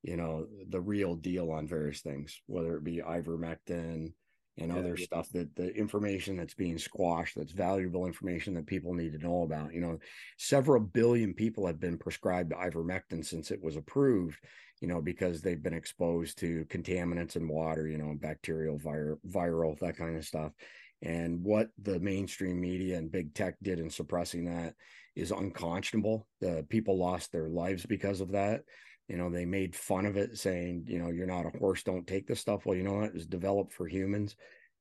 you 0.02 0.16
know 0.16 0.46
the 0.68 0.80
real 0.80 1.14
deal 1.14 1.50
on 1.50 1.66
various 1.66 2.00
things 2.00 2.40
whether 2.46 2.76
it 2.76 2.84
be 2.84 2.98
ivermectin 2.98 4.12
and 4.60 4.72
yeah, 4.72 4.78
other 4.78 4.96
stuff 4.96 5.28
that 5.32 5.54
the 5.56 5.74
information 5.74 6.36
that's 6.36 6.54
being 6.54 6.78
squashed 6.78 7.36
that's 7.36 7.52
valuable 7.52 8.06
information 8.06 8.54
that 8.54 8.66
people 8.66 8.94
need 8.94 9.12
to 9.12 9.26
know 9.26 9.42
about 9.42 9.72
you 9.72 9.80
know 9.80 9.98
several 10.38 10.80
billion 10.80 11.34
people 11.34 11.66
have 11.66 11.80
been 11.80 11.98
prescribed 11.98 12.52
ivermectin 12.52 13.24
since 13.24 13.50
it 13.50 13.62
was 13.62 13.76
approved 13.76 14.38
you 14.80 14.88
know 14.88 15.00
because 15.00 15.40
they've 15.40 15.62
been 15.62 15.74
exposed 15.74 16.38
to 16.38 16.64
contaminants 16.66 17.36
in 17.36 17.48
water 17.48 17.86
you 17.86 17.98
know 17.98 18.14
bacterial 18.20 18.78
vir- 18.78 19.18
viral 19.28 19.78
that 19.78 19.96
kind 19.96 20.16
of 20.16 20.24
stuff 20.24 20.52
and 21.02 21.42
what 21.42 21.68
the 21.82 21.98
mainstream 22.00 22.60
media 22.60 22.98
and 22.98 23.10
big 23.10 23.34
tech 23.34 23.54
did 23.62 23.78
in 23.78 23.88
suppressing 23.88 24.44
that 24.44 24.74
is 25.16 25.32
unconscionable. 25.32 26.26
The 26.40 26.64
people 26.68 26.98
lost 26.98 27.32
their 27.32 27.48
lives 27.48 27.86
because 27.86 28.20
of 28.20 28.32
that. 28.32 28.62
You 29.10 29.16
know, 29.16 29.28
they 29.28 29.44
made 29.44 29.74
fun 29.74 30.06
of 30.06 30.16
it, 30.16 30.38
saying, 30.38 30.84
you 30.86 31.00
know, 31.00 31.10
you're 31.10 31.26
not 31.26 31.44
a 31.44 31.58
horse, 31.58 31.82
don't 31.82 32.06
take 32.06 32.28
this 32.28 32.38
stuff. 32.38 32.64
Well, 32.64 32.76
you 32.76 32.84
know 32.84 32.94
what? 32.94 33.06
It 33.06 33.14
was 33.14 33.26
developed 33.26 33.72
for 33.72 33.88
humans. 33.88 34.36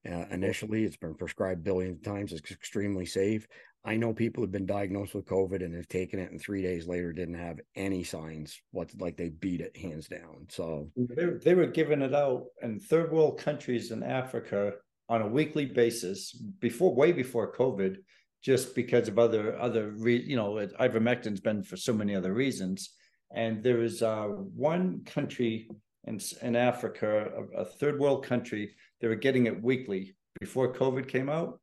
Uh, 0.09 0.25
initially, 0.29 0.83
it's 0.83 0.97
been 0.97 1.15
prescribed 1.15 1.63
billions 1.63 1.97
of 1.97 2.03
times. 2.03 2.31
It's 2.31 2.51
extremely 2.51 3.07
safe. 3.07 3.47
I 3.83 3.95
know 3.95 4.13
people 4.13 4.43
have 4.43 4.51
been 4.51 4.67
diagnosed 4.67 5.15
with 5.15 5.25
COVID 5.25 5.63
and 5.63 5.73
have 5.73 5.87
taken 5.87 6.19
it, 6.19 6.29
and 6.29 6.39
three 6.39 6.61
days 6.61 6.85
later 6.85 7.11
didn't 7.11 7.39
have 7.39 7.59
any 7.75 8.03
signs. 8.03 8.61
What 8.71 8.91
like 8.99 9.17
they 9.17 9.29
beat 9.29 9.61
it 9.61 9.75
hands 9.75 10.07
down. 10.07 10.45
So 10.49 10.91
they, 10.95 11.25
they 11.43 11.55
were 11.55 11.65
giving 11.65 12.01
it 12.01 12.13
out 12.13 12.45
in 12.61 12.79
third 12.79 13.11
world 13.11 13.39
countries 13.39 13.91
in 13.91 14.03
Africa 14.03 14.73
on 15.07 15.23
a 15.23 15.27
weekly 15.27 15.65
basis 15.65 16.33
before 16.59 16.93
way 16.93 17.13
before 17.13 17.55
COVID, 17.55 17.97
just 18.43 18.75
because 18.75 19.07
of 19.07 19.17
other 19.17 19.57
other 19.57 19.93
re, 19.97 20.21
you 20.21 20.35
know 20.35 20.67
ivermectin's 20.79 21.41
been 21.41 21.63
for 21.63 21.77
so 21.77 21.93
many 21.93 22.15
other 22.15 22.33
reasons. 22.33 22.91
And 23.31 23.63
there 23.63 23.81
is 23.81 24.01
uh, 24.01 24.27
one 24.27 25.03
country 25.05 25.69
in 26.05 26.19
in 26.41 26.55
Africa, 26.55 27.31
a, 27.37 27.61
a 27.61 27.65
third 27.65 27.99
world 27.99 28.25
country, 28.25 28.75
they 28.99 29.07
were 29.07 29.15
getting 29.15 29.45
it 29.45 29.61
weekly 29.61 30.15
before 30.39 30.73
COVID 30.73 31.07
came 31.07 31.29
out. 31.29 31.59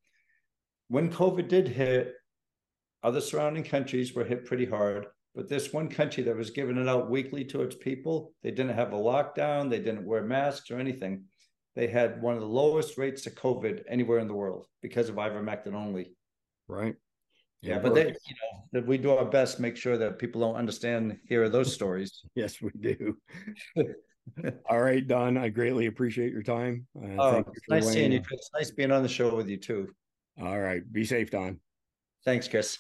When 0.89 1.11
COVID 1.11 1.49
did 1.49 1.69
hit, 1.69 2.15
other 3.03 3.21
surrounding 3.21 3.65
countries 3.65 4.15
were 4.15 4.25
hit 4.25 4.45
pretty 4.45 4.67
hard, 4.67 5.07
But 5.37 5.51
this 5.51 5.71
one 5.71 5.89
country 5.89 6.23
that 6.25 6.35
was 6.35 6.49
giving 6.49 6.79
it 6.79 6.89
out 6.89 7.11
weekly 7.11 7.45
to 7.47 7.61
its 7.61 7.77
people, 7.77 8.33
they 8.43 8.51
didn't 8.51 8.75
have 8.75 8.95
a 8.95 8.97
lockdown, 8.97 9.69
they 9.69 9.79
didn't 9.79 10.07
wear 10.07 10.23
masks 10.23 10.71
or 10.71 10.79
anything. 10.79 11.25
They 11.75 11.89
had 11.89 12.23
one 12.23 12.35
of 12.35 12.41
the 12.41 12.47
lowest 12.47 12.97
rates 12.97 13.27
of 13.27 13.35
COVID 13.35 13.83
anywhere 13.87 14.19
in 14.19 14.29
the 14.29 14.35
world 14.35 14.67
because 14.81 15.11
of 15.11 15.17
ivermectin 15.17 15.75
only. 15.75 16.17
Right. 16.69 16.97
Yeah, 17.63 17.79
but 17.79 17.95
they, 17.95 18.07
you 18.07 18.35
know, 18.73 18.81
we 18.83 18.99
do 18.99 19.11
our 19.11 19.25
best, 19.25 19.59
make 19.59 19.77
sure 19.77 19.97
that 19.97 20.19
people 20.19 20.41
don't 20.41 20.57
understand, 20.57 21.19
hear 21.27 21.49
those 21.49 21.73
stories. 21.73 22.23
yes, 22.35 22.61
we 22.61 22.71
do. 22.79 23.17
All 24.69 24.81
right, 24.81 25.07
Don. 25.07 25.37
I 25.37 25.49
greatly 25.49 25.87
appreciate 25.87 26.33
your 26.33 26.43
time. 26.43 26.87
Uh, 26.97 27.21
oh, 27.21 27.45
nice 27.69 27.91
seeing 27.91 28.13
you. 28.13 28.23
It's 28.31 28.51
nice 28.55 28.71
being 28.71 28.93
on 28.93 29.03
the 29.03 29.09
show 29.09 29.35
with 29.35 29.49
you 29.49 29.57
too. 29.57 29.89
All 30.41 30.59
right. 30.61 30.83
Be 30.93 31.05
safe, 31.05 31.31
Don. 31.31 31.61
Thanks, 32.25 32.49
Chris. 32.49 32.79